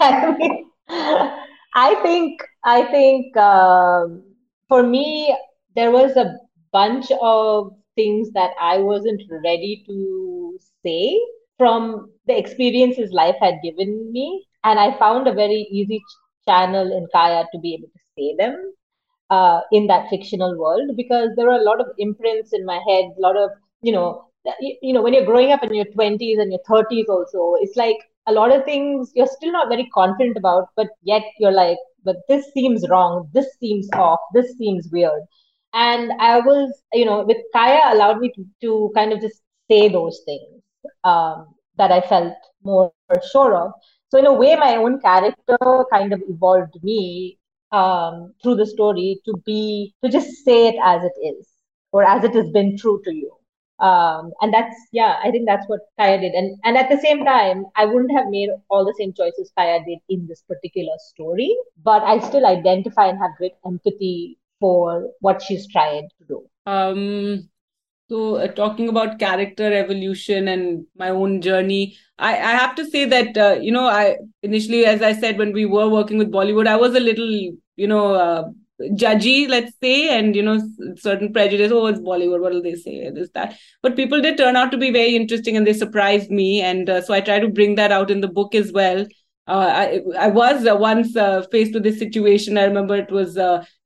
I 0.00 0.64
I 1.74 1.94
think 2.02 2.42
I 2.64 2.84
think 2.84 3.36
um, 3.36 4.22
for 4.68 4.82
me 4.82 5.36
there 5.76 5.90
was 5.90 6.16
a 6.16 6.34
bunch 6.72 7.10
of 7.20 7.72
things 7.94 8.30
that 8.32 8.52
I 8.60 8.78
wasn't 8.78 9.22
ready 9.44 9.84
to 9.86 10.58
say 10.84 11.20
from 11.58 12.10
the 12.26 12.36
experiences 12.38 13.12
life 13.12 13.36
had 13.40 13.54
given 13.62 14.10
me, 14.12 14.46
and 14.64 14.78
I 14.78 14.96
found 14.98 15.26
a 15.26 15.32
very 15.32 15.66
easy 15.70 16.02
channel 16.48 16.96
in 16.96 17.06
Kaya 17.12 17.44
to 17.52 17.58
be 17.58 17.74
able 17.74 17.88
to 17.88 18.00
say 18.16 18.34
them 18.38 18.72
uh, 19.30 19.60
in 19.72 19.86
that 19.86 20.08
fictional 20.10 20.58
world 20.58 20.90
because 20.96 21.30
there 21.36 21.46
were 21.46 21.60
a 21.60 21.62
lot 21.62 21.80
of 21.80 21.88
imprints 21.98 22.52
in 22.52 22.64
my 22.64 22.80
head, 22.88 23.06
a 23.16 23.20
lot 23.20 23.36
of 23.36 23.50
you 23.82 23.92
know 23.92 24.26
you 24.60 24.92
know 24.92 25.02
when 25.02 25.14
you're 25.14 25.24
growing 25.24 25.52
up 25.52 25.62
in 25.62 25.74
your 25.74 25.84
20s 25.86 26.38
and 26.38 26.50
your 26.50 26.60
30s 26.68 27.08
also 27.08 27.54
it's 27.60 27.76
like 27.76 27.96
a 28.26 28.32
lot 28.32 28.54
of 28.54 28.64
things 28.64 29.10
you're 29.14 29.26
still 29.26 29.52
not 29.52 29.68
very 29.68 29.86
confident 29.94 30.36
about, 30.36 30.68
but 30.76 30.88
yet 31.02 31.22
you're 31.38 31.52
like, 31.52 31.78
but 32.04 32.16
this 32.28 32.46
seems 32.52 32.88
wrong, 32.88 33.28
this 33.32 33.46
seems 33.58 33.88
off, 33.94 34.20
this 34.34 34.56
seems 34.58 34.88
weird. 34.92 35.22
And 35.74 36.12
I 36.20 36.40
was, 36.40 36.82
you 36.92 37.04
know, 37.04 37.24
with 37.24 37.38
Kaya 37.54 37.94
allowed 37.94 38.18
me 38.18 38.30
to, 38.36 38.44
to 38.62 38.92
kind 38.94 39.12
of 39.12 39.20
just 39.20 39.40
say 39.70 39.88
those 39.88 40.22
things 40.26 40.61
um, 41.04 41.54
that 41.78 41.92
I 41.92 42.00
felt 42.00 42.34
more 42.62 42.92
sure 43.30 43.56
of. 43.56 43.72
So 44.10 44.18
in 44.18 44.26
a 44.26 44.32
way, 44.32 44.56
my 44.56 44.76
own 44.76 45.00
character 45.00 45.56
kind 45.92 46.12
of 46.12 46.22
evolved 46.28 46.82
me 46.82 47.38
um, 47.72 48.34
through 48.42 48.56
the 48.56 48.66
story 48.66 49.20
to 49.24 49.34
be 49.44 49.94
to 50.04 50.10
just 50.10 50.44
say 50.44 50.68
it 50.68 50.76
as 50.82 51.02
it 51.02 51.18
is 51.26 51.48
or 51.92 52.04
as 52.04 52.24
it 52.24 52.34
has 52.34 52.50
been 52.50 52.76
true 52.76 53.00
to 53.04 53.14
you. 53.14 53.32
Um, 53.80 54.32
and 54.40 54.54
that's 54.54 54.76
yeah 54.92 55.16
i 55.24 55.30
think 55.32 55.44
that's 55.46 55.66
what 55.68 55.80
kaya 55.98 56.20
did. 56.20 56.34
And 56.34 56.56
and 56.62 56.76
at 56.76 56.88
the 56.88 56.98
same 56.98 57.24
time 57.24 57.64
i 57.74 57.84
wouldn't 57.84 58.12
have 58.12 58.28
made 58.28 58.50
all 58.70 58.84
the 58.84 58.94
same 58.96 59.12
choices 59.12 59.50
kaya 59.58 59.80
did 59.84 59.98
in 60.08 60.26
this 60.28 60.42
particular 60.42 60.92
story 60.98 61.56
but 61.82 62.02
i 62.04 62.20
still 62.20 62.46
identify 62.46 63.06
and 63.08 63.18
have 63.18 63.32
great 63.38 63.54
empathy 63.66 64.38
for 64.60 65.10
what 65.20 65.42
she's 65.42 65.66
tried 65.66 66.04
to 66.18 66.24
do. 66.28 66.46
Um 66.66 67.48
so 68.12 68.36
uh, 68.36 68.46
talking 68.60 68.88
about 68.88 69.18
character 69.18 69.72
evolution 69.72 70.48
and 70.54 70.86
my 71.02 71.08
own 71.08 71.40
journey 71.40 71.82
i 72.18 72.32
i 72.50 72.54
have 72.62 72.74
to 72.80 72.84
say 72.94 73.04
that 73.12 73.38
uh, 73.44 73.52
you 73.66 73.72
know 73.76 73.86
i 73.86 74.16
initially 74.42 74.84
as 74.94 75.06
i 75.10 75.12
said 75.20 75.38
when 75.42 75.52
we 75.60 75.64
were 75.76 75.88
working 75.98 76.18
with 76.22 76.34
bollywood 76.40 76.72
i 76.74 76.76
was 76.82 76.98
a 77.00 77.06
little 77.10 77.30
you 77.84 77.88
know 77.94 78.04
uh, 78.24 78.42
judgy, 79.00 79.48
let's 79.48 79.72
say, 79.80 80.18
and 80.18 80.34
you 80.34 80.42
know, 80.42 80.60
certain 80.96 81.32
prejudice. 81.32 81.72
Oh, 81.72 81.86
it's 81.86 82.00
Bollywood. 82.00 82.40
What 82.40 82.52
will 82.52 82.62
they 82.62 82.74
say? 82.74 83.10
This 83.10 83.28
that. 83.34 83.56
But 83.82 83.96
people 83.96 84.20
did 84.20 84.38
turn 84.38 84.56
out 84.56 84.72
to 84.72 84.78
be 84.78 84.90
very 84.90 85.14
interesting, 85.14 85.56
and 85.56 85.66
they 85.66 85.72
surprised 85.72 86.30
me. 86.30 86.60
And 86.60 86.90
uh, 86.90 87.00
so 87.02 87.14
I 87.14 87.20
try 87.20 87.38
to 87.38 87.48
bring 87.48 87.76
that 87.76 87.92
out 87.92 88.10
in 88.10 88.20
the 88.20 88.32
book 88.40 88.56
as 88.56 88.72
well. 88.72 89.06
Uh, 89.46 89.70
I 89.84 90.00
I 90.18 90.28
was 90.28 90.66
uh, 90.66 90.76
once 90.76 91.16
uh, 91.16 91.42
faced 91.52 91.74
with 91.74 91.82
this 91.82 91.98
situation. 91.98 92.58
I 92.58 92.64
remember 92.64 92.96
it 92.96 93.10
was 93.10 93.38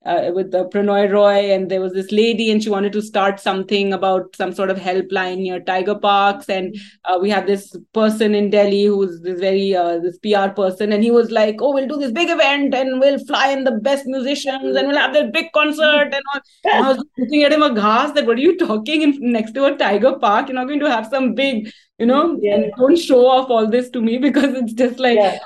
uh, 0.07 0.31
with 0.33 0.53
the 0.53 0.65
Prannoy 0.69 1.11
Roy, 1.13 1.53
and 1.53 1.71
there 1.71 1.81
was 1.81 1.93
this 1.93 2.13
lady, 2.13 2.51
and 2.51 2.63
she 2.63 2.71
wanted 2.71 2.93
to 2.93 3.03
start 3.03 3.41
something 3.41 3.93
about 3.93 4.35
some 4.37 4.53
sort 4.53 4.71
of 4.71 4.79
helpline 4.79 5.39
near 5.39 5.61
Tiger 5.61 5.97
Parks, 5.97 6.49
and 6.49 6.77
uh, 7.05 7.19
we 7.21 7.29
have 7.31 7.47
this 7.47 7.77
person 7.93 8.35
in 8.35 8.51
Delhi 8.51 8.85
who's 8.85 9.21
this 9.23 9.41
very 9.41 9.75
uh, 9.75 9.99
this 9.99 10.19
PR 10.19 10.49
person, 10.55 10.93
and 10.93 11.03
he 11.03 11.11
was 11.11 11.31
like, 11.31 11.57
"Oh, 11.61 11.75
we'll 11.75 11.89
do 11.89 11.99
this 11.99 12.13
big 12.13 12.31
event, 12.31 12.75
and 12.75 13.01
we'll 13.01 13.19
fly 13.27 13.49
in 13.49 13.65
the 13.65 13.73
best 13.73 14.07
musicians, 14.07 14.77
and 14.77 14.89
we'll 14.89 14.97
have 14.97 15.13
this 15.13 15.31
big 15.33 15.51
concert." 15.53 16.15
And, 16.15 16.23
all. 16.33 16.41
and 16.65 16.85
I 16.85 16.93
was 16.93 17.05
looking 17.19 17.43
at 17.43 17.53
him 17.53 17.63
aghast 17.63 18.15
that 18.15 18.27
what 18.27 18.39
are 18.39 18.47
you 18.49 18.57
talking 18.57 19.03
in 19.03 19.33
next 19.33 19.53
to 19.53 19.65
a 19.65 19.77
Tiger 19.77 20.19
Park? 20.19 20.49
You're 20.49 20.55
not 20.55 20.69
going 20.69 20.81
to 20.81 20.91
have 20.91 21.07
some 21.07 21.35
big 21.35 21.73
you 21.99 22.05
know 22.05 22.39
yeah. 22.43 22.55
and 22.55 22.73
don't 22.77 22.99
show 22.99 23.27
off 23.27 23.49
all 23.49 23.67
this 23.67 23.89
to 23.91 24.01
me 24.03 24.19
because 24.29 24.55
it's 24.55 24.73
just 24.75 24.99
like 24.99 25.17
yeah. 25.17 25.39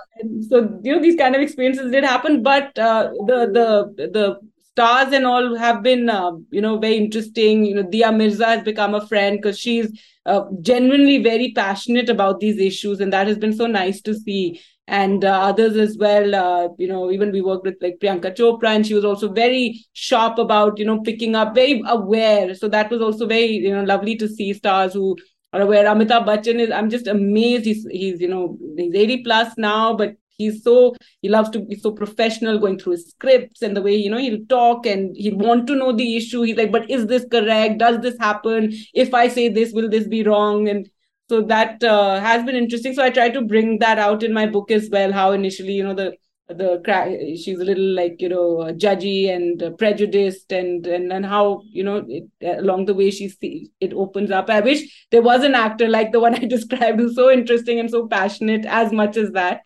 so 0.49 0.81
you 0.83 0.93
know 0.93 1.01
these 1.01 1.17
kind 1.17 1.37
of 1.37 1.41
experiences 1.41 1.93
did 1.93 2.05
happen 2.05 2.43
but 2.43 2.77
uh, 2.79 3.11
the 3.27 3.39
the 3.57 4.09
the 4.09 4.50
stars 4.81 5.13
and 5.13 5.27
all 5.27 5.57
have 5.57 5.83
been 5.83 6.09
uh, 6.09 6.33
you 6.51 6.61
know 6.61 6.79
very 6.79 6.97
interesting. 6.97 7.65
You 7.67 7.75
know 7.75 7.83
dia 7.83 8.11
mirza 8.11 8.47
has 8.47 8.63
become 8.63 8.95
a 8.95 9.07
friend 9.07 9.39
because 9.41 9.59
she's 9.59 9.89
uh, 10.27 10.43
genuinely 10.63 11.23
very 11.23 11.53
passionate 11.53 12.09
about 12.09 12.41
these 12.41 12.59
issues 12.59 13.01
and 13.01 13.13
that 13.13 13.27
has 13.27 13.39
been 13.39 13.53
so 13.53 13.67
nice 13.67 14.01
to 14.03 14.15
see. 14.15 14.61
And 14.87 15.25
uh, 15.25 15.41
others 15.49 15.77
as 15.77 15.97
well 15.99 16.35
uh, 16.35 16.69
you 16.79 16.89
know 16.89 17.11
even 17.11 17.31
we 17.31 17.43
worked 17.49 17.65
with 17.65 17.77
like 17.81 17.99
priyanka 18.05 18.33
chopra 18.39 18.71
and 18.77 18.87
she 18.87 18.95
was 18.95 19.05
also 19.11 19.29
very 19.33 19.85
sharp 19.93 20.39
about 20.39 20.79
you 20.79 20.85
know 20.87 21.01
picking 21.11 21.37
up 21.43 21.55
very 21.55 21.83
aware. 21.87 22.55
So 22.55 22.69
that 22.69 22.91
was 22.91 23.01
also 23.01 23.27
very 23.27 23.53
you 23.67 23.75
know 23.75 23.85
lovely 23.85 24.17
to 24.17 24.29
see 24.29 24.55
stars 24.55 24.95
who 24.95 25.17
are 25.53 25.61
aware. 25.61 25.85
Amitabh 25.93 26.27
bachchan 26.31 26.65
is 26.65 26.75
i'm 26.81 26.91
just 26.91 27.07
amazed 27.07 27.65
he's 27.73 27.87
he's 27.91 28.21
you 28.21 28.29
know 28.35 28.59
he's 28.77 28.95
80 28.95 29.23
plus 29.29 29.57
now 29.69 29.95
but 30.03 30.17
he's 30.41 30.63
so 30.63 30.95
he 31.23 31.29
loves 31.29 31.51
to 31.51 31.61
be 31.61 31.77
so 31.77 31.93
professional 31.93 32.59
going 32.59 32.79
through 32.79 32.93
his 32.93 33.11
scripts 33.11 33.63
and 33.63 33.77
the 33.77 33.83
way 33.83 33.95
you 33.95 34.11
know 34.11 34.19
he'll 34.19 34.45
talk 34.49 34.87
and 34.87 35.17
he'll 35.17 35.37
want 35.37 35.67
to 35.67 35.75
know 35.75 35.93
the 35.93 36.17
issue. 36.17 36.43
He's 36.43 36.57
like 36.57 36.73
but 36.73 36.91
is 36.91 37.07
this 37.07 37.27
correct? 37.31 37.79
Does 37.79 38.01
this 38.01 38.19
happen? 38.19 38.73
If 38.95 39.15
i 39.15 39.29
say 39.29 39.49
this 39.49 39.73
will 39.73 39.91
this 39.91 40.09
be 40.09 40.23
wrong? 40.23 40.69
And 40.69 40.89
so 41.29 41.43
that 41.43 41.85
uh, 41.85 42.19
has 42.21 42.45
been 42.45 42.57
interesting. 42.57 42.95
So 42.95 43.05
i 43.05 43.11
try 43.11 43.29
to 43.31 43.43
bring 43.43 43.79
that 43.79 43.99
out 43.99 44.23
in 44.23 44.33
my 44.33 44.47
book 44.47 44.71
as 44.71 44.91
well 44.91 45.13
how 45.13 45.33
initially 45.33 45.73
you 45.73 45.85
know 45.85 45.95
the 45.95 46.17
the 46.55 47.37
she's 47.43 47.61
a 47.61 47.65
little 47.65 47.95
like 47.95 48.21
you 48.21 48.29
know 48.29 48.73
judgy 48.77 49.35
and 49.35 49.63
uh, 49.63 49.71
prejudiced 49.71 50.53
and 50.53 50.87
and 50.87 51.13
and 51.13 51.25
how 51.25 51.63
you 51.71 51.85
know 51.85 52.05
it, 52.09 52.25
along 52.59 52.87
the 52.87 52.95
way 52.95 53.11
she 53.11 53.29
sees 53.29 53.69
it 53.81 53.93
opens 53.93 54.31
up. 54.31 54.51
I 54.51 54.61
wish 54.61 55.07
there 55.11 55.23
was 55.23 55.45
an 55.45 55.55
actor 55.55 55.89
like 55.89 56.13
the 56.13 56.21
one 56.21 56.35
i 56.43 56.45
described 56.47 56.99
who's 56.99 57.15
so 57.15 57.31
interesting 57.31 57.79
and 57.79 57.91
so 57.91 58.07
passionate 58.09 58.67
as 58.67 58.93
much 58.93 59.17
as 59.17 59.31
that 59.33 59.63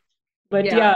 but 0.50 0.64
yeah. 0.64 0.76
yeah. 0.76 0.94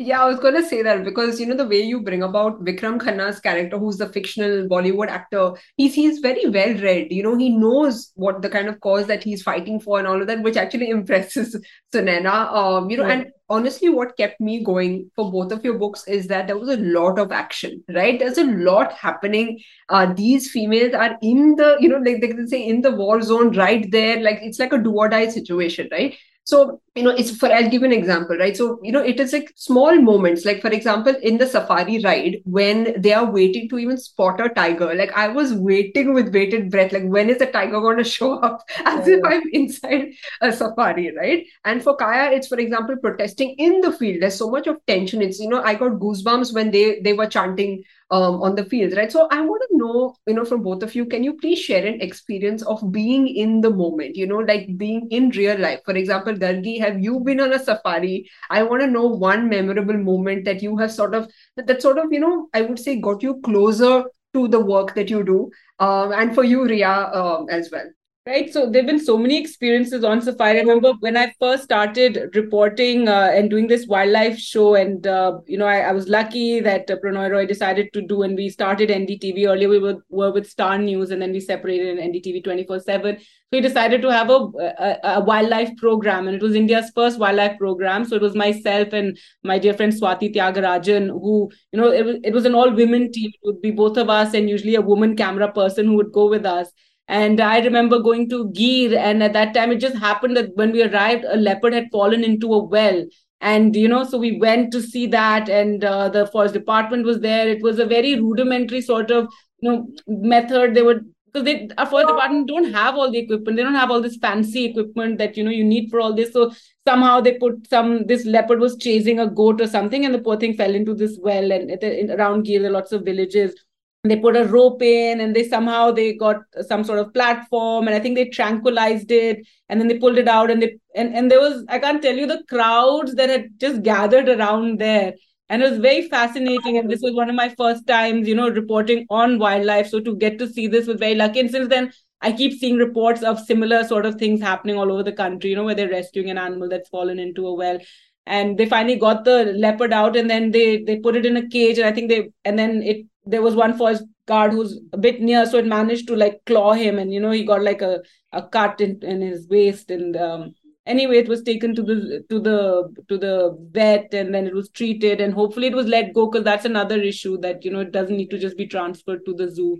Yeah, 0.00 0.22
I 0.22 0.26
was 0.26 0.38
gonna 0.38 0.64
say 0.64 0.80
that 0.82 1.02
because 1.02 1.40
you 1.40 1.46
know 1.46 1.56
the 1.56 1.66
way 1.66 1.80
you 1.80 2.00
bring 2.00 2.22
about 2.22 2.64
Vikram 2.64 3.00
Khanna's 3.00 3.40
character, 3.40 3.76
who's 3.76 3.96
the 3.96 4.08
fictional 4.08 4.68
Bollywood 4.68 5.08
actor, 5.08 5.54
he's 5.76 5.92
he's 5.92 6.20
very 6.20 6.46
well 6.46 6.72
read. 6.74 7.10
You 7.10 7.24
know, 7.24 7.36
he 7.36 7.50
knows 7.50 8.12
what 8.14 8.40
the 8.40 8.48
kind 8.48 8.68
of 8.68 8.78
cause 8.78 9.08
that 9.08 9.24
he's 9.24 9.42
fighting 9.42 9.80
for 9.80 9.98
and 9.98 10.06
all 10.06 10.20
of 10.20 10.28
that, 10.28 10.44
which 10.44 10.56
actually 10.56 10.90
impresses 10.98 11.60
Sunaina. 11.92 12.52
Um, 12.54 12.88
you 12.90 12.96
know, 12.96 13.06
and 13.06 13.26
honestly, 13.48 13.88
what 13.88 14.16
kept 14.16 14.40
me 14.40 14.62
going 14.62 15.10
for 15.16 15.32
both 15.32 15.50
of 15.50 15.64
your 15.64 15.78
books 15.78 16.06
is 16.06 16.28
that 16.28 16.46
there 16.46 16.58
was 16.58 16.68
a 16.68 16.76
lot 16.76 17.18
of 17.18 17.32
action, 17.32 17.82
right? 17.88 18.20
There's 18.20 18.38
a 18.38 18.44
lot 18.44 18.92
happening. 18.92 19.58
Uh, 19.88 20.12
these 20.14 20.48
females 20.48 20.94
are 20.94 21.18
in 21.22 21.56
the, 21.56 21.76
you 21.80 21.88
know, 21.88 21.98
like 21.98 22.20
they 22.20 22.28
can 22.28 22.46
say 22.46 22.64
in 22.64 22.82
the 22.82 22.92
war 22.92 23.20
zone 23.20 23.50
right 23.56 23.90
there. 23.90 24.20
Like 24.20 24.38
it's 24.42 24.60
like 24.60 24.72
a 24.72 24.78
do 24.78 24.92
or 24.92 25.08
die 25.08 25.26
situation, 25.28 25.88
right? 25.90 26.16
So, 26.48 26.80
you 26.94 27.02
know, 27.02 27.10
it's 27.10 27.30
for, 27.36 27.52
I'll 27.52 27.68
give 27.68 27.82
an 27.82 27.92
example, 27.92 28.34
right? 28.38 28.56
So, 28.56 28.80
you 28.82 28.90
know, 28.90 29.02
it 29.02 29.20
is 29.20 29.34
like 29.34 29.52
small 29.54 29.94
moments, 30.00 30.46
like 30.46 30.62
for 30.62 30.68
example, 30.68 31.14
in 31.22 31.36
the 31.36 31.46
safari 31.46 32.00
ride, 32.02 32.38
when 32.46 32.98
they 33.02 33.12
are 33.12 33.30
waiting 33.30 33.68
to 33.68 33.78
even 33.78 33.98
spot 33.98 34.40
a 34.40 34.48
tiger, 34.48 34.94
like 34.94 35.12
I 35.12 35.28
was 35.28 35.52
waiting 35.52 36.14
with 36.14 36.32
bated 36.32 36.70
breath, 36.70 36.92
like 36.92 37.04
when 37.04 37.28
is 37.28 37.36
the 37.36 37.48
tiger 37.48 37.82
going 37.82 37.98
to 38.02 38.04
show 38.04 38.38
up 38.38 38.62
as 38.86 39.06
yeah. 39.06 39.16
if 39.16 39.20
I'm 39.26 39.42
inside 39.52 40.14
a 40.40 40.50
safari, 40.50 41.14
right? 41.14 41.44
And 41.66 41.82
for 41.82 41.94
Kaya, 41.96 42.30
it's 42.32 42.48
for 42.48 42.58
example, 42.58 42.96
protesting 42.96 43.50
in 43.58 43.82
the 43.82 43.92
field. 43.92 44.22
There's 44.22 44.36
so 44.36 44.50
much 44.50 44.66
of 44.66 44.78
tension. 44.86 45.20
It's, 45.20 45.38
you 45.38 45.50
know, 45.50 45.62
I 45.62 45.74
got 45.74 46.00
goosebumps 46.00 46.54
when 46.54 46.70
they, 46.70 47.00
they 47.00 47.12
were 47.12 47.26
chanting 47.26 47.84
um, 48.10 48.42
on 48.42 48.54
the 48.54 48.64
field, 48.64 48.96
right? 48.96 49.10
So 49.12 49.28
I 49.30 49.40
want 49.40 49.62
to 49.68 49.76
know, 49.76 50.16
you 50.26 50.34
know, 50.34 50.44
from 50.44 50.62
both 50.62 50.82
of 50.82 50.94
you, 50.94 51.04
can 51.06 51.22
you 51.22 51.34
please 51.34 51.58
share 51.58 51.86
an 51.86 52.00
experience 52.00 52.62
of 52.62 52.90
being 52.90 53.28
in 53.28 53.60
the 53.60 53.70
moment, 53.70 54.16
you 54.16 54.26
know, 54.26 54.38
like 54.38 54.76
being 54.76 55.08
in 55.10 55.30
real 55.30 55.58
life? 55.58 55.80
For 55.84 55.94
example, 55.94 56.34
Gargi, 56.34 56.80
have 56.80 57.00
you 57.00 57.20
been 57.20 57.40
on 57.40 57.52
a 57.52 57.58
safari? 57.58 58.30
I 58.50 58.62
want 58.62 58.82
to 58.82 58.86
know 58.86 59.06
one 59.06 59.48
memorable 59.48 59.98
moment 59.98 60.44
that 60.46 60.62
you 60.62 60.76
have 60.78 60.92
sort 60.92 61.14
of, 61.14 61.30
that, 61.56 61.66
that 61.66 61.82
sort 61.82 61.98
of, 61.98 62.12
you 62.12 62.20
know, 62.20 62.48
I 62.54 62.62
would 62.62 62.78
say 62.78 62.96
got 63.00 63.22
you 63.22 63.40
closer 63.42 64.04
to 64.34 64.48
the 64.48 64.60
work 64.60 64.94
that 64.94 65.10
you 65.10 65.24
do. 65.24 65.50
Um, 65.78 66.12
and 66.12 66.34
for 66.34 66.44
you, 66.44 66.66
Rheea, 66.66 67.14
um, 67.14 67.48
as 67.50 67.70
well 67.70 67.88
right? 68.28 68.52
So 68.52 68.70
there 68.70 68.82
have 68.82 68.86
been 68.86 69.04
so 69.04 69.16
many 69.16 69.38
experiences 69.40 70.04
on 70.04 70.20
safari. 70.20 70.58
I 70.58 70.60
remember 70.60 70.92
when 71.00 71.16
i 71.16 71.32
first 71.40 71.64
started 71.64 72.18
reporting 72.34 73.08
uh, 73.08 73.30
and 73.34 73.50
doing 73.50 73.66
this 73.66 73.86
wildlife 73.86 74.38
show 74.38 74.74
and 74.74 75.06
uh, 75.06 75.38
you 75.46 75.58
know 75.58 75.66
I, 75.66 75.78
I, 75.90 75.92
was 75.92 76.08
lucky 76.08 76.60
that 76.60 76.90
uh, 76.90 76.96
Prannoy 77.04 77.30
Roy 77.30 77.46
decided 77.46 77.92
to 77.94 78.02
do 78.02 78.22
and 78.22 78.36
we 78.36 78.48
started 78.50 78.90
ndtv 78.90 79.46
earlier 79.48 79.68
we 79.68 79.78
were, 79.78 79.96
were 80.10 80.32
with 80.32 80.50
star 80.50 80.78
news 80.78 81.10
and 81.10 81.22
then 81.22 81.32
we 81.32 81.40
separated 81.40 81.98
in 81.98 82.12
ndtv 82.12 82.44
24 82.44 82.80
7 82.80 83.18
so 83.50 83.56
he 83.56 83.62
decided 83.62 84.02
to 84.02 84.12
have 84.12 84.28
a, 84.28 84.34
a, 84.34 84.98
a, 85.04 85.20
wildlife 85.20 85.74
program 85.78 86.28
and 86.28 86.36
it 86.36 86.42
was 86.42 86.54
india's 86.54 86.90
first 86.94 87.18
wildlife 87.18 87.56
program. 87.56 88.04
So 88.04 88.14
it 88.14 88.20
was 88.20 88.34
myself 88.34 88.92
and 88.92 89.18
my 89.42 89.58
dear 89.58 89.72
friend 89.72 89.90
Swati 89.90 90.34
Thiyagarajan 90.34 91.08
who 91.08 91.50
you 91.72 91.80
know 91.80 91.90
it 91.90 92.04
was, 92.04 92.16
it 92.24 92.34
was 92.34 92.44
an 92.44 92.54
all 92.54 92.70
women 92.70 93.10
team. 93.10 93.30
It 93.32 93.46
would 93.46 93.62
be 93.62 93.70
both 93.70 93.96
of 93.96 94.10
us 94.10 94.34
and 94.34 94.50
usually 94.50 94.74
a 94.74 94.82
woman 94.82 95.16
camera 95.16 95.50
person 95.50 95.86
who 95.86 95.96
would 95.96 96.12
go 96.12 96.28
with 96.28 96.44
us 96.44 96.70
and 97.08 97.40
I 97.40 97.60
remember 97.60 97.98
going 98.00 98.28
to 98.30 98.50
Gir, 98.52 98.96
and 98.96 99.22
at 99.22 99.32
that 99.32 99.54
time, 99.54 99.72
it 99.72 99.80
just 99.80 99.96
happened 99.96 100.36
that 100.36 100.54
when 100.54 100.72
we 100.72 100.82
arrived, 100.82 101.24
a 101.24 101.36
leopard 101.36 101.72
had 101.72 101.88
fallen 101.90 102.22
into 102.22 102.52
a 102.52 102.62
well. 102.62 103.04
And, 103.40 103.76
you 103.76 103.86
know, 103.86 104.02
so 104.04 104.18
we 104.18 104.38
went 104.38 104.72
to 104.72 104.82
see 104.82 105.06
that, 105.06 105.48
and 105.48 105.84
uh, 105.84 106.08
the 106.08 106.26
forest 106.26 106.54
department 106.54 107.04
was 107.04 107.20
there. 107.20 107.48
It 107.48 107.62
was 107.62 107.78
a 107.78 107.86
very 107.86 108.18
rudimentary 108.18 108.80
sort 108.80 109.12
of, 109.12 109.28
you 109.60 109.70
know, 109.70 109.88
method. 110.08 110.74
They 110.74 110.82
would, 110.82 111.04
because 111.26 111.44
they, 111.44 111.68
our 111.78 111.86
forest 111.86 112.08
department 112.08 112.48
don't 112.48 112.72
have 112.72 112.96
all 112.96 113.12
the 113.12 113.18
equipment. 113.18 113.56
They 113.56 113.62
don't 113.62 113.76
have 113.76 113.92
all 113.92 114.02
this 114.02 114.16
fancy 114.16 114.64
equipment 114.64 115.18
that, 115.18 115.36
you 115.36 115.44
know, 115.44 115.52
you 115.52 115.62
need 115.62 115.88
for 115.88 116.00
all 116.00 116.14
this. 116.14 116.32
So 116.32 116.50
somehow 116.86 117.20
they 117.20 117.34
put 117.34 117.68
some, 117.68 118.06
this 118.06 118.26
leopard 118.26 118.58
was 118.58 118.76
chasing 118.76 119.20
a 119.20 119.30
goat 119.30 119.60
or 119.60 119.68
something, 119.68 120.04
and 120.04 120.12
the 120.12 120.18
poor 120.18 120.36
thing 120.36 120.54
fell 120.54 120.74
into 120.74 120.94
this 120.94 121.16
well. 121.22 121.52
And 121.52 121.70
in, 121.70 122.10
around 122.10 122.44
Gir, 122.44 122.60
there 122.60 122.70
are 122.70 122.72
lots 122.72 122.90
of 122.90 123.04
villages 123.04 123.54
they 124.04 124.16
put 124.16 124.36
a 124.36 124.44
rope 124.44 124.80
in 124.80 125.20
and 125.20 125.34
they 125.34 125.46
somehow 125.46 125.90
they 125.90 126.14
got 126.14 126.36
some 126.66 126.84
sort 126.84 127.00
of 127.00 127.12
platform 127.12 127.86
and 127.86 127.96
i 127.96 127.98
think 127.98 128.14
they 128.14 128.28
tranquilized 128.28 129.10
it 129.10 129.46
and 129.68 129.80
then 129.80 129.88
they 129.88 129.98
pulled 129.98 130.18
it 130.18 130.28
out 130.28 130.50
and 130.50 130.62
they 130.62 130.78
and, 130.94 131.14
and 131.14 131.30
there 131.30 131.40
was 131.40 131.64
i 131.68 131.78
can't 131.78 132.00
tell 132.02 132.14
you 132.14 132.26
the 132.26 132.42
crowds 132.48 133.14
that 133.16 133.28
had 133.28 133.48
just 133.58 133.82
gathered 133.82 134.28
around 134.28 134.78
there. 134.78 135.14
And 135.50 135.62
it 135.62 135.70
was 135.70 135.78
very 135.78 136.06
fascinating 136.10 136.76
and 136.76 136.90
this 136.90 137.00
was 137.00 137.14
one 137.14 137.30
of 137.30 137.34
my 137.34 137.48
first 137.56 137.86
times 137.86 138.28
you 138.28 138.34
know 138.34 138.50
reporting 138.50 139.06
on 139.08 139.38
wildlife. 139.38 139.88
So 139.88 139.98
to 140.00 140.14
get 140.14 140.38
to 140.40 140.46
see 140.46 140.66
this 140.66 140.86
was 140.86 140.98
very 140.98 141.14
lucky. 141.14 141.40
And 141.40 141.50
since 141.50 141.68
then 141.68 141.92
i 142.20 142.32
keep 142.32 142.52
seeing 142.58 142.76
reports 142.76 143.22
of 143.22 143.40
similar 143.40 143.84
sort 143.84 144.04
of 144.04 144.16
things 144.16 144.42
happening 144.42 144.76
all 144.76 144.92
over 144.92 145.02
the 145.04 145.12
country 145.12 145.50
you 145.50 145.56
know 145.56 145.64
where 145.64 145.74
they're 145.74 145.88
rescuing 145.88 146.30
an 146.30 146.36
animal 146.36 146.68
that's 146.68 146.90
fallen 146.90 147.18
into 147.18 147.46
a 147.46 147.54
well. 147.54 147.78
And 148.26 148.58
they 148.58 148.66
finally 148.66 148.96
got 148.96 149.24
the 149.24 149.44
leopard 149.56 149.92
out 149.92 150.14
and 150.16 150.28
then 150.28 150.50
they 150.50 150.82
they 150.82 150.98
put 150.98 151.16
it 151.16 151.24
in 151.24 151.38
a 151.38 151.48
cage 151.48 151.78
and 151.78 151.86
i 151.86 151.92
think 151.92 152.10
they 152.10 152.28
and 152.44 152.58
then 152.58 152.82
it 152.82 153.06
there 153.28 153.42
was 153.42 153.54
one 153.54 153.76
forest 153.76 154.04
guard 154.26 154.52
who's 154.52 154.78
a 154.92 154.98
bit 154.98 155.20
near, 155.20 155.44
so 155.46 155.58
it 155.58 155.66
managed 155.66 156.08
to 156.08 156.16
like 156.16 156.40
claw 156.46 156.72
him, 156.72 156.98
and 156.98 157.12
you 157.12 157.20
know 157.20 157.30
he 157.30 157.44
got 157.44 157.62
like 157.62 157.82
a, 157.82 158.00
a 158.32 158.42
cut 158.42 158.80
in, 158.80 158.98
in 159.02 159.20
his 159.20 159.46
waist, 159.48 159.90
and 159.90 160.16
um, 160.16 160.54
anyway, 160.86 161.18
it 161.18 161.28
was 161.28 161.42
taken 161.42 161.74
to 161.74 161.82
the 161.82 162.24
to 162.30 162.40
the 162.40 162.94
to 163.08 163.18
the 163.18 163.56
vet, 163.72 164.12
and 164.14 164.34
then 164.34 164.46
it 164.46 164.54
was 164.54 164.70
treated, 164.70 165.20
and 165.20 165.34
hopefully 165.34 165.68
it 165.68 165.74
was 165.74 165.86
let 165.86 166.12
go 166.14 166.26
because 166.30 166.44
that's 166.44 166.64
another 166.64 167.00
issue 167.00 167.38
that 167.38 167.64
you 167.64 167.70
know 167.70 167.80
it 167.80 167.92
doesn't 167.92 168.16
need 168.16 168.30
to 168.30 168.38
just 168.38 168.56
be 168.56 168.66
transferred 168.66 169.24
to 169.26 169.34
the 169.34 169.50
zoo. 169.50 169.78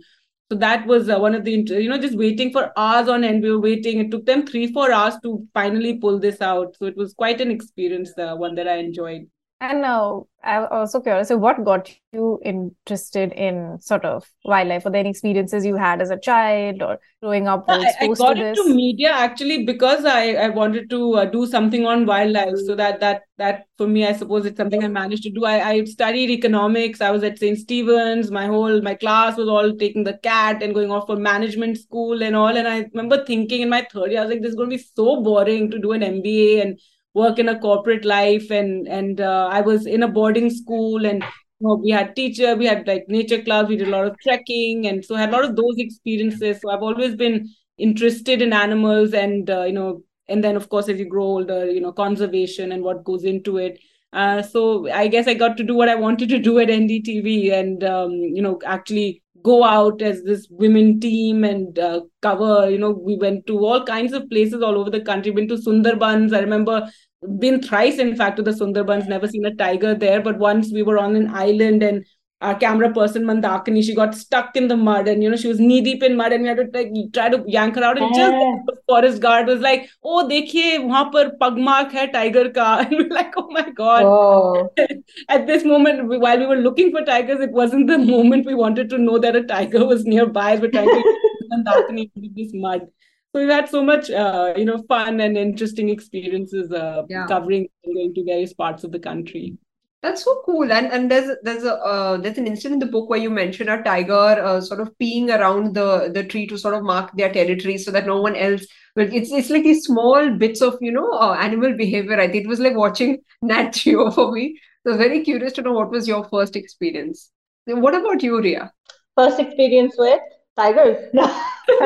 So 0.50 0.56
that 0.58 0.86
was 0.86 1.10
uh, 1.10 1.18
one 1.18 1.34
of 1.34 1.44
the 1.44 1.52
you 1.52 1.88
know 1.88 1.98
just 1.98 2.16
waiting 2.16 2.52
for 2.52 2.70
hours 2.76 3.08
on 3.08 3.24
end. 3.24 3.42
We 3.42 3.50
were 3.50 3.60
waiting. 3.60 3.98
It 4.00 4.10
took 4.10 4.26
them 4.26 4.46
three 4.46 4.72
four 4.72 4.92
hours 4.92 5.16
to 5.22 5.46
finally 5.54 5.98
pull 5.98 6.18
this 6.18 6.40
out. 6.40 6.76
So 6.78 6.86
it 6.86 6.96
was 6.96 7.12
quite 7.14 7.40
an 7.40 7.50
experience, 7.50 8.12
uh, 8.18 8.34
one 8.36 8.54
that 8.54 8.68
I 8.68 8.76
enjoyed. 8.76 9.28
And 9.60 9.82
now 9.82 10.26
I'm 10.44 10.66
also 10.70 11.00
curious, 11.00 11.28
so 11.28 11.36
what 11.36 11.64
got 11.64 11.90
you 12.12 12.38
interested 12.44 13.32
in 13.32 13.76
sort 13.80 14.04
of 14.04 14.24
wildlife? 14.44 14.84
Were 14.84 14.92
there 14.92 15.00
any 15.00 15.10
experiences 15.10 15.66
you 15.66 15.74
had 15.74 16.00
as 16.00 16.10
a 16.10 16.18
child 16.18 16.80
or 16.80 17.00
growing 17.20 17.48
up? 17.48 17.64
I, 17.66 17.92
I 18.00 18.06
got 18.06 18.38
into 18.38 18.72
media 18.72 19.10
actually 19.10 19.64
because 19.64 20.04
I, 20.04 20.34
I 20.34 20.48
wanted 20.50 20.88
to 20.90 21.14
uh, 21.14 21.24
do 21.24 21.44
something 21.44 21.86
on 21.86 22.06
wildlife. 22.06 22.54
So 22.66 22.76
that 22.76 23.00
that 23.00 23.22
that 23.38 23.64
for 23.76 23.88
me, 23.88 24.06
I 24.06 24.12
suppose 24.12 24.46
it's 24.46 24.56
something 24.56 24.84
I 24.84 24.88
managed 24.88 25.24
to 25.24 25.30
do. 25.30 25.44
I, 25.44 25.70
I 25.70 25.84
studied 25.86 26.30
economics. 26.30 27.00
I 27.00 27.10
was 27.10 27.24
at 27.24 27.40
St. 27.40 27.58
Stephen's. 27.58 28.30
My 28.30 28.46
whole 28.46 28.80
my 28.80 28.94
class 28.94 29.36
was 29.36 29.48
all 29.48 29.74
taking 29.74 30.04
the 30.04 30.18
CAT 30.18 30.62
and 30.62 30.72
going 30.72 30.92
off 30.92 31.08
for 31.08 31.16
management 31.16 31.78
school 31.78 32.22
and 32.22 32.36
all. 32.36 32.56
And 32.56 32.68
I 32.68 32.86
remember 32.94 33.24
thinking 33.24 33.62
in 33.62 33.70
my 33.70 33.84
third 33.92 34.12
year, 34.12 34.20
I 34.20 34.24
was 34.24 34.30
like, 34.34 34.42
this 34.42 34.50
is 34.50 34.56
going 34.56 34.70
to 34.70 34.76
be 34.76 34.82
so 34.82 35.20
boring 35.20 35.68
to 35.72 35.80
do 35.80 35.90
an 35.90 36.02
MBA 36.02 36.62
and 36.62 36.78
work 37.18 37.38
in 37.38 37.48
a 37.48 37.58
corporate 37.58 38.04
life 38.04 38.50
and 38.50 38.88
and 38.88 39.20
uh, 39.20 39.48
i 39.50 39.60
was 39.60 39.86
in 39.86 40.02
a 40.02 40.08
boarding 40.08 40.50
school 40.50 41.06
and 41.06 41.22
you 41.60 41.66
know, 41.66 41.74
we 41.82 41.90
had 41.90 42.14
teacher 42.16 42.54
we 42.56 42.66
had 42.66 42.86
like 42.86 43.04
nature 43.08 43.42
clubs 43.42 43.68
we 43.68 43.76
did 43.76 43.88
a 43.88 43.90
lot 43.90 44.06
of 44.06 44.18
trekking 44.20 44.86
and 44.86 45.04
so 45.04 45.14
i 45.16 45.20
had 45.20 45.30
a 45.30 45.32
lot 45.32 45.44
of 45.44 45.56
those 45.56 45.78
experiences. 45.78 46.60
So 46.60 46.70
i've 46.70 46.82
always 46.82 47.16
been 47.16 47.48
interested 47.78 48.42
in 48.42 48.52
animals 48.52 49.14
and 49.14 49.50
uh, 49.50 49.64
you 49.64 49.72
know 49.72 50.02
and 50.28 50.42
then 50.44 50.56
of 50.56 50.68
course 50.68 50.88
as 50.88 50.98
you 50.98 51.08
grow 51.08 51.24
older 51.24 51.70
you 51.70 51.80
know 51.80 51.92
conservation 51.92 52.72
and 52.72 52.82
what 52.82 53.04
goes 53.04 53.24
into 53.24 53.56
it. 53.58 53.78
Uh, 54.12 54.40
so 54.40 54.90
i 54.90 55.06
guess 55.06 55.26
i 55.28 55.34
got 55.34 55.56
to 55.56 55.62
do 55.62 55.74
what 55.74 55.88
i 55.88 55.94
wanted 55.94 56.30
to 56.30 56.38
do 56.38 56.58
at 56.58 56.68
ndtv 56.68 57.52
and 57.52 57.84
um, 57.84 58.10
you 58.10 58.40
know 58.40 58.58
actually 58.64 59.22
go 59.42 59.62
out 59.64 60.00
as 60.02 60.22
this 60.22 60.46
women 60.50 60.98
team 60.98 61.44
and 61.44 61.78
uh, 61.78 62.00
cover 62.22 62.70
you 62.70 62.78
know 62.78 62.90
we 62.90 63.16
went 63.16 63.46
to 63.46 63.58
all 63.64 63.84
kinds 63.84 64.12
of 64.12 64.28
places 64.30 64.62
all 64.62 64.78
over 64.78 64.90
the 64.90 65.00
country. 65.00 65.30
Been 65.32 65.48
to 65.48 65.56
sundarbans. 65.56 66.34
I 66.34 66.40
remember 66.40 66.90
been 67.38 67.60
thrice 67.62 67.98
in 67.98 68.14
fact 68.16 68.36
to 68.36 68.42
the 68.42 68.52
sundarbans 68.52 69.08
never 69.08 69.26
seen 69.26 69.44
a 69.44 69.54
tiger 69.54 69.94
there 69.94 70.20
but 70.20 70.38
once 70.38 70.72
we 70.72 70.82
were 70.82 70.98
on 70.98 71.16
an 71.16 71.28
island 71.34 71.82
and 71.82 72.04
our 72.40 72.54
camera 72.54 72.92
person 72.92 73.24
Mandakini, 73.24 73.82
she 73.82 73.94
got 73.94 74.14
stuck 74.14 74.56
in 74.56 74.68
the 74.68 74.76
mud 74.76 75.08
and 75.08 75.22
you 75.22 75.30
know 75.30 75.36
she 75.36 75.48
was 75.48 75.58
knee 75.58 75.80
deep 75.80 76.02
in 76.04 76.16
mud 76.16 76.32
and 76.32 76.42
we 76.42 76.48
had 76.48 76.58
to 76.58 76.68
like 76.72 76.92
try 77.12 77.28
to 77.28 77.42
yank 77.46 77.74
her 77.74 77.82
out 77.82 77.98
and 77.98 78.14
just 78.14 78.32
the 78.66 78.76
forest 78.86 79.20
guard 79.20 79.48
was 79.48 79.60
like, 79.60 79.90
oh 80.04 80.28
dekhiye 80.28 80.78
wahan 80.78 81.10
par 81.12 81.32
pug 81.40 81.58
mark 81.58 81.92
hai 81.92 82.06
tiger 82.06 82.48
ka 82.50 82.68
and 82.80 82.96
we 82.96 83.04
are 83.04 83.08
like, 83.08 83.34
oh 83.36 83.48
my 83.50 83.68
god. 83.70 84.02
Oh. 84.04 84.70
At 85.28 85.46
this 85.46 85.64
moment, 85.64 86.06
while 86.20 86.38
we 86.38 86.46
were 86.46 86.56
looking 86.56 86.92
for 86.92 87.04
tigers, 87.04 87.40
it 87.40 87.50
wasn't 87.50 87.88
the 87.88 87.98
moment 88.12 88.46
we 88.46 88.54
wanted 88.54 88.88
to 88.90 88.98
know 88.98 89.18
that 89.18 89.34
a 89.34 89.42
tiger 89.42 89.84
was 89.84 90.04
nearby. 90.04 90.56
We're 90.56 90.70
trying 90.70 90.88
to 90.88 91.18
Mandakini 91.52 92.10
into 92.14 92.30
this 92.36 92.52
mud. 92.54 92.86
So 93.32 93.40
we've 93.40 93.50
had 93.50 93.68
so 93.68 93.82
much, 93.84 94.10
uh, 94.10 94.54
you 94.56 94.64
know, 94.64 94.82
fun 94.88 95.20
and 95.20 95.36
interesting 95.36 95.90
experiences 95.90 96.72
uh, 96.72 97.02
yeah. 97.08 97.26
covering 97.26 97.68
and 97.84 97.94
going 97.94 98.14
to 98.14 98.24
various 98.24 98.54
parts 98.54 98.84
of 98.84 98.92
the 98.92 98.98
country. 98.98 99.58
That's 100.00 100.22
so 100.22 100.42
cool, 100.46 100.72
and 100.72 100.86
and 100.86 101.10
there's 101.10 101.36
there's 101.42 101.64
a 101.64 101.74
uh, 101.74 102.16
there's 102.18 102.38
an 102.38 102.46
instance 102.46 102.72
in 102.72 102.78
the 102.78 102.86
book 102.86 103.10
where 103.10 103.18
you 103.18 103.30
mention 103.30 103.68
a 103.68 103.82
tiger 103.82 104.12
uh, 104.14 104.60
sort 104.60 104.80
of 104.80 104.96
peeing 105.02 105.28
around 105.28 105.74
the 105.74 106.10
the 106.14 106.22
tree 106.22 106.46
to 106.46 106.56
sort 106.56 106.74
of 106.74 106.84
mark 106.84 107.10
their 107.16 107.32
territory 107.32 107.76
so 107.78 107.90
that 107.90 108.06
no 108.06 108.20
one 108.20 108.36
else 108.36 108.64
will. 108.94 109.12
It's 109.12 109.32
it's 109.32 109.50
like 109.50 109.64
these 109.64 109.82
small 109.82 110.30
bits 110.30 110.62
of 110.62 110.78
you 110.80 110.92
know 110.92 111.10
uh, 111.10 111.34
animal 111.34 111.76
behavior. 111.76 112.20
I 112.20 112.28
think 112.28 112.44
it 112.44 112.48
was 112.48 112.60
like 112.60 112.76
watching 112.76 113.18
Nat 113.42 113.72
Geo 113.72 114.12
for 114.12 114.30
me. 114.30 114.60
So 114.86 114.96
very 114.96 115.24
curious 115.24 115.52
to 115.54 115.62
know 115.62 115.72
what 115.72 115.90
was 115.90 116.06
your 116.06 116.22
first 116.30 116.54
experience. 116.54 117.32
What 117.66 117.96
about 117.96 118.22
you, 118.22 118.40
Rheea? 118.40 118.70
First 119.16 119.40
experience 119.40 119.96
with 119.98 120.20
tigers. 120.58 121.08
No. 121.12 121.24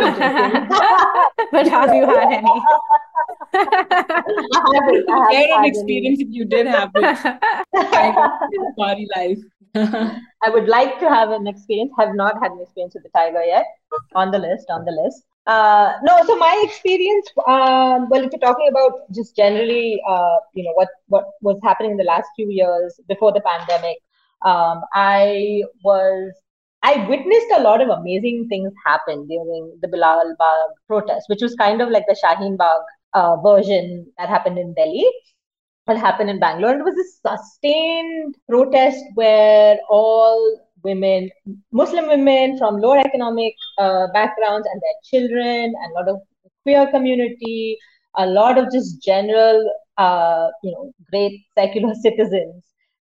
but 1.52 1.68
have 1.68 1.94
you 1.94 2.06
had 2.06 2.32
any? 2.38 2.62
I 3.54 3.64
haven't, 4.74 5.08
an 5.58 5.64
experience 5.64 6.20
if 6.20 6.28
you 6.30 6.44
did 6.44 6.66
have 6.66 6.90
it. 6.94 8.76
party 8.76 9.08
life. 9.16 9.38
I 9.74 10.50
would 10.50 10.68
like 10.68 10.98
to 11.00 11.08
have 11.08 11.30
an 11.30 11.46
experience. 11.46 11.92
Have 11.98 12.14
not 12.14 12.40
had 12.42 12.52
an 12.52 12.60
experience 12.60 12.94
with 12.94 13.02
the 13.02 13.10
tiger 13.10 13.42
yet. 13.42 13.66
On 14.14 14.30
the 14.30 14.38
list. 14.38 14.66
On 14.70 14.84
the 14.84 14.92
list. 14.92 15.24
Uh, 15.46 15.94
no, 16.04 16.24
so 16.26 16.36
my 16.36 16.62
experience. 16.64 17.28
Um, 17.46 18.08
well, 18.08 18.24
if 18.24 18.32
you're 18.32 18.40
talking 18.40 18.68
about 18.70 19.12
just 19.12 19.34
generally, 19.36 20.00
uh, 20.08 20.36
you 20.54 20.62
know, 20.64 20.72
what 20.74 20.88
what 21.08 21.24
was 21.40 21.58
happening 21.62 21.92
in 21.92 21.96
the 21.96 22.04
last 22.04 22.28
few 22.36 22.48
years 22.48 23.00
before 23.08 23.32
the 23.32 23.40
pandemic, 23.40 23.98
um, 24.44 24.82
I 24.94 25.64
was 25.82 26.32
I 26.82 27.06
witnessed 27.08 27.46
a 27.54 27.62
lot 27.62 27.80
of 27.80 27.88
amazing 27.88 28.48
things 28.48 28.72
happen 28.84 29.26
during 29.28 29.78
the 29.80 29.88
Bilal 29.88 30.34
Bagh 30.38 30.70
protest, 30.88 31.28
which 31.28 31.40
was 31.40 31.54
kind 31.54 31.80
of 31.80 31.90
like 31.90 32.04
the 32.08 32.16
Shaheen 32.22 32.56
Bagh 32.58 32.80
uh, 33.14 33.36
version 33.36 34.06
that 34.18 34.28
happened 34.28 34.58
in 34.58 34.74
Delhi. 34.74 35.06
What 35.84 35.98
happened 35.98 36.30
in 36.30 36.40
Bangalore? 36.40 36.74
It 36.74 36.84
was 36.84 36.94
a 36.96 37.36
sustained 37.36 38.36
protest 38.48 38.98
where 39.14 39.78
all 39.88 40.60
women, 40.82 41.30
Muslim 41.70 42.08
women 42.08 42.58
from 42.58 42.78
lower 42.80 42.98
economic 42.98 43.54
uh, 43.78 44.08
backgrounds 44.12 44.66
and 44.72 44.80
their 44.80 44.98
children, 45.20 45.74
and 45.82 45.92
a 45.92 45.94
lot 45.94 46.08
of 46.08 46.20
queer 46.64 46.88
community, 46.90 47.78
a 48.16 48.26
lot 48.26 48.58
of 48.58 48.72
just 48.72 49.00
general, 49.02 49.72
uh, 49.98 50.48
you 50.64 50.72
know, 50.72 50.92
great 51.10 51.40
secular 51.56 51.94
citizens 52.02 52.71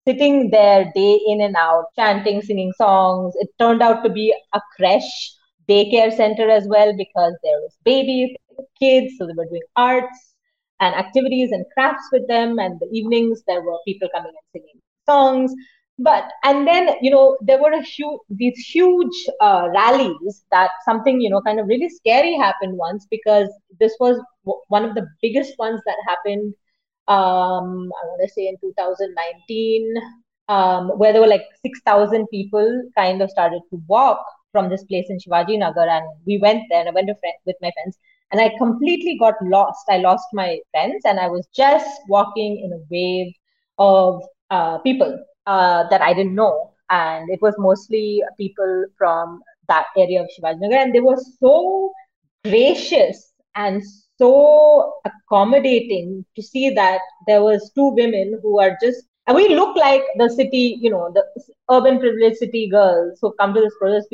sitting 0.08 0.50
there 0.50 0.92
day 0.94 1.20
in 1.26 1.42
and 1.42 1.56
out, 1.56 1.86
chanting, 1.96 2.42
singing 2.42 2.72
songs. 2.76 3.34
It 3.38 3.48
turned 3.58 3.82
out 3.82 4.02
to 4.04 4.10
be 4.10 4.34
a 4.54 4.60
creche 4.76 5.34
daycare 5.68 6.12
center 6.14 6.50
as 6.50 6.66
well 6.68 6.94
because 6.96 7.34
there 7.42 7.58
was 7.60 7.76
babies, 7.84 8.36
kids, 8.80 9.14
so 9.18 9.26
they 9.26 9.34
were 9.36 9.46
doing 9.46 9.62
arts 9.76 10.34
and 10.80 10.94
activities 10.94 11.52
and 11.52 11.64
crafts 11.74 12.08
with 12.12 12.26
them. 12.28 12.58
And 12.58 12.78
the 12.80 12.88
evenings 12.92 13.42
there 13.46 13.62
were 13.62 13.78
people 13.86 14.08
coming 14.14 14.32
and 14.32 14.62
singing 14.62 14.80
songs. 15.08 15.52
But 15.98 16.24
and 16.44 16.66
then 16.66 16.90
you 17.02 17.10
know 17.10 17.36
there 17.40 17.60
were 17.60 17.72
a 17.72 17.82
huge 17.82 18.20
these 18.30 18.56
huge 18.72 19.26
uh, 19.40 19.68
rallies 19.74 20.44
that 20.50 20.70
something 20.84 21.20
you 21.20 21.30
know 21.30 21.42
kind 21.42 21.60
of 21.60 21.66
really 21.66 21.88
scary 21.88 22.36
happened 22.36 22.76
once 22.76 23.06
because 23.10 23.48
this 23.80 23.96
was 24.00 24.20
one 24.68 24.84
of 24.84 24.94
the 24.94 25.06
biggest 25.22 25.58
ones 25.58 25.80
that 25.86 25.96
happened 26.06 26.54
um, 27.08 27.90
I 27.90 28.06
want 28.06 28.20
to 28.22 28.28
say 28.28 28.48
in 28.48 28.56
2019, 28.60 29.94
um, 30.48 30.88
where 30.98 31.12
there 31.12 31.22
were 31.22 31.28
like 31.28 31.44
6,000 31.64 32.26
people 32.30 32.82
kind 32.96 33.22
of 33.22 33.30
started 33.30 33.60
to 33.70 33.82
walk 33.86 34.24
from 34.52 34.68
this 34.68 34.84
place 34.84 35.06
in 35.08 35.18
Shivaji 35.18 35.58
Nagar. 35.58 35.88
And 35.88 36.06
we 36.26 36.38
went 36.38 36.62
there 36.70 36.80
and 36.80 36.88
I 36.88 36.92
went 36.92 37.10
with 37.46 37.56
my 37.62 37.70
friends 37.70 37.98
and 38.30 38.40
I 38.40 38.50
completely 38.58 39.16
got 39.18 39.34
lost. 39.42 39.84
I 39.88 39.98
lost 39.98 40.26
my 40.32 40.58
friends 40.70 41.02
and 41.04 41.18
I 41.18 41.28
was 41.28 41.46
just 41.54 42.00
walking 42.08 42.60
in 42.62 42.72
a 42.72 42.82
wave 42.90 43.32
of 43.78 44.22
uh, 44.50 44.78
people 44.78 45.24
uh, 45.46 45.88
that 45.88 46.02
I 46.02 46.12
didn't 46.14 46.34
know. 46.34 46.72
And 46.90 47.30
it 47.30 47.40
was 47.42 47.54
mostly 47.58 48.22
people 48.38 48.86
from 48.96 49.42
that 49.68 49.86
area 49.96 50.22
of 50.22 50.28
Shivaji 50.28 50.60
Nagar. 50.60 50.78
And 50.78 50.94
they 50.94 51.00
were 51.00 51.18
so 51.40 51.92
gracious 52.44 53.32
and 53.54 53.82
so 54.18 54.94
accommodating 55.04 56.24
to 56.36 56.42
see 56.42 56.70
that 56.70 57.00
there 57.26 57.42
was 57.42 57.70
two 57.74 57.88
women 57.94 58.38
who 58.42 58.60
are 58.60 58.76
just 58.82 59.04
and 59.26 59.36
we 59.36 59.48
look 59.54 59.76
like 59.76 60.02
the 60.16 60.28
city 60.28 60.78
you 60.80 60.90
know 60.90 61.10
the 61.14 61.24
urban 61.70 61.98
privileged 61.98 62.38
city 62.38 62.68
girls 62.68 63.18
who 63.20 63.32
come 63.40 63.54
to 63.54 63.60
this 63.60 63.74
protest 63.80 64.08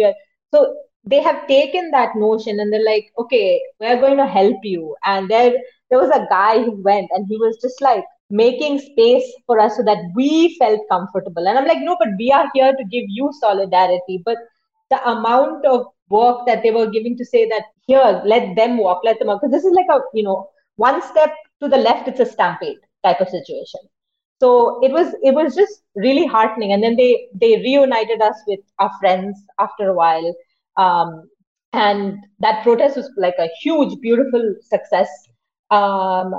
so 0.54 0.74
they 1.06 1.20
have 1.20 1.46
taken 1.46 1.90
that 1.90 2.16
notion 2.16 2.60
and 2.60 2.72
they're 2.72 2.84
like 2.84 3.06
okay 3.18 3.60
we're 3.80 4.00
going 4.00 4.16
to 4.16 4.26
help 4.26 4.56
you. 4.62 4.96
And 5.04 5.28
there 5.30 5.54
there 5.90 6.00
was 6.00 6.10
a 6.10 6.26
guy 6.30 6.62
who 6.62 6.82
went 6.82 7.08
and 7.12 7.26
he 7.28 7.36
was 7.36 7.58
just 7.60 7.80
like 7.82 8.04
making 8.30 8.78
space 8.78 9.24
for 9.46 9.60
us 9.60 9.76
so 9.76 9.82
that 9.84 9.98
we 10.14 10.56
felt 10.58 10.80
comfortable. 10.90 11.46
And 11.46 11.58
i'm 11.58 11.66
like 11.66 11.80
no 11.80 11.96
but 11.98 12.08
we 12.18 12.30
are 12.32 12.48
here 12.54 12.72
to 12.72 12.84
give 12.84 13.04
you 13.08 13.30
solidarity. 13.40 14.22
But 14.24 14.38
the 14.90 15.06
amount 15.08 15.66
of 15.66 15.86
work 16.08 16.46
that 16.46 16.62
they 16.62 16.70
were 16.70 16.90
giving 16.90 17.16
to 17.18 17.24
say 17.24 17.48
that 17.48 17.64
here 17.86 18.22
let 18.24 18.56
them 18.56 18.78
walk 18.78 19.02
let 19.04 19.18
them 19.18 19.28
walk. 19.28 19.40
Because 19.42 19.52
this 19.52 19.64
is 19.64 19.72
like 19.74 19.86
a 19.90 20.00
you 20.14 20.22
know 20.22 20.48
one 20.76 21.02
step 21.02 21.32
to 21.62 21.68
the 21.68 21.76
left 21.76 22.08
it's 22.08 22.20
a 22.20 22.26
stampede 22.26 22.78
type 23.04 23.20
of 23.20 23.28
situation. 23.28 23.80
So 24.40 24.80
it 24.82 24.92
was 24.92 25.14
it 25.22 25.34
was 25.34 25.54
just 25.54 25.82
really 25.94 26.26
heartening. 26.26 26.72
And 26.72 26.82
then 26.82 26.96
they 26.96 27.28
they 27.40 27.56
reunited 27.56 28.20
us 28.22 28.36
with 28.46 28.60
our 28.78 28.90
friends 29.00 29.38
after 29.58 29.90
a 29.90 29.94
while. 29.94 30.34
Um, 30.76 31.28
and 31.72 32.18
that 32.40 32.62
protest 32.62 32.96
was 32.96 33.10
like 33.16 33.34
a 33.38 33.48
huge 33.60 34.00
beautiful 34.00 34.54
success. 34.62 35.08
Um, 35.70 36.34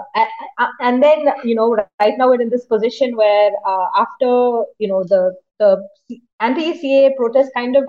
and, 0.79 1.03
then 1.03 1.25
you 1.43 1.55
know 1.55 1.75
right 1.99 2.13
now 2.17 2.29
we're 2.29 2.41
in 2.41 2.49
this 2.49 2.65
position 2.65 3.15
where 3.17 3.51
uh, 3.65 3.87
after 3.97 4.63
you 4.79 4.87
know 4.87 5.03
the 5.03 5.35
the 5.59 5.83
anti-CAA 6.39 7.15
protest 7.17 7.51
kind 7.55 7.75
of 7.75 7.83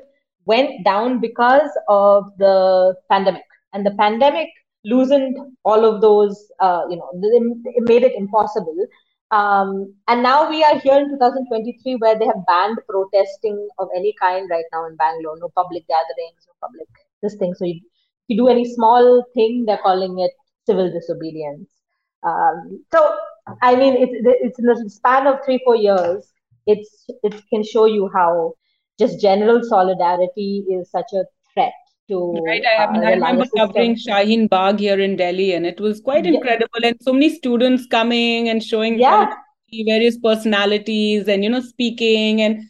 went 0.47 0.84
down 0.84 1.20
because 1.20 1.70
of 1.88 2.32
the 2.38 2.94
pandemic. 3.11 3.42
And 3.72 3.84
the 3.84 3.94
pandemic 3.99 4.49
loosened 4.84 5.36
all 5.64 5.84
of 5.84 6.01
those, 6.01 6.51
uh, 6.61 6.82
you 6.88 6.97
know, 6.97 7.11
it 7.12 7.88
made 7.88 8.03
it 8.03 8.14
impossible. 8.16 8.86
Um, 9.32 9.92
and 10.07 10.22
now 10.22 10.49
we 10.49 10.62
are 10.62 10.78
here 10.78 10.99
in 10.99 11.11
2023 11.11 11.97
where 11.97 12.16
they 12.16 12.26
have 12.26 12.47
banned 12.47 12.78
protesting 12.88 13.68
of 13.78 13.88
any 13.94 14.14
kind 14.20 14.49
right 14.49 14.64
now 14.72 14.86
in 14.86 14.97
Bangalore. 14.97 15.36
No 15.40 15.51
public 15.55 15.84
gatherings, 15.88 16.47
no 16.47 16.55
public 16.61 16.86
this 17.22 17.34
thing. 17.36 17.55
So 17.55 17.64
if 17.64 17.76
you 18.28 18.36
do 18.36 18.49
any 18.49 18.64
small 18.72 19.24
thing, 19.34 19.64
they're 19.66 19.78
calling 19.82 20.20
it 20.20 20.30
civil 20.64 20.90
disobedience. 20.92 21.68
Um, 22.22 22.84
so 22.92 23.16
I 23.62 23.76
mean, 23.76 23.94
it's 23.94 24.12
it's 24.42 24.59
in 24.59 24.66
the 24.66 24.90
span 24.90 25.26
of 25.26 25.44
three 25.44 25.61
four 25.64 25.76
years. 25.76 26.32
It's 26.66 27.07
it 27.22 27.34
can 27.51 27.62
show 27.62 27.86
you 27.86 28.11
how 28.12 28.55
just 28.99 29.20
general 29.20 29.62
solidarity 29.62 30.64
is 30.70 30.90
such 30.90 31.12
a 31.12 31.24
threat 31.53 31.72
to 32.09 32.32
right 32.47 32.62
i, 32.78 32.92
mean, 32.92 33.03
uh, 33.03 33.07
I 33.07 33.11
remember 33.12 33.47
covering 33.57 33.97
shaheen 33.97 34.49
bagh 34.49 34.78
here 34.78 35.01
in 35.01 35.16
delhi 35.16 35.53
and 35.55 35.66
it 35.66 35.80
was 35.80 36.01
quite 36.01 36.26
incredible 36.26 36.84
and 36.84 36.97
so 37.01 37.12
many 37.12 37.34
students 37.34 37.86
coming 37.86 38.49
and 38.49 38.62
showing 38.62 38.99
yeah. 38.99 39.34
various 39.86 40.18
personalities 40.18 41.28
and 41.28 41.42
you 41.42 41.51
know 41.51 41.61
speaking 41.61 42.42
and 42.42 42.62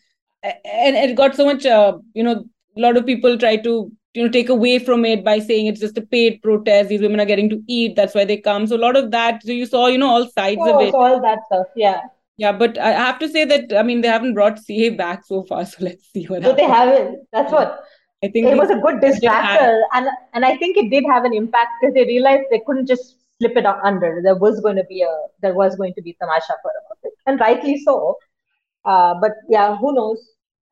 and 0.43 0.97
it 0.97 1.17
got 1.17 1.35
so 1.35 1.45
much 1.45 1.67
uh, 1.67 1.99
you 2.15 2.23
know 2.23 2.45
a 2.77 2.81
lot 2.81 2.97
of 2.97 3.07
people 3.07 3.39
try 3.39 3.57
to 3.57 3.91
you 4.15 4.25
know 4.25 4.31
take 4.31 4.49
away 4.49 4.79
from 4.79 5.05
it 5.05 5.25
by 5.25 5.39
saying 5.39 5.67
it's 5.67 5.81
just 5.81 5.99
a 5.99 6.03
paid 6.03 6.41
protest 6.43 6.89
these 6.89 7.01
women 7.01 7.21
are 7.21 7.31
getting 7.31 7.51
to 7.51 7.63
eat 7.67 7.97
that's 7.97 8.15
why 8.15 8.25
they 8.25 8.37
come. 8.37 8.67
So 8.67 8.77
a 8.77 8.85
lot 8.87 8.97
of 8.97 9.11
that 9.11 9.43
so 9.43 9.53
you 9.53 9.67
saw 9.67 9.87
you 9.89 9.99
know 9.99 10.09
all 10.09 10.29
sides 10.31 10.61
oh, 10.63 10.75
of 10.75 10.87
it. 10.87 10.95
all 10.95 11.21
that 11.21 11.41
stuff 11.47 11.67
yeah 11.77 12.01
yeah, 12.37 12.53
but 12.53 12.79
I 12.79 12.91
have 12.91 13.19
to 13.21 13.29
say 13.29 13.45
that 13.45 13.73
I 13.77 13.83
mean 13.83 14.03
they 14.03 14.09
haven't 14.09 14.35
brought 14.35 14.59
CA 14.59 14.91
back 14.91 15.25
so 15.25 15.45
far, 15.45 15.65
so 15.65 15.77
let's 15.81 16.11
see 16.13 16.25
what. 16.25 16.43
So 16.43 16.51
happens. 16.51 16.57
they 16.57 16.73
haven't. 16.73 17.29
That's 17.33 17.53
what. 17.53 17.85
I 18.25 18.29
think 18.29 18.47
it 18.47 18.57
was 18.57 18.71
a 18.71 18.79
good 18.79 18.97
distractor, 18.97 19.81
and 19.95 20.09
and 20.35 20.45
I 20.45 20.57
think 20.57 20.77
it 20.77 20.91
did 20.91 21.05
have 21.09 21.25
an 21.25 21.35
impact 21.35 21.69
because 21.81 21.95
they 21.95 22.05
realized 22.05 22.45
they 22.51 22.63
couldn't 22.67 22.87
just 22.87 23.17
slip 23.39 23.57
it 23.57 23.67
under. 23.67 24.21
There 24.23 24.37
was 24.37 24.61
going 24.61 24.77
to 24.77 24.85
be 24.85 25.03
a 25.03 25.15
there 25.43 25.55
was 25.55 25.77
going 25.77 25.95
to 25.95 26.03
be 26.03 26.17
tamasha 26.21 26.55
for 26.63 26.71
about 26.71 26.99
it, 27.05 27.13
and 27.27 27.41
rightly 27.41 27.79
so. 27.85 28.17
Uh, 28.85 29.15
but 29.21 29.33
yeah, 29.49 29.77
who 29.77 29.95
knows? 29.95 30.19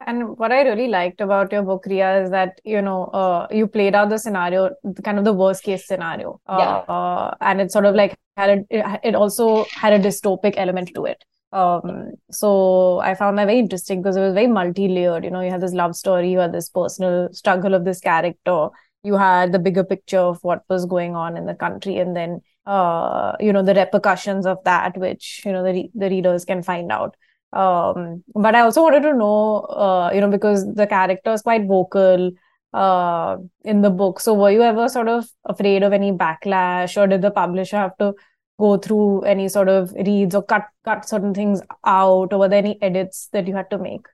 And 0.07 0.37
what 0.37 0.53
I 0.53 0.63
really 0.63 0.89
liked 0.89 1.21
about 1.21 1.51
your 1.51 1.63
book, 1.63 1.85
Rheea, 1.87 2.25
is 2.25 2.31
that 2.31 2.61
you 2.65 2.83
know 2.83 3.05
uh, 3.07 3.47
you 3.51 3.67
played 3.67 3.95
out 3.95 4.11
the 4.11 4.19
scenario, 4.19 4.71
kind 5.03 5.19
of 5.19 5.25
the 5.25 5.33
worst 5.33 5.63
case 5.63 5.87
scenario, 5.87 6.41
uh, 6.47 6.57
yeah. 6.59 6.95
uh, 6.95 7.35
and 7.41 7.61
it 7.61 7.73
sort 7.73 7.87
of 7.87 7.95
like 7.95 8.17
had 8.37 8.67
a, 8.71 9.01
it 9.03 9.15
also 9.15 9.65
had 9.71 9.93
a 9.93 9.99
dystopic 9.99 10.55
element 10.57 10.91
to 10.95 11.05
it. 11.07 11.25
Um, 11.55 12.15
so 12.33 12.99
I 12.99 13.15
found 13.15 13.39
that 13.39 13.47
very 13.47 13.61
interesting 13.61 14.03
because 14.03 14.17
it 14.17 14.21
was 14.21 14.35
very 14.35 14.49
multi-layered. 14.49 15.25
You 15.25 15.31
know, 15.31 15.41
you 15.41 15.53
had 15.53 15.61
this 15.61 15.73
love 15.73 15.95
story, 15.95 16.33
you 16.33 16.39
had 16.41 16.53
this 16.53 16.69
personal 16.69 17.29
struggle 17.33 17.75
of 17.75 17.85
this 17.85 18.01
character, 18.01 18.69
you 19.05 19.15
had 19.17 19.53
the 19.53 19.61
bigger 19.61 19.85
picture 19.85 20.19
of 20.19 20.43
what 20.43 20.65
was 20.69 20.85
going 20.85 21.15
on 21.15 21.37
in 21.37 21.47
the 21.47 21.55
country, 21.55 21.99
and 21.99 22.17
then 22.17 22.41
uh, 22.67 23.37
you 23.39 23.53
know 23.53 23.63
the 23.63 23.75
repercussions 23.75 24.47
of 24.47 24.59
that, 24.65 24.97
which 24.97 25.43
you 25.45 25.53
know 25.53 25.63
the 25.63 25.73
re- 25.73 25.91
the 25.95 26.11
readers 26.11 26.45
can 26.45 26.63
find 26.63 26.91
out. 26.91 27.15
Um, 27.53 28.25
but 28.35 28.57
I 28.57 28.63
also 28.63 28.83
wanted 28.83 29.03
to 29.03 29.15
know, 29.15 29.61
uh, 29.61 30.11
you 30.13 30.21
know, 30.21 30.31
because 30.31 30.67
the 30.75 30.89
character 30.89 31.33
is 31.33 31.43
quite 31.43 31.69
vocal 31.69 32.33
uh, 32.73 33.37
in 33.65 33.83
the 33.83 33.91
book. 33.91 34.19
So 34.19 34.35
were 34.35 34.51
you 34.51 34.63
ever 34.63 34.89
sort 34.89 35.07
of 35.07 35.29
afraid 35.45 35.85
of 35.85 35.93
any 35.93 36.11
backlash, 36.11 37.01
or 37.01 37.07
did 37.07 37.23
the 37.23 37.31
publisher 37.31 37.77
have 37.77 37.97
to 37.99 38.15
go 38.59 38.77
through 38.77 39.23
any 39.23 39.49
sort 39.49 39.69
of 39.69 39.93
reads 39.93 40.35
or 40.35 40.43
cut 40.43 40.67
cut 40.85 41.09
certain 41.09 41.35
things 41.35 41.61
out 41.85 42.33
or 42.33 42.39
were 42.39 42.49
there 42.49 42.59
any 42.59 42.81
edits 42.83 43.29
that 43.33 43.47
you 43.47 43.55
had 43.55 43.71
to 43.71 43.79
make? 43.79 44.07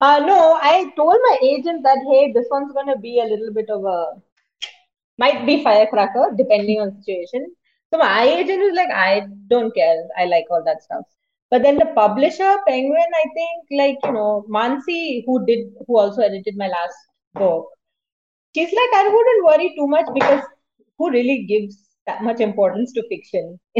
Uh 0.00 0.18
no 0.26 0.58
i 0.60 0.90
told 0.96 1.16
my 1.28 1.38
agent 1.42 1.82
that 1.82 1.98
hey 2.10 2.32
this 2.32 2.46
one's 2.50 2.72
going 2.72 2.86
to 2.86 2.98
be 2.98 3.20
a 3.20 3.24
little 3.24 3.52
bit 3.52 3.70
of 3.70 3.84
a 3.84 3.98
might 5.18 5.44
be 5.46 5.62
firecracker 5.62 6.32
depending 6.36 6.80
on 6.80 6.96
situation. 6.96 7.54
So 7.92 7.98
my 7.98 8.22
agent 8.22 8.60
was 8.60 8.74
like 8.74 8.90
i 8.90 9.26
don't 9.48 9.74
care. 9.74 10.02
I 10.16 10.24
like 10.24 10.46
all 10.50 10.64
that 10.64 10.82
stuff. 10.82 11.04
But 11.50 11.62
then 11.62 11.76
the 11.76 11.92
publisher 11.94 12.56
penguin 12.66 13.16
i 13.20 13.24
think 13.36 13.78
like 13.78 13.98
you 14.04 14.12
know 14.12 14.44
mansi 14.48 15.22
who 15.26 15.44
did 15.46 15.66
who 15.86 15.98
also 15.98 16.22
edited 16.22 16.56
my 16.56 16.68
last 16.68 16.96
book 17.34 17.66
she's 18.54 18.72
like 18.78 18.94
i 19.00 19.08
wouldn't 19.08 19.44
worry 19.44 19.74
too 19.76 19.86
much 19.86 20.06
because 20.14 20.42
who 20.98 21.10
really 21.10 21.44
gives 21.44 21.76
that 22.06 22.22
much 22.22 22.40
importance 22.40 22.92
to 22.92 23.02
fiction. 23.08 23.58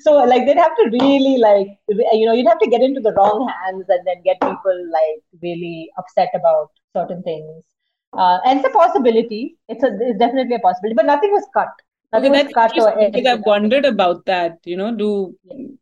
so 0.00 0.14
like 0.24 0.46
they'd 0.46 0.56
have 0.56 0.76
to 0.76 0.88
really 0.90 1.36
like 1.38 1.68
you 1.88 2.26
know 2.26 2.32
you'd 2.32 2.46
have 2.46 2.58
to 2.58 2.70
get 2.70 2.80
into 2.80 3.00
the 3.00 3.12
wrong 3.12 3.48
hands 3.48 3.84
and 3.88 4.06
then 4.06 4.22
get 4.24 4.40
people 4.40 4.90
like 4.92 5.22
really 5.42 5.90
upset 5.98 6.30
about 6.34 6.70
certain 6.96 7.22
things. 7.22 7.62
Uh, 8.12 8.38
and 8.44 8.58
it's 8.58 8.68
a 8.68 8.72
possibility. 8.72 9.56
It's 9.68 9.84
a 9.84 9.96
it's 10.00 10.18
definitely 10.18 10.56
a 10.56 10.60
possibility, 10.60 10.94
but 10.96 11.06
nothing 11.06 11.30
was 11.30 11.46
cut. 11.54 11.68
Nothing 12.12 12.32
okay, 12.32 12.42
was 12.42 12.52
cut 12.52 12.76
or 12.76 13.28
I've 13.28 13.46
wondered 13.46 13.84
about 13.84 14.26
that. 14.26 14.58
You 14.64 14.76
know, 14.76 14.92
do 14.94 15.36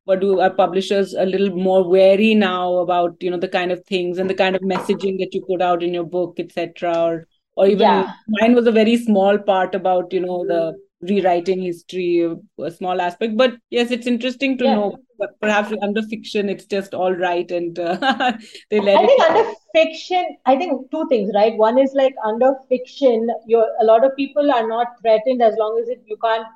what 0.05 0.20
do 0.20 0.41
our 0.41 0.51
publishers 0.51 1.14
a 1.14 1.24
little 1.24 1.57
more 1.57 1.89
wary 1.89 2.35
now 2.35 2.79
about 2.79 3.16
you 3.20 3.31
know 3.31 3.39
the 3.39 3.49
kind 3.49 3.72
of 3.72 3.83
things 3.87 4.18
and 4.18 4.29
the 4.29 4.35
kind 4.35 4.55
of 4.55 4.62
messaging 4.62 5.18
that 5.20 5.33
you 5.33 5.43
put 5.47 5.62
out 5.62 5.83
in 5.83 5.95
your 5.95 6.05
book, 6.05 6.39
etc. 6.39 6.93
Or 6.99 7.29
or 7.59 7.67
even 7.67 7.81
yeah. 7.81 8.13
mine 8.29 8.55
was 8.55 8.69
a 8.69 8.73
very 8.73 8.97
small 8.97 9.37
part 9.37 9.75
about 9.75 10.13
you 10.13 10.21
know 10.21 10.45
the 10.47 10.61
rewriting 11.11 11.63
history 11.63 12.37
a 12.61 12.71
small 12.71 13.01
aspect. 13.01 13.37
But 13.37 13.55
yes 13.71 13.91
it's 13.91 14.07
interesting 14.07 14.57
to 14.59 14.65
yeah. 14.65 14.75
know. 14.75 14.97
But 15.19 15.31
perhaps 15.41 15.73
under 15.83 16.03
fiction 16.03 16.49
it's 16.49 16.65
just 16.65 16.95
all 16.95 17.13
right 17.13 17.51
and 17.51 17.77
uh, 17.77 17.97
they 18.71 18.79
let 18.81 18.99
i 18.99 19.07
think 19.07 19.23
under 19.23 19.53
fiction 19.75 20.37
i 20.47 20.55
think 20.55 20.91
two 20.93 21.05
things 21.09 21.33
right? 21.35 21.57
One 21.57 21.77
is 21.77 21.91
like 22.01 22.15
under 22.25 22.53
fiction 22.69 23.27
you're 23.49 23.67
a 23.81 23.85
lot 23.85 24.05
of 24.05 24.15
people 24.15 24.53
are 24.59 24.69
not 24.69 24.87
threatened 25.01 25.43
as 25.43 25.57
long 25.59 25.81
as 25.83 25.89
it, 25.89 26.05
you 26.07 26.17
can't 26.25 26.47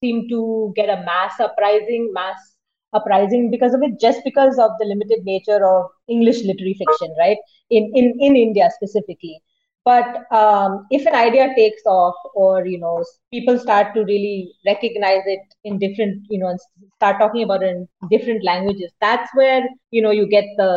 seem 0.00 0.30
to 0.30 0.72
get 0.76 0.88
a 0.88 1.02
mass 1.04 1.38
uprising 1.40 2.10
mass 2.14 2.54
uprising 2.94 3.50
because 3.50 3.74
of 3.74 3.82
it 3.82 4.00
just 4.00 4.24
because 4.24 4.58
of 4.58 4.70
the 4.78 4.86
limited 4.86 5.22
nature 5.24 5.60
of 5.66 5.90
english 6.08 6.42
literary 6.42 6.74
fiction 6.84 7.14
right? 7.18 7.36
In 7.68 7.92
in 7.94 8.14
in 8.18 8.34
india 8.34 8.70
specifically 8.80 9.42
but 9.86 10.30
um, 10.32 10.84
if 10.90 11.06
an 11.06 11.14
idea 11.14 11.54
takes 11.56 11.82
off 11.86 12.16
or 12.34 12.66
you 12.66 12.78
know 12.78 13.04
people 13.32 13.58
start 13.58 13.94
to 13.94 14.04
really 14.04 14.52
recognize 14.66 15.22
it 15.34 15.54
in 15.64 15.78
different 15.78 16.22
you 16.28 16.38
know 16.40 16.54
start 16.96 17.18
talking 17.20 17.44
about 17.44 17.62
it 17.62 17.74
in 17.76 17.88
different 18.10 18.44
languages 18.44 18.92
that's 19.00 19.30
where 19.34 19.62
you 19.92 20.02
know 20.02 20.10
you 20.10 20.28
get 20.28 20.44
the 20.58 20.70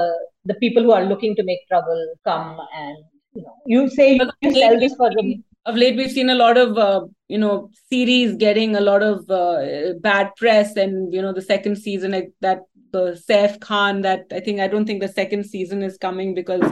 the 0.45 0.53
people 0.65 0.83
who 0.83 0.91
are 0.91 1.05
looking 1.05 1.35
to 1.35 1.43
make 1.43 1.67
trouble 1.67 2.01
come 2.23 2.59
and 2.83 2.97
you 3.33 3.41
know 3.41 3.55
you 3.65 3.89
say 3.89 4.13
you, 4.41 4.53
sell 4.53 4.79
this 4.79 4.95
for 4.95 5.09
them. 5.15 5.43
of 5.65 5.75
late 5.75 5.97
we've 5.97 6.11
seen 6.11 6.29
a 6.29 6.39
lot 6.45 6.57
of 6.57 6.77
uh, 6.77 7.01
you 7.27 7.37
know 7.37 7.69
series 7.91 8.35
getting 8.35 8.75
a 8.75 8.85
lot 8.91 9.01
of 9.01 9.29
uh, 9.29 9.93
bad 10.01 10.31
press 10.37 10.75
and 10.75 11.13
you 11.13 11.21
know 11.21 11.33
the 11.33 11.47
second 11.53 11.77
season 11.77 12.11
like 12.11 12.31
that 12.41 12.59
the 12.91 13.21
Saif 13.29 13.59
Khan 13.59 14.01
that 14.01 14.21
I 14.31 14.39
think 14.39 14.59
I 14.59 14.67
don't 14.67 14.85
think 14.85 15.01
the 15.01 15.15
second 15.21 15.45
season 15.45 15.83
is 15.83 15.97
coming 15.97 16.33
because 16.33 16.63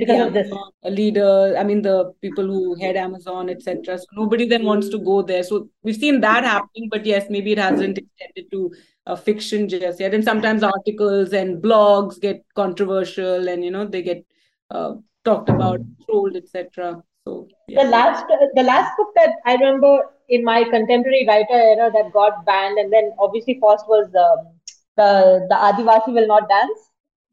because 0.00 0.26
of 0.26 0.32
this. 0.32 0.52
Leader 0.84 1.54
i 1.58 1.62
mean 1.62 1.82
the 1.82 2.12
people 2.20 2.46
who 2.46 2.74
head 2.82 2.96
amazon 2.96 3.50
etc 3.54 3.98
so 3.98 4.04
nobody 4.20 4.46
then 4.46 4.64
wants 4.64 4.88
to 4.88 4.98
go 4.98 5.22
there. 5.22 5.42
So 5.42 5.68
we've 5.82 5.96
seen 5.96 6.20
that 6.20 6.44
happening 6.44 6.88
but 6.90 7.06
yes 7.06 7.26
maybe 7.30 7.52
it 7.52 7.58
hasn't 7.58 7.98
extended 7.98 8.50
to 8.50 8.72
uh, 9.06 9.16
fiction 9.16 9.68
just 9.68 10.00
yet. 10.00 10.14
And 10.14 10.24
sometimes 10.24 10.62
articles 10.62 11.32
and 11.32 11.62
blogs 11.62 12.20
get 12.20 12.44
controversial 12.54 13.48
and 13.48 13.64
you 13.64 13.70
know 13.70 13.86
they 13.86 14.02
get 14.02 14.24
uh, 14.70 14.94
talked 15.24 15.48
about 15.48 15.80
trolled 16.04 16.36
etc 16.36 17.02
so 17.26 17.46
yeah. 17.68 17.82
the 17.82 17.90
last 17.90 18.24
the 18.54 18.62
last 18.62 18.96
book 18.96 19.08
that 19.16 19.34
i 19.44 19.54
remember 19.54 20.00
in 20.28 20.44
my 20.44 20.64
contemporary 20.64 21.24
writer 21.28 21.60
era 21.72 21.90
that 21.92 22.12
got 22.12 22.44
banned 22.46 22.78
and 22.78 22.92
then 22.92 23.12
obviously 23.18 23.58
first 23.62 23.86
was 23.88 24.06
um, 24.26 24.46
the 24.96 25.46
the 25.50 25.58
adivasi 25.68 26.14
will 26.14 26.26
not 26.26 26.48
dance 26.48 26.78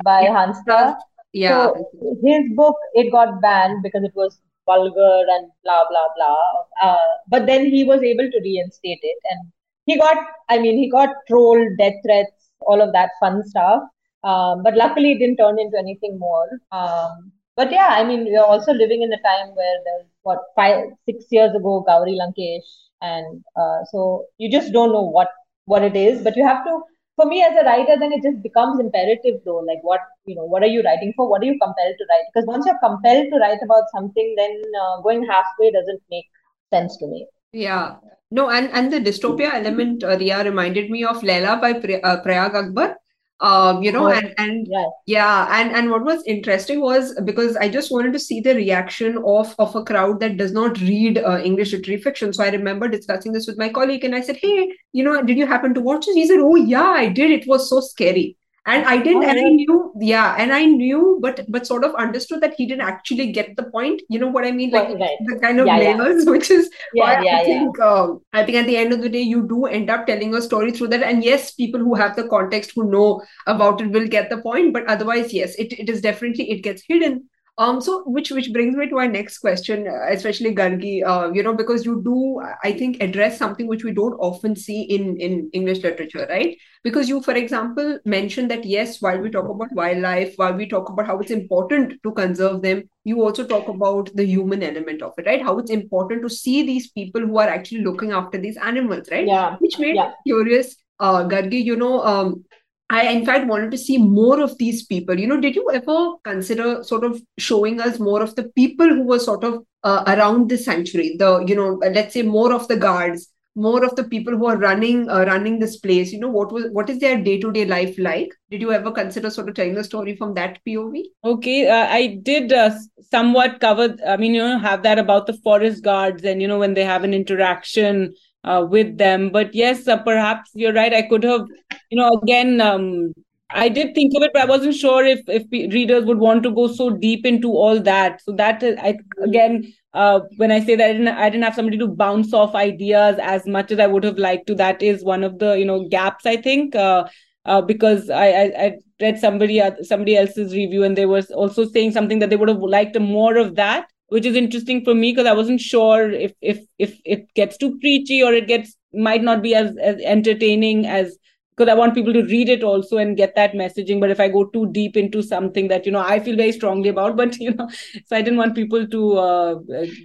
by 0.03 0.21
yeah. 0.21 0.35
Hansda 0.35 0.97
yeah. 1.37 1.69
So 1.73 1.89
his 2.23 2.43
book 2.55 2.75
it 2.93 3.11
got 3.11 3.41
banned 3.41 3.83
because 3.83 4.03
it 4.03 4.13
was 4.15 4.39
vulgar 4.65 5.25
and 5.35 5.49
blah 5.63 5.83
blah 5.89 6.07
blah. 6.15 6.89
Uh, 6.89 7.11
but 7.29 7.45
then 7.45 7.65
he 7.65 7.83
was 7.83 8.01
able 8.03 8.29
to 8.29 8.41
reinstate 8.43 8.99
it, 9.01 9.19
and 9.31 9.51
he 9.85 9.97
got 9.97 10.17
I 10.49 10.59
mean 10.59 10.77
he 10.77 10.89
got 10.89 11.09
trolled, 11.27 11.77
death 11.77 11.99
threats, 12.05 12.49
all 12.61 12.81
of 12.81 12.93
that 12.93 13.11
fun 13.19 13.43
stuff. 13.47 13.83
Um, 14.23 14.63
but 14.63 14.75
luckily 14.75 15.13
it 15.13 15.19
didn't 15.19 15.37
turn 15.37 15.59
into 15.59 15.77
anything 15.77 16.19
more. 16.19 16.47
Um, 16.71 17.31
but 17.55 17.71
yeah, 17.71 17.89
I 17.99 18.03
mean 18.03 18.25
we're 18.25 18.43
also 18.43 18.73
living 18.73 19.01
in 19.03 19.13
a 19.13 19.21
time 19.21 19.55
where 19.55 19.77
there's 19.85 20.07
what 20.23 20.39
five 20.55 20.85
six 21.05 21.25
years 21.31 21.55
ago 21.55 21.83
Gauri 21.87 22.17
Lankesh, 22.21 22.69
and 23.01 23.43
uh, 23.55 23.79
so 23.91 24.25
you 24.37 24.51
just 24.51 24.73
don't 24.73 24.91
know 24.91 25.07
what 25.19 25.29
what 25.65 25.83
it 25.83 25.95
is, 25.95 26.23
but 26.23 26.35
you 26.35 26.45
have 26.45 26.63
to 26.65 26.81
for 27.17 27.25
me 27.25 27.43
as 27.43 27.55
a 27.59 27.65
writer 27.65 27.95
then 27.99 28.13
it 28.13 28.23
just 28.23 28.41
becomes 28.41 28.79
imperative 28.79 29.41
though 29.43 29.61
like 29.69 29.79
what 29.81 30.01
you 30.25 30.35
know 30.35 30.45
what 30.45 30.63
are 30.63 30.73
you 30.73 30.83
writing 30.83 31.13
for? 31.17 31.29
What 31.29 31.41
are 31.41 31.45
you 31.45 31.57
compelled 31.59 31.95
to 31.97 32.05
write? 32.09 32.27
Because 32.31 32.47
once 32.47 32.65
you're 32.65 32.79
compelled 32.79 33.27
to 33.31 33.39
write 33.39 33.63
about 33.63 33.89
something 33.95 34.35
then 34.37 34.61
uh, 34.81 35.01
going 35.01 35.25
halfway 35.25 35.71
doesn't 35.71 36.01
make 36.11 36.25
sense 36.71 36.95
to 36.97 37.07
me. 37.07 37.25
Yeah. 37.51 37.95
No 38.29 38.49
and 38.49 38.69
and 38.71 38.93
the 38.93 38.99
dystopia 38.99 39.53
element 39.53 40.03
uh, 40.03 40.17
Rheea 40.17 40.43
reminded 40.43 40.91
me 40.91 41.03
of 41.03 41.23
Leila 41.23 41.57
by 41.59 41.73
Pre- 41.73 42.01
uh, 42.01 42.21
Prayaag 42.21 42.55
Akbar 42.63 42.95
um 43.39 43.83
you 43.83 43.91
know 43.91 44.05
oh, 44.05 44.11
and 44.11 44.33
and 44.39 44.67
yeah. 44.67 44.85
yeah 45.05 45.61
and 45.61 45.71
and 45.71 45.91
what 45.91 46.03
was 46.03 46.23
interesting 46.25 46.81
was 46.81 47.13
because 47.23 47.55
i 47.57 47.69
just 47.69 47.91
wanted 47.91 48.11
to 48.11 48.17
see 48.19 48.39
the 48.39 48.55
reaction 48.55 49.21
of 49.27 49.53
of 49.59 49.75
a 49.75 49.83
crowd 49.83 50.19
that 50.19 50.37
does 50.37 50.51
not 50.51 50.79
read 50.79 51.19
uh, 51.19 51.39
english 51.43 51.71
literary 51.71 52.01
fiction. 52.01 52.33
So 52.33 52.43
i 52.43 52.49
remember 52.49 52.87
discussing 52.87 53.33
this 53.33 53.45
with 53.45 53.57
my 53.59 53.69
colleague 53.69 54.03
and 54.03 54.15
i 54.15 54.21
said 54.21 54.37
hey 54.37 54.71
you 54.91 55.03
know 55.03 55.21
did 55.21 55.37
you 55.37 55.45
happen 55.45 55.75
to 55.75 55.81
watch 55.81 56.07
this? 56.07 56.15
He 56.15 56.27
said 56.27 56.39
oh 56.39 56.55
yeah 56.55 56.81
i 56.81 57.07
did. 57.07 57.29
It 57.29 57.47
was 57.47 57.69
so 57.69 57.79
scary 57.79 58.37
and 58.73 58.85
i 58.85 58.97
didn't 59.01 59.23
Oh, 59.23 59.31
and 59.31 59.39
i 59.39 59.49
knew 59.57 59.93
yeah 59.99 60.35
and 60.37 60.53
i 60.53 60.65
knew 60.65 61.17
but 61.21 61.39
but 61.49 61.65
sort 61.67 61.83
of 61.85 61.95
understood 61.95 62.41
that 62.41 62.53
he 62.57 62.65
didn't 62.67 62.81
actually 62.87 63.31
get 63.31 63.55
the 63.55 63.63
point. 63.63 64.01
You 64.09 64.19
know 64.19 64.27
what 64.27 64.45
i 64.45 64.51
mean? 64.51 64.71
Like 64.71 64.89
Right, 64.99 65.17
the 65.19 65.39
kind 65.41 65.59
of 65.59 65.71
Yeah, 65.71 65.77
yeah. 65.79 65.97
layers 65.97 66.25
which 66.33 66.51
is 66.51 66.69
why 66.93 67.13
Yeah, 67.13 67.21
yeah, 67.21 67.41
i 67.41 67.43
yeah. 67.45 67.45
think 67.45 67.79
um, 67.79 68.21
i 68.33 68.43
think 68.43 68.57
at 68.57 68.67
the 68.67 68.77
end 68.77 68.93
of 68.93 69.01
the 69.01 69.09
day 69.09 69.21
you 69.21 69.47
do 69.47 69.65
end 69.65 69.89
up 69.89 70.05
telling 70.07 70.35
a 70.35 70.41
story 70.41 70.71
through 70.71 70.89
that. 70.89 71.03
And 71.03 71.23
yes 71.23 71.51
people 71.51 71.79
who 71.79 71.95
have 71.95 72.15
the 72.15 72.27
context 72.27 72.73
who 72.75 72.89
know 72.91 73.21
about 73.47 73.81
it 73.81 73.91
will 73.91 74.07
get 74.07 74.29
the 74.29 74.37
point. 74.37 74.73
But 74.73 74.87
otherwise 74.87 75.33
yes 75.33 75.55
it, 75.55 75.73
it 75.79 75.89
is 75.89 76.01
definitely 76.01 76.51
it 76.51 76.61
gets 76.63 76.83
hidden 76.87 77.29
um, 77.59 77.81
so 77.81 78.03
which 78.03 78.29
which 78.29 78.53
brings 78.53 78.75
me 78.75 78.87
to 78.87 78.97
our 78.99 79.07
next 79.07 79.39
question, 79.39 79.87
uh, 79.87 80.11
especially 80.11 80.53
Gargi, 80.53 81.03
uh, 81.03 81.31
you 81.33 81.41
know, 81.41 81.55
because 81.55 81.85
you 81.85 82.03
do, 82.03 82.39
I 82.63 82.71
think, 82.71 83.01
address 83.01 83.37
something 83.39 83.65
which 83.67 83.83
we 83.83 83.93
don't 83.93 84.13
often 84.19 84.55
see 84.55 84.83
in 84.83 85.17
in 85.17 85.49
English 85.53 85.81
literature, 85.81 86.27
right? 86.29 86.55
Because 86.83 87.09
you, 87.09 87.21
for 87.21 87.33
example, 87.33 87.97
mentioned 88.05 88.51
that 88.51 88.63
yes, 88.63 89.01
while 89.01 89.17
we 89.19 89.31
talk 89.31 89.49
about 89.49 89.73
wildlife, 89.73 90.33
while 90.35 90.53
we 90.53 90.67
talk 90.69 90.89
about 90.89 91.07
how 91.07 91.17
it's 91.19 91.31
important 91.31 91.95
to 92.03 92.11
conserve 92.11 92.61
them, 92.61 92.83
you 93.05 93.23
also 93.23 93.43
talk 93.45 93.67
about 93.67 94.15
the 94.15 94.25
human 94.25 94.61
element 94.61 95.01
of 95.01 95.13
it, 95.17 95.25
right? 95.25 95.41
How 95.41 95.57
it's 95.57 95.71
important 95.71 96.21
to 96.21 96.29
see 96.29 96.63
these 96.63 96.91
people 96.91 97.21
who 97.21 97.39
are 97.39 97.49
actually 97.49 97.81
looking 97.81 98.11
after 98.11 98.37
these 98.37 98.57
animals, 98.57 99.09
right? 99.11 99.25
Yeah, 99.25 99.55
Which 99.59 99.79
made 99.79 99.95
yeah. 99.95 100.09
me 100.09 100.13
curious, 100.27 100.75
uh, 100.99 101.23
Gargi, 101.23 101.63
you 101.63 101.75
know, 101.75 102.03
um, 102.03 102.45
I, 102.89 103.09
in 103.09 103.25
fact, 103.25 103.47
wanted 103.47 103.71
to 103.71 103.77
see 103.77 103.97
more 103.97 104.41
of 104.41 104.57
these 104.57 104.85
people. 104.85 105.19
You 105.19 105.27
know, 105.27 105.41
did 105.41 105.55
you 105.55 105.69
ever 105.71 106.13
consider 106.23 106.83
sort 106.83 107.03
of 107.03 107.21
showing 107.37 107.81
us 107.81 107.99
more 107.99 108.21
of 108.21 108.35
the 108.35 108.45
people 108.55 108.87
who 108.87 109.03
were 109.03 109.19
sort 109.19 109.43
of 109.43 109.65
uh, 109.83 110.03
around 110.07 110.49
the 110.49 110.57
sanctuary? 110.57 111.17
The, 111.17 111.43
you 111.45 111.55
know, 111.55 111.79
let's 111.81 112.13
say 112.13 112.21
more 112.21 112.53
of 112.53 112.67
the 112.69 112.77
guards, 112.77 113.27
more 113.55 113.83
of 113.83 113.95
the 113.95 114.05
people 114.05 114.37
who 114.37 114.45
are 114.45 114.57
running 114.57 115.09
uh, 115.09 115.25
running 115.25 115.59
this 115.59 115.77
place. 115.77 116.13
You 116.13 116.19
know, 116.19 116.29
what 116.29 116.53
was 116.53 116.65
what 116.71 116.89
is 116.89 116.99
their 116.99 117.21
day 117.21 117.39
to 117.41 117.51
day 117.51 117.65
life 117.65 117.95
like? 117.97 118.29
Did 118.49 118.61
you 118.61 118.71
ever 118.71 118.91
consider 118.91 119.29
sort 119.29 119.49
of 119.49 119.55
telling 119.55 119.73
the 119.73 119.83
story 119.83 120.15
from 120.15 120.33
that 120.35 120.59
POV? 120.65 121.01
Okay, 121.25 121.67
uh, 121.67 121.87
I 121.89 122.19
did 122.23 122.53
uh, 122.53 122.71
somewhat 123.11 123.59
cover, 123.59 123.95
I 124.07 124.17
mean, 124.17 124.33
you 124.33 124.41
know, 124.41 124.59
have 124.59 124.83
that 124.83 124.99
about 124.99 125.27
the 125.27 125.33
forest 125.33 125.83
guards 125.83 126.23
and, 126.23 126.41
you 126.41 126.47
know, 126.47 126.59
when 126.59 126.73
they 126.73 126.83
have 126.83 127.03
an 127.03 127.13
interaction 127.13 128.13
uh, 128.47 128.65
with 128.65 128.97
them. 128.97 129.29
But 129.29 129.53
yes, 129.53 129.87
uh, 129.87 129.97
perhaps 129.97 130.51
you're 130.53 130.73
right. 130.73 130.93
I 130.93 131.01
could 131.03 131.23
have, 131.23 131.45
you 131.89 131.97
know, 131.97 132.19
again, 132.23 132.61
um, 132.61 133.13
I 133.49 133.69
did 133.69 133.93
think 133.95 134.13
of 134.15 134.23
it, 134.23 134.31
but 134.33 134.43
I 134.43 134.45
wasn't 134.45 134.75
sure 134.75 135.05
if 135.05 135.21
if 135.27 135.43
readers 135.73 136.05
would 136.05 136.19
want 136.19 136.43
to 136.43 136.51
go 136.51 136.67
so 136.67 136.89
deep 136.89 137.25
into 137.25 137.51
all 137.51 137.79
that. 137.81 138.21
So 138.21 138.33
that 138.33 138.63
I 138.63 138.97
again, 139.23 139.73
uh, 139.93 140.21
when 140.37 140.51
I 140.51 140.59
say 140.59 140.75
that 140.75 140.89
I 140.89 140.93
didn't, 140.93 141.07
I 141.07 141.29
didn't 141.29 141.45
have 141.45 141.55
somebody 141.55 141.77
to 141.77 141.87
bounce 141.87 142.33
off 142.33 142.55
ideas 142.55 143.17
as 143.21 143.47
much 143.47 143.71
as 143.71 143.79
I 143.79 143.87
would 143.87 144.03
have 144.03 144.17
liked 144.17 144.47
to. 144.47 144.55
That 144.55 144.83
is 144.83 145.03
one 145.03 145.23
of 145.23 145.39
the 145.39 145.53
you 145.57 145.65
know 145.65 145.87
gaps 145.87 146.25
I 146.25 146.37
think. 146.37 146.75
Uh, 146.75 147.07
uh, 147.45 147.61
because 147.61 148.09
I, 148.09 148.27
I, 148.27 148.43
I 148.65 148.71
read 149.01 149.19
somebody 149.19 149.61
uh, 149.61 149.71
somebody 149.81 150.17
else's 150.17 150.53
review 150.53 150.83
and 150.83 150.97
they 150.97 151.05
were 151.05 151.23
also 151.33 151.65
saying 151.65 151.91
something 151.91 152.19
that 152.19 152.29
they 152.29 152.35
would 152.35 152.49
have 152.49 152.59
liked 152.59 152.99
more 152.99 153.37
of 153.37 153.55
that 153.55 153.87
which 154.09 154.25
is 154.25 154.35
interesting 154.35 154.83
for 154.83 154.93
me 154.95 155.11
because 155.11 155.27
I 155.27 155.33
wasn't 155.33 155.61
sure 155.61 156.09
if 156.11 156.33
if 156.41 156.59
if 156.77 156.99
it 157.05 157.33
gets 157.33 157.57
too 157.57 157.77
preachy 157.79 158.23
or 158.23 158.33
it 158.33 158.47
gets 158.47 158.75
might 158.93 159.23
not 159.23 159.41
be 159.41 159.53
as 159.55 159.75
as 159.77 159.99
entertaining 160.01 160.85
as 160.85 161.17
because 161.55 161.71
I 161.71 161.75
want 161.75 161.95
people 161.95 162.13
to 162.13 162.23
read 162.23 162.49
it 162.49 162.61
also 162.63 162.97
and 162.97 163.17
get 163.17 163.33
that 163.35 163.53
messaging. 163.53 163.99
But 163.99 164.11
if 164.11 164.19
I 164.19 164.27
go 164.27 164.45
too 164.45 164.67
deep 164.71 164.95
into 164.95 165.23
something 165.23 165.67
that 165.69 165.85
you 165.85 165.91
know 165.91 165.99
I 165.99 166.19
feel 166.19 166.37
very 166.37 166.51
strongly 166.51 166.89
about, 166.89 167.17
but 167.21 167.37
you 167.37 167.53
know, 167.53 167.67
so 168.05 168.15
I 168.15 168.21
didn't 168.21 168.37
want 168.37 168.55
people 168.55 168.87
to 168.87 169.17
uh, 169.17 169.55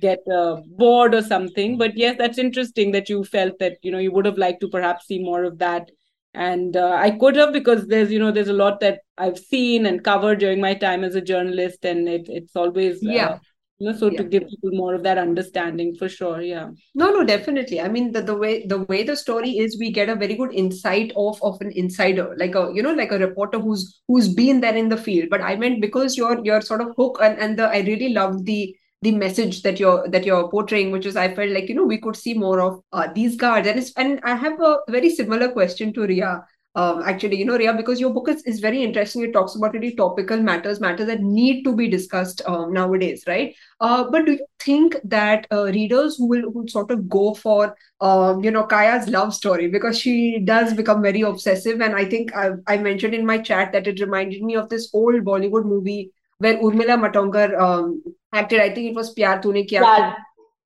get 0.00 0.20
uh, 0.32 0.56
bored 0.76 1.14
or 1.14 1.22
something. 1.22 1.78
But 1.78 1.96
yes, 1.96 2.16
that's 2.18 2.38
interesting 2.38 2.92
that 2.92 3.08
you 3.08 3.24
felt 3.24 3.58
that 3.60 3.78
you 3.82 3.92
know 3.92 3.98
you 3.98 4.12
would 4.12 4.26
have 4.26 4.38
liked 4.38 4.60
to 4.62 4.68
perhaps 4.68 5.06
see 5.06 5.22
more 5.22 5.44
of 5.44 5.58
that 5.58 5.90
and 6.34 6.78
uh, 6.78 6.92
i 6.98 7.10
could 7.10 7.36
have 7.36 7.52
because 7.52 7.86
there's 7.88 8.10
you 8.10 8.18
know 8.18 8.32
there's 8.32 8.48
a 8.48 8.54
lot 8.54 8.80
that 8.80 9.00
i've 9.18 9.36
seen 9.36 9.84
and 9.84 10.02
covered 10.02 10.38
during 10.38 10.62
my 10.62 10.72
time 10.72 11.04
as 11.04 11.14
a 11.14 11.20
journalist 11.20 11.84
and 11.84 12.08
it, 12.08 12.22
it's 12.26 12.56
always 12.56 13.02
Yeah. 13.02 13.38
You 13.78 13.90
know 13.90 13.96
so 13.98 14.10
Yeah. 14.10 14.18
to 14.18 14.24
give 14.24 14.42
people 14.48 14.70
more 14.72 14.94
of 14.94 15.02
that 15.02 15.18
understanding 15.18 15.94
for 15.96 16.08
sure 16.08 16.40
yeah 16.40 16.70
No, 16.94 17.10
no, 17.10 17.24
definitely. 17.24 17.80
I 17.80 17.88
mean, 17.88 18.12
the, 18.12 18.22
the 18.22 18.36
way 18.36 18.64
the 18.66 18.78
way 18.84 19.02
the 19.02 19.16
story 19.16 19.58
is, 19.58 19.76
we 19.78 19.90
get 19.90 20.08
a 20.08 20.14
very 20.14 20.34
good 20.36 20.52
insight 20.54 21.12
of 21.16 21.42
of 21.42 21.60
an 21.60 21.72
insider, 21.72 22.34
like 22.38 22.54
a 22.54 22.70
you 22.74 22.82
know, 22.82 22.92
like 22.94 23.10
a 23.10 23.18
reporter 23.18 23.58
who's 23.58 24.00
who's 24.08 24.28
been 24.34 24.60
there 24.60 24.76
in 24.76 24.88
the 24.88 24.96
field. 24.96 25.30
But 25.30 25.40
I 25.40 25.56
meant 25.56 25.80
because 25.80 26.16
your 26.16 26.38
your 26.44 26.60
sort 26.60 26.80
of 26.80 26.94
hook 26.96 27.18
and 27.20 27.38
and 27.38 27.58
the 27.58 27.66
I 27.68 27.80
really 27.80 28.10
loved 28.10 28.46
the 28.46 28.74
the 29.02 29.10
message 29.10 29.62
that 29.62 29.80
you're 29.80 30.06
that 30.08 30.24
you're 30.24 30.48
portraying, 30.48 30.92
which 30.92 31.06
is 31.06 31.16
I 31.16 31.34
felt 31.34 31.50
like 31.50 31.68
you 31.68 31.74
know 31.74 31.84
we 31.84 31.98
could 31.98 32.14
see 32.14 32.34
more 32.34 32.60
of 32.60 32.80
uh, 32.92 33.08
these 33.12 33.36
guards. 33.36 33.66
And 33.66 33.78
it's 33.80 33.92
and 33.96 34.20
I 34.22 34.36
have 34.36 34.60
a 34.60 34.76
very 34.88 35.10
similar 35.10 35.48
question 35.50 35.92
to 35.94 36.06
Rheea. 36.06 36.44
Um, 36.74 37.02
actually, 37.04 37.36
you 37.36 37.44
know, 37.44 37.58
Rheea, 37.58 37.74
because 37.74 38.00
your 38.00 38.14
book 38.14 38.28
is, 38.30 38.42
is 38.44 38.60
very 38.60 38.82
interesting. 38.82 39.22
It 39.22 39.34
talks 39.34 39.54
about 39.54 39.74
really 39.74 39.94
topical 39.94 40.40
matters, 40.40 40.80
matters 40.80 41.06
that 41.06 41.20
need 41.20 41.64
to 41.64 41.76
be 41.76 41.86
discussed 41.86 42.40
um, 42.46 42.72
nowadays, 42.72 43.24
right? 43.26 43.54
Uh, 43.78 44.04
but 44.10 44.24
do 44.24 44.32
you 44.32 44.46
think 44.58 44.96
that 45.04 45.46
uh, 45.52 45.64
readers 45.64 46.16
who 46.16 46.28
will 46.28 46.50
who 46.50 46.66
sort 46.68 46.90
of 46.90 47.10
go 47.10 47.34
for 47.34 47.76
um, 48.00 48.42
you 48.42 48.50
know 48.50 48.64
Kaya's 48.64 49.06
love 49.08 49.34
story 49.34 49.68
because 49.68 49.98
she 49.98 50.38
does 50.38 50.72
become 50.72 51.02
very 51.02 51.20
obsessive, 51.20 51.82
and 51.82 51.94
I 51.94 52.06
think 52.06 52.34
I, 52.34 52.52
I 52.66 52.78
mentioned 52.78 53.14
in 53.14 53.26
my 53.26 53.36
chat 53.36 53.72
that 53.72 53.86
it 53.86 54.00
reminded 54.00 54.42
me 54.42 54.56
of 54.56 54.70
this 54.70 54.88
old 54.94 55.16
Bollywood 55.24 55.66
movie 55.66 56.10
where 56.38 56.56
Urmila 56.56 56.98
Matondkar 56.98 57.58
um, 57.60 58.02
acted. 58.32 58.60
I 58.60 58.74
think 58.74 58.90
it 58.90 58.94
was 58.94 59.14
Pyaar 59.14 59.42
Tune 59.42 59.66
Kiya. 59.66 59.82
Yeah, 59.82 60.14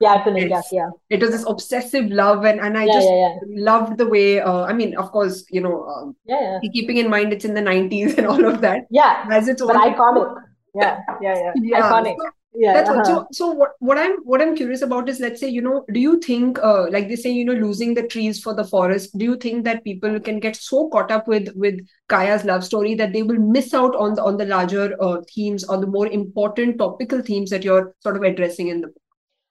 yeah, 0.00 0.22
yeah, 0.26 0.60
yeah, 0.72 0.90
It 1.08 1.20
was 1.20 1.30
this 1.30 1.44
obsessive 1.46 2.10
love, 2.10 2.44
and 2.44 2.60
and 2.60 2.76
I 2.76 2.84
yeah, 2.84 2.92
just 2.92 3.08
yeah, 3.08 3.36
loved 3.48 3.96
the 3.98 4.06
way. 4.06 4.40
Uh, 4.40 4.62
I 4.64 4.72
mean, 4.72 4.96
of 4.96 5.10
course, 5.10 5.44
you 5.50 5.60
know, 5.60 5.84
um, 5.86 6.16
yeah, 6.26 6.58
yeah, 6.62 6.70
keeping 6.72 6.98
in 6.98 7.08
mind 7.08 7.32
it's 7.32 7.44
in 7.44 7.54
the 7.54 7.62
nineties 7.62 8.16
and 8.18 8.26
all 8.26 8.44
of 8.44 8.60
that. 8.60 8.84
yeah. 8.90 9.24
As 9.30 9.48
its 9.48 9.62
But 9.62 9.76
iconic. 9.76 10.34
Yeah, 10.74 11.00
yeah, 11.22 11.34
yeah. 11.34 11.52
Yeah, 11.62 11.80
Iconic. 11.80 12.16
so 12.18 12.30
Yeah. 12.58 12.72
That's 12.74 12.88
what, 12.90 12.98
uh-huh. 13.00 13.04
so 13.06 13.26
so 13.32 13.46
what 13.52 13.72
what 13.80 13.98
I'm 13.98 14.16
what 14.24 14.42
I'm 14.42 14.54
curious 14.56 14.82
about 14.82 15.08
is 15.12 15.18
let's 15.20 15.40
say 15.40 15.48
you 15.48 15.62
know 15.62 15.84
do 15.92 16.00
you 16.00 16.18
think 16.26 16.58
uh, 16.62 16.86
like 16.90 17.08
they 17.08 17.16
say 17.16 17.30
you 17.30 17.44
know 17.44 17.52
losing 17.52 17.94
the 17.98 18.06
trees 18.14 18.40
for 18.44 18.54
the 18.54 18.64
forest 18.64 19.16
do 19.22 19.26
you 19.26 19.36
think 19.36 19.64
that 19.64 19.84
people 19.84 20.18
can 20.28 20.40
get 20.40 20.56
so 20.56 20.88
caught 20.94 21.10
up 21.10 21.28
with 21.28 21.50
with 21.54 21.80
Kaya's 22.08 22.44
love 22.44 22.64
story 22.64 22.94
that 22.94 23.12
they 23.12 23.22
will 23.22 23.42
miss 23.56 23.74
out 23.74 23.94
on 23.96 24.14
the 24.14 24.24
on 24.30 24.38
the 24.38 24.46
larger 24.46 24.86
uh, 25.08 25.20
themes 25.34 25.64
or 25.64 25.78
the 25.82 25.86
more 25.98 26.06
important 26.20 26.78
topical 26.78 27.20
themes 27.22 27.50
that 27.50 27.64
you're 27.64 27.94
sort 28.00 28.16
of 28.16 28.22
addressing 28.22 28.68
in 28.68 28.80
the 28.80 28.88
book? 28.88 29.02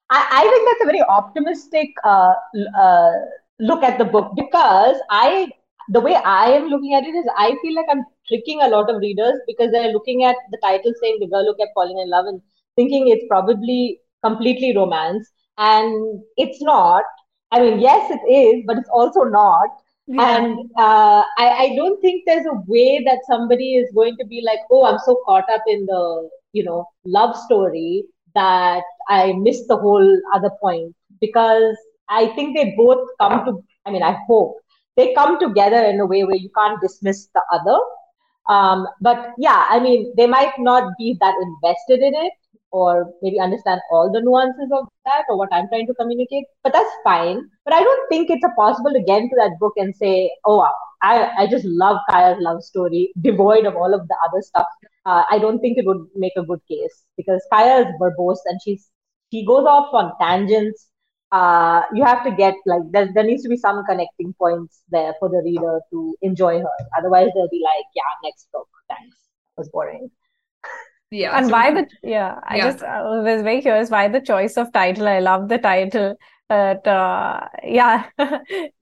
I, 0.09 0.27
I 0.31 0.41
think 0.41 0.67
that's 0.67 0.83
a 0.83 0.85
very 0.85 1.01
optimistic 1.03 1.89
uh, 2.03 2.33
uh, 2.79 3.11
look 3.59 3.83
at 3.83 3.97
the 3.97 4.05
book 4.05 4.33
because 4.35 4.97
I, 5.09 5.49
the 5.89 6.01
way 6.01 6.15
I 6.15 6.51
am 6.51 6.67
looking 6.67 6.93
at 6.93 7.03
it 7.03 7.15
is, 7.15 7.25
I 7.37 7.55
feel 7.61 7.75
like 7.75 7.85
I'm 7.89 8.03
tricking 8.27 8.61
a 8.61 8.67
lot 8.67 8.89
of 8.89 8.97
readers 9.01 9.39
because 9.47 9.71
they're 9.71 9.91
looking 9.91 10.23
at 10.23 10.35
the 10.51 10.57
title 10.63 10.93
saying 11.01 11.17
the 11.19 11.27
girl 11.27 11.45
who 11.45 11.55
kept 11.55 11.73
falling 11.73 11.99
in 11.99 12.09
love 12.09 12.25
and 12.25 12.41
thinking 12.75 13.07
it's 13.07 13.25
probably 13.27 13.99
completely 14.23 14.75
romance, 14.75 15.31
and 15.57 16.21
it's 16.37 16.61
not. 16.61 17.03
I 17.51 17.61
mean, 17.61 17.79
yes, 17.79 18.11
it 18.11 18.31
is, 18.31 18.63
but 18.67 18.77
it's 18.77 18.89
also 18.89 19.23
not. 19.23 19.69
And 20.17 20.59
uh, 20.77 21.23
I, 21.37 21.49
I 21.49 21.75
don't 21.75 21.99
think 22.01 22.23
there's 22.25 22.45
a 22.45 22.61
way 22.67 23.03
that 23.05 23.19
somebody 23.27 23.75
is 23.75 23.91
going 23.93 24.17
to 24.17 24.25
be 24.25 24.43
like, 24.45 24.59
oh, 24.71 24.85
I'm 24.85 24.99
so 24.99 25.21
caught 25.25 25.49
up 25.49 25.61
in 25.67 25.85
the, 25.85 26.29
you 26.53 26.63
know, 26.63 26.87
love 27.05 27.35
story 27.35 28.03
that 28.35 28.83
I 29.09 29.33
missed 29.33 29.67
the 29.67 29.77
whole 29.77 30.21
other 30.33 30.51
point 30.61 30.95
because 31.21 31.75
I 32.09 32.27
think 32.35 32.55
they 32.55 32.75
both 32.77 33.07
come 33.19 33.45
to, 33.45 33.63
I 33.85 33.91
mean, 33.91 34.03
I 34.03 34.17
hope 34.27 34.57
they 34.97 35.13
come 35.13 35.39
together 35.39 35.83
in 35.85 35.99
a 35.99 36.05
way 36.05 36.23
where 36.23 36.35
you 36.35 36.49
can't 36.57 36.79
dismiss 36.81 37.27
the 37.33 37.41
other. 37.51 37.79
Um, 38.49 38.87
but 39.01 39.31
yeah, 39.37 39.65
I 39.69 39.79
mean, 39.79 40.13
they 40.17 40.27
might 40.27 40.53
not 40.59 40.93
be 40.97 41.17
that 41.19 41.35
invested 41.41 42.01
in 42.01 42.13
it 42.15 42.33
or 42.75 43.09
maybe 43.21 43.39
understand 43.39 43.79
all 43.89 44.11
the 44.11 44.21
nuances 44.21 44.69
of 44.77 44.87
that 45.05 45.23
or 45.29 45.37
what 45.37 45.49
I'm 45.53 45.67
trying 45.69 45.87
to 45.87 45.93
communicate, 45.93 46.45
but 46.63 46.73
that's 46.73 46.95
fine. 47.03 47.41
But 47.63 47.73
I 47.73 47.81
don't 47.83 48.09
think 48.09 48.29
it's 48.29 48.45
possible 48.57 48.91
to 48.91 49.01
get 49.03 49.21
into 49.21 49.35
that 49.37 49.57
book 49.61 49.73
and 49.77 49.95
say, 49.95 50.31
oh, 50.45 50.67
I, 51.01 51.29
I 51.43 51.47
just 51.47 51.65
love 51.65 51.97
Kaya's 52.09 52.37
love 52.41 52.63
story, 52.63 53.13
devoid 53.21 53.65
of 53.65 53.75
all 53.75 53.93
of 53.93 54.07
the 54.07 54.17
other 54.27 54.41
stuff. 54.41 54.67
Uh, 55.05 55.23
I 55.29 55.39
don't 55.39 55.59
think 55.59 55.77
it 55.77 55.85
would 55.85 56.05
make 56.15 56.33
a 56.35 56.43
good 56.43 56.59
case 56.69 57.03
because 57.15 57.41
Kaya 57.53 57.81
is 57.81 57.87
verbose 58.01 58.43
and 58.45 58.59
she's 58.63 58.89
she 59.31 59.45
goes 59.45 59.65
off 59.65 59.93
on 59.93 60.11
tangents. 60.19 60.87
Uh, 61.31 61.81
you 61.93 62.03
have 62.03 62.23
to 62.25 62.31
get 62.31 62.55
like 62.65 62.81
there, 62.91 63.09
there 63.13 63.23
needs 63.23 63.43
to 63.43 63.49
be 63.49 63.57
some 63.57 63.83
connecting 63.89 64.33
points 64.39 64.81
there 64.89 65.13
for 65.19 65.29
the 65.29 65.41
reader 65.45 65.79
to 65.91 66.15
enjoy 66.21 66.59
her. 66.59 66.77
Otherwise, 66.97 67.29
they'll 67.35 67.49
be 67.49 67.63
like, 67.63 67.85
yeah, 67.95 68.11
next 68.23 68.47
book, 68.51 68.67
thanks. 68.89 69.15
It 69.57 69.59
was 69.61 69.69
boring. 69.69 70.09
Yeah. 71.11 71.37
And 71.37 71.47
so- 71.47 71.51
why 71.53 71.73
the 71.77 71.87
yeah, 72.03 72.39
I 72.43 72.57
Yeah. 72.57 72.65
just 72.71 72.83
uh, 72.83 73.01
was 73.23 73.41
very 73.41 73.61
curious 73.61 73.89
why 73.89 74.07
the 74.07 74.21
choice 74.21 74.57
of 74.57 74.71
title. 74.73 75.07
I 75.07 75.19
love 75.19 75.49
the 75.49 75.57
title. 75.57 76.15
But 76.49 76.85
uh, 76.87 77.41
yeah, 77.63 78.05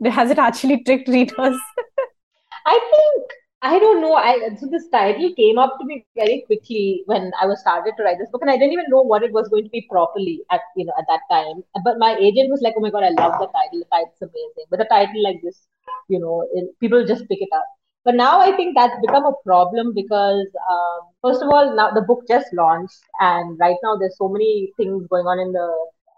has 0.05 0.32
it 0.32 0.38
actually 0.39 0.84
tricked 0.84 1.07
readers? 1.07 1.57
I 2.65 2.80
think 2.91 3.32
I 3.61 3.80
don't 3.80 4.01
know. 4.01 4.13
I 4.15 4.55
so 4.59 4.67
this 4.67 4.88
title 4.89 5.34
came 5.36 5.57
up 5.57 5.78
to 5.80 5.86
me 5.86 6.05
very 6.15 6.43
quickly 6.45 7.03
when 7.05 7.32
I 7.41 7.45
was 7.45 7.61
started 7.61 7.93
to 7.97 8.03
write 8.03 8.17
this 8.19 8.30
book, 8.32 8.41
and 8.41 8.51
I 8.51 8.57
didn't 8.57 8.74
even 8.74 8.86
know 8.89 9.01
what 9.01 9.24
it 9.24 9.32
was 9.32 9.47
going 9.47 9.63
to 9.63 9.69
be 9.69 9.88
properly 9.89 10.41
at 10.51 10.61
you 10.76 10.86
know 10.86 10.93
at 10.97 11.05
that 11.07 11.21
time. 11.32 11.63
But 11.86 11.99
my 11.99 12.15
agent 12.17 12.49
was 12.51 12.61
like, 12.61 12.74
"Oh 12.78 12.82
my 12.82 12.89
god, 12.89 13.03
I 13.03 13.11
love 13.19 13.39
the 13.39 13.47
title. 13.47 13.80
The 13.80 13.89
title's 13.95 14.21
amazing." 14.21 14.67
But 14.69 14.80
the 14.80 14.89
title 14.95 15.24
like 15.24 15.41
this, 15.41 15.65
you 16.09 16.19
know, 16.19 16.45
it, 16.53 16.78
people 16.82 17.05
just 17.05 17.28
pick 17.30 17.41
it 17.41 17.49
up. 17.55 17.65
But 18.06 18.16
now 18.16 18.39
I 18.39 18.56
think 18.56 18.76
that's 18.76 18.95
become 19.06 19.26
a 19.26 19.34
problem 19.45 19.93
because, 19.93 20.47
um, 20.70 20.99
first 21.22 21.41
of 21.41 21.49
all, 21.49 21.76
now 21.76 21.91
the 21.91 22.01
book 22.01 22.24
just 22.28 22.47
launched, 22.54 22.99
and 23.20 23.58
right 23.60 23.78
now 23.84 23.95
there's 23.95 24.18
so 24.18 24.28
many 24.28 24.72
things 24.78 25.08
going 25.08 25.26
on 25.26 25.39
in 25.39 25.54
the 25.54 25.70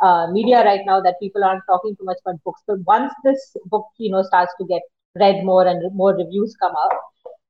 uh, 0.01 0.27
media 0.31 0.63
right 0.65 0.81
now 0.85 0.99
that 1.01 1.19
people 1.19 1.43
aren't 1.43 1.63
talking 1.67 1.95
too 1.95 2.05
much 2.05 2.17
about 2.25 2.43
books. 2.43 2.61
But 2.67 2.79
once 2.85 3.13
this 3.23 3.55
book, 3.65 3.85
you 3.97 4.11
know, 4.11 4.23
starts 4.23 4.53
to 4.59 4.65
get 4.65 4.81
read 5.15 5.45
more 5.45 5.67
and 5.67 5.81
more 5.95 6.15
reviews 6.15 6.55
come 6.59 6.73
up, 6.75 6.91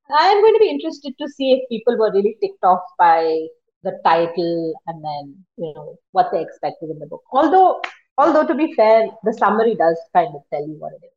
I'm 0.09 0.41
going 0.41 0.53
to 0.53 0.59
be 0.59 0.69
interested 0.69 1.13
to 1.19 1.27
see 1.29 1.53
if 1.53 1.69
people 1.69 1.97
were 1.97 2.11
really 2.11 2.37
ticked 2.41 2.63
off 2.63 2.83
by 2.99 3.47
the 3.83 3.99
title 4.03 4.73
and 4.87 5.03
then 5.03 5.45
you 5.57 5.73
know 5.75 5.97
what 6.11 6.29
they 6.31 6.41
expected 6.41 6.89
in 6.89 6.99
the 6.99 7.07
book. 7.07 7.23
Although, 7.31 7.81
although 8.17 8.45
to 8.45 8.55
be 8.55 8.73
fair, 8.73 9.07
the 9.23 9.33
summary 9.33 9.75
does 9.75 9.97
kind 10.13 10.35
of 10.35 10.41
tell 10.51 10.67
you 10.67 10.75
what 10.77 10.93
it 10.93 11.05
is. 11.05 11.14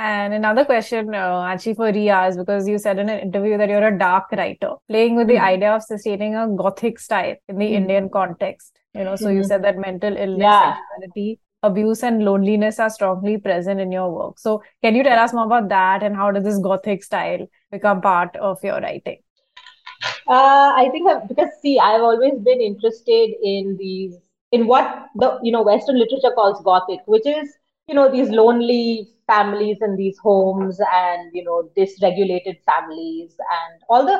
And 0.00 0.32
another 0.32 0.64
question, 0.64 1.14
uh, 1.14 1.42
actually 1.46 1.74
for 1.74 1.92
Riaz, 1.92 2.34
because 2.34 2.66
you 2.66 2.78
said 2.78 2.98
in 2.98 3.10
an 3.10 3.18
interview 3.18 3.58
that 3.58 3.68
you're 3.68 3.86
a 3.86 3.98
dark 3.98 4.32
writer, 4.32 4.76
playing 4.88 5.16
with 5.16 5.26
the 5.26 5.34
mm 5.34 5.48
idea 5.48 5.74
of 5.74 5.82
sustaining 5.82 6.36
a 6.36 6.48
gothic 6.60 6.98
style 6.98 7.34
in 7.48 7.58
the 7.58 7.66
mm 7.66 7.80
Indian 7.80 8.08
context. 8.08 8.78
You 8.94 9.04
know, 9.04 9.16
so 9.16 9.26
mm 9.26 9.34
you 9.34 9.44
said 9.44 9.62
that 9.64 9.76
mental 9.76 10.16
illness, 10.16 10.40
yeah. 10.40 10.78
sexuality, 10.78 11.38
abuse, 11.62 12.02
and 12.02 12.24
loneliness 12.24 12.80
are 12.80 12.88
strongly 12.88 13.36
present 13.48 13.78
in 13.78 13.92
your 13.92 14.08
work. 14.10 14.38
So, 14.38 14.62
can 14.82 14.96
you 14.96 15.02
tell 15.02 15.18
us 15.18 15.34
more 15.34 15.44
about 15.44 15.68
that 15.68 16.02
and 16.02 16.16
how 16.16 16.30
does 16.30 16.44
this 16.44 16.58
gothic 16.70 17.04
style 17.04 17.46
become 17.70 18.00
part 18.00 18.34
of 18.36 18.64
your 18.64 18.80
writing? 18.80 19.18
Uh, 20.26 20.72
I 20.80 20.88
think 20.92 21.10
I've, 21.10 21.28
because 21.28 21.50
see, 21.60 21.78
I've 21.78 22.00
always 22.00 22.42
been 22.50 22.62
interested 22.72 23.34
in 23.54 23.76
these 23.78 24.16
in 24.50 24.66
what 24.66 25.08
the 25.14 25.38
you 25.42 25.52
know 25.52 25.62
Western 25.62 25.98
literature 25.98 26.34
calls 26.34 26.68
gothic, 26.74 27.00
which 27.04 27.26
is 27.26 27.56
you 27.86 27.94
know 27.94 28.10
these 28.10 28.30
lonely 28.30 29.08
families 29.30 29.78
in 29.88 29.96
these 29.96 30.18
homes 30.18 30.80
and 30.92 31.30
you 31.32 31.44
know 31.44 31.58
dysregulated 31.78 32.56
families 32.70 33.36
and 33.56 33.82
all 33.88 34.06
the 34.06 34.18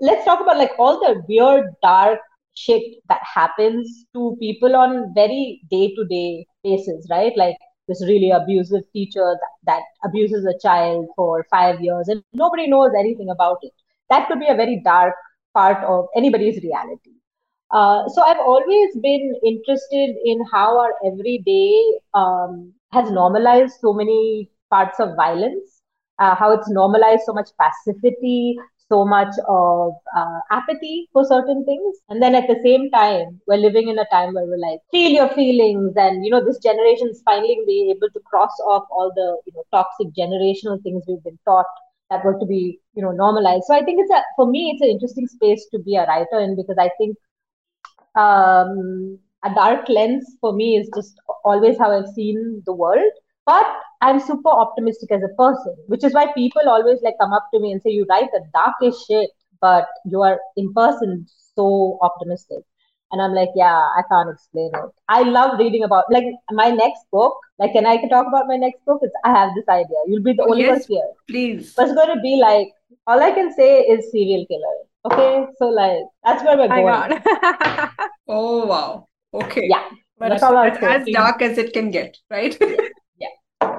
let's 0.00 0.24
talk 0.24 0.40
about 0.40 0.58
like 0.58 0.72
all 0.78 1.00
the 1.00 1.22
weird 1.28 1.66
dark 1.82 2.18
shit 2.54 2.82
that 3.08 3.20
happens 3.22 4.04
to 4.14 4.36
people 4.40 4.76
on 4.76 5.12
very 5.14 5.60
day 5.70 5.94
to 5.94 6.04
day 6.06 6.46
basis 6.64 7.06
right? 7.10 7.32
Like 7.36 7.56
this 7.88 8.02
really 8.06 8.30
abusive 8.30 8.82
teacher 8.92 9.36
that, 9.40 9.52
that 9.66 9.82
abuses 10.04 10.46
a 10.46 10.58
child 10.66 11.06
for 11.16 11.44
five 11.50 11.80
years 11.80 12.08
and 12.08 12.22
nobody 12.32 12.68
knows 12.68 12.92
anything 12.98 13.30
about 13.30 13.58
it. 13.62 13.72
That 14.10 14.28
could 14.28 14.40
be 14.40 14.48
a 14.48 14.54
very 14.54 14.80
dark 14.84 15.14
part 15.54 15.82
of 15.84 16.06
anybody's 16.16 16.62
reality. 16.62 17.12
Uh, 17.70 18.08
so 18.08 18.22
I've 18.22 18.38
always 18.38 18.96
been 19.00 19.34
interested 19.44 20.16
in 20.24 20.44
how 20.52 20.78
our 20.78 20.92
everyday 21.06 21.82
um, 22.14 22.72
has 22.92 23.10
normalized 23.10 23.74
so 23.80 23.92
many 23.92 24.50
parts 24.70 25.00
of 25.00 25.16
violence, 25.16 25.82
uh, 26.18 26.34
how 26.34 26.52
it's 26.52 26.70
normalized 26.70 27.22
so 27.24 27.32
much 27.32 27.50
passivity, 27.60 28.56
so 28.90 29.04
much 29.04 29.32
of 29.48 29.92
uh, 30.16 30.40
apathy 30.50 31.08
for 31.12 31.24
certain 31.24 31.64
things. 31.64 31.96
And 32.08 32.20
then 32.20 32.34
at 32.34 32.48
the 32.48 32.58
same 32.62 32.90
time, 32.90 33.40
we're 33.46 33.56
living 33.56 33.88
in 33.88 33.98
a 33.98 34.06
time 34.10 34.34
where 34.34 34.44
we're 34.44 34.58
like, 34.58 34.80
feel 34.90 35.12
your 35.12 35.28
feelings. 35.28 35.92
And, 35.96 36.24
you 36.24 36.30
know, 36.30 36.44
this 36.44 36.58
generation 36.58 37.08
is 37.08 37.22
finally 37.24 37.58
being 37.66 37.90
able 37.90 38.10
to 38.12 38.20
cross 38.28 38.52
off 38.66 38.84
all 38.90 39.12
the, 39.14 39.38
you 39.46 39.52
know, 39.54 39.64
toxic 39.72 40.08
generational 40.18 40.82
things 40.82 41.04
we've 41.06 41.22
been 41.22 41.38
taught 41.44 41.66
that 42.10 42.24
were 42.24 42.38
to 42.40 42.46
be, 42.46 42.80
you 42.94 43.02
know, 43.02 43.12
normalized. 43.12 43.64
So 43.66 43.74
I 43.74 43.84
think 43.84 44.00
it's 44.00 44.10
a, 44.10 44.22
for 44.34 44.50
me, 44.50 44.72
it's 44.74 44.82
an 44.82 44.88
interesting 44.88 45.28
space 45.28 45.66
to 45.70 45.78
be 45.78 45.94
a 45.94 46.06
writer 46.06 46.40
in 46.40 46.56
because 46.56 46.76
I 46.76 46.90
think 46.98 47.16
um, 48.16 49.18
a 49.44 49.54
dark 49.54 49.88
lens 49.88 50.36
for 50.40 50.52
me 50.52 50.76
is 50.76 50.88
just 50.94 51.18
always 51.44 51.78
how 51.78 51.90
I've 51.90 52.08
seen 52.08 52.62
the 52.66 52.72
world. 52.72 53.12
But 53.46 53.66
I'm 54.02 54.20
super 54.20 54.48
optimistic 54.48 55.10
as 55.10 55.22
a 55.22 55.34
person, 55.36 55.74
which 55.86 56.04
is 56.04 56.14
why 56.14 56.32
people 56.32 56.62
always 56.66 57.00
like 57.02 57.14
come 57.20 57.32
up 57.32 57.48
to 57.52 57.60
me 57.60 57.72
and 57.72 57.82
say, 57.82 57.90
"You 57.90 58.06
write 58.08 58.30
the 58.32 58.42
darkest 58.54 59.06
shit, 59.06 59.30
but 59.60 59.88
you 60.04 60.22
are 60.22 60.38
in 60.56 60.72
person 60.74 61.26
so 61.54 61.98
optimistic." 62.02 62.62
And 63.12 63.20
I'm 63.20 63.34
like, 63.34 63.48
"Yeah, 63.56 63.80
I 63.98 64.02
can't 64.10 64.30
explain 64.30 64.70
it. 64.74 64.90
I 65.08 65.22
love 65.22 65.58
reading 65.58 65.82
about 65.84 66.12
like 66.16 66.28
my 66.52 66.70
next 66.70 67.10
book. 67.10 67.34
Like, 67.58 67.72
can 67.72 67.86
I 67.86 67.96
talk 68.08 68.28
about 68.28 68.46
my 68.46 68.56
next 68.56 68.84
book? 68.84 69.00
It's 69.02 69.14
I 69.24 69.32
have 69.38 69.50
this 69.56 69.68
idea. 69.68 70.06
You'll 70.06 70.22
be 70.22 70.34
the 70.34 70.44
oh, 70.44 70.52
only 70.52 70.64
yes, 70.64 70.88
one 70.88 70.96
here. 70.96 71.10
Please. 71.28 71.74
But 71.74 71.88
it's 71.88 71.94
going 71.94 72.14
to 72.14 72.20
be 72.20 72.36
like 72.36 72.68
all 73.06 73.22
I 73.22 73.32
can 73.32 73.52
say 73.52 73.80
is 73.80 74.10
serial 74.12 74.46
killer. 74.46 74.76
Okay, 75.06 75.46
so 75.58 75.68
like 75.68 76.02
that's 76.24 76.44
where 76.44 76.56
we're 76.56 76.68
going. 76.68 77.22
oh 78.28 78.66
wow. 78.66 79.08
Okay. 79.34 79.68
Yeah. 79.68 79.88
But 80.18 80.30
that's 80.30 80.42
all 80.42 80.58
as, 80.58 80.76
as 80.82 81.08
dark 81.12 81.40
as 81.40 81.56
it 81.56 81.72
can 81.72 81.90
get, 81.90 82.16
right? 82.30 82.56
yeah. 83.18 83.28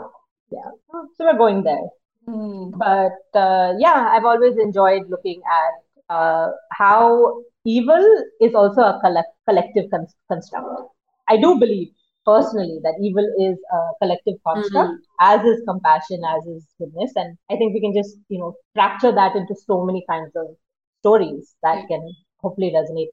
Yeah. 0.51 0.69
So 0.91 1.25
we're 1.25 1.37
going 1.37 1.63
there. 1.63 1.87
Mm. 2.27 2.77
But 2.77 3.39
uh, 3.39 3.73
yeah, 3.79 4.09
I've 4.11 4.25
always 4.25 4.57
enjoyed 4.57 5.03
looking 5.09 5.41
at 5.49 6.13
uh, 6.13 6.49
how 6.71 7.41
evil 7.65 8.03
is 8.41 8.53
also 8.53 8.81
a 8.81 8.99
collect- 9.01 9.37
collective 9.47 9.89
con- 9.89 10.07
construct. 10.29 10.91
I 11.29 11.37
do 11.37 11.57
believe 11.57 11.87
personally 12.25 12.79
that 12.83 12.95
evil 13.01 13.25
is 13.39 13.57
a 13.71 13.79
collective 14.01 14.35
construct, 14.45 14.91
mm-hmm. 14.91 15.21
as 15.21 15.45
is 15.45 15.63
compassion, 15.67 16.21
as 16.35 16.45
is 16.47 16.67
goodness. 16.77 17.13
And 17.15 17.37
I 17.49 17.55
think 17.55 17.73
we 17.73 17.81
can 17.81 17.93
just, 17.95 18.17
you 18.29 18.39
know, 18.39 18.55
fracture 18.73 19.11
that 19.11 19.35
into 19.35 19.55
so 19.55 19.85
many 19.85 20.03
kinds 20.09 20.31
of 20.35 20.47
stories 20.99 21.55
that 21.63 21.87
can 21.87 22.07
hopefully 22.37 22.73
resonate. 22.75 23.09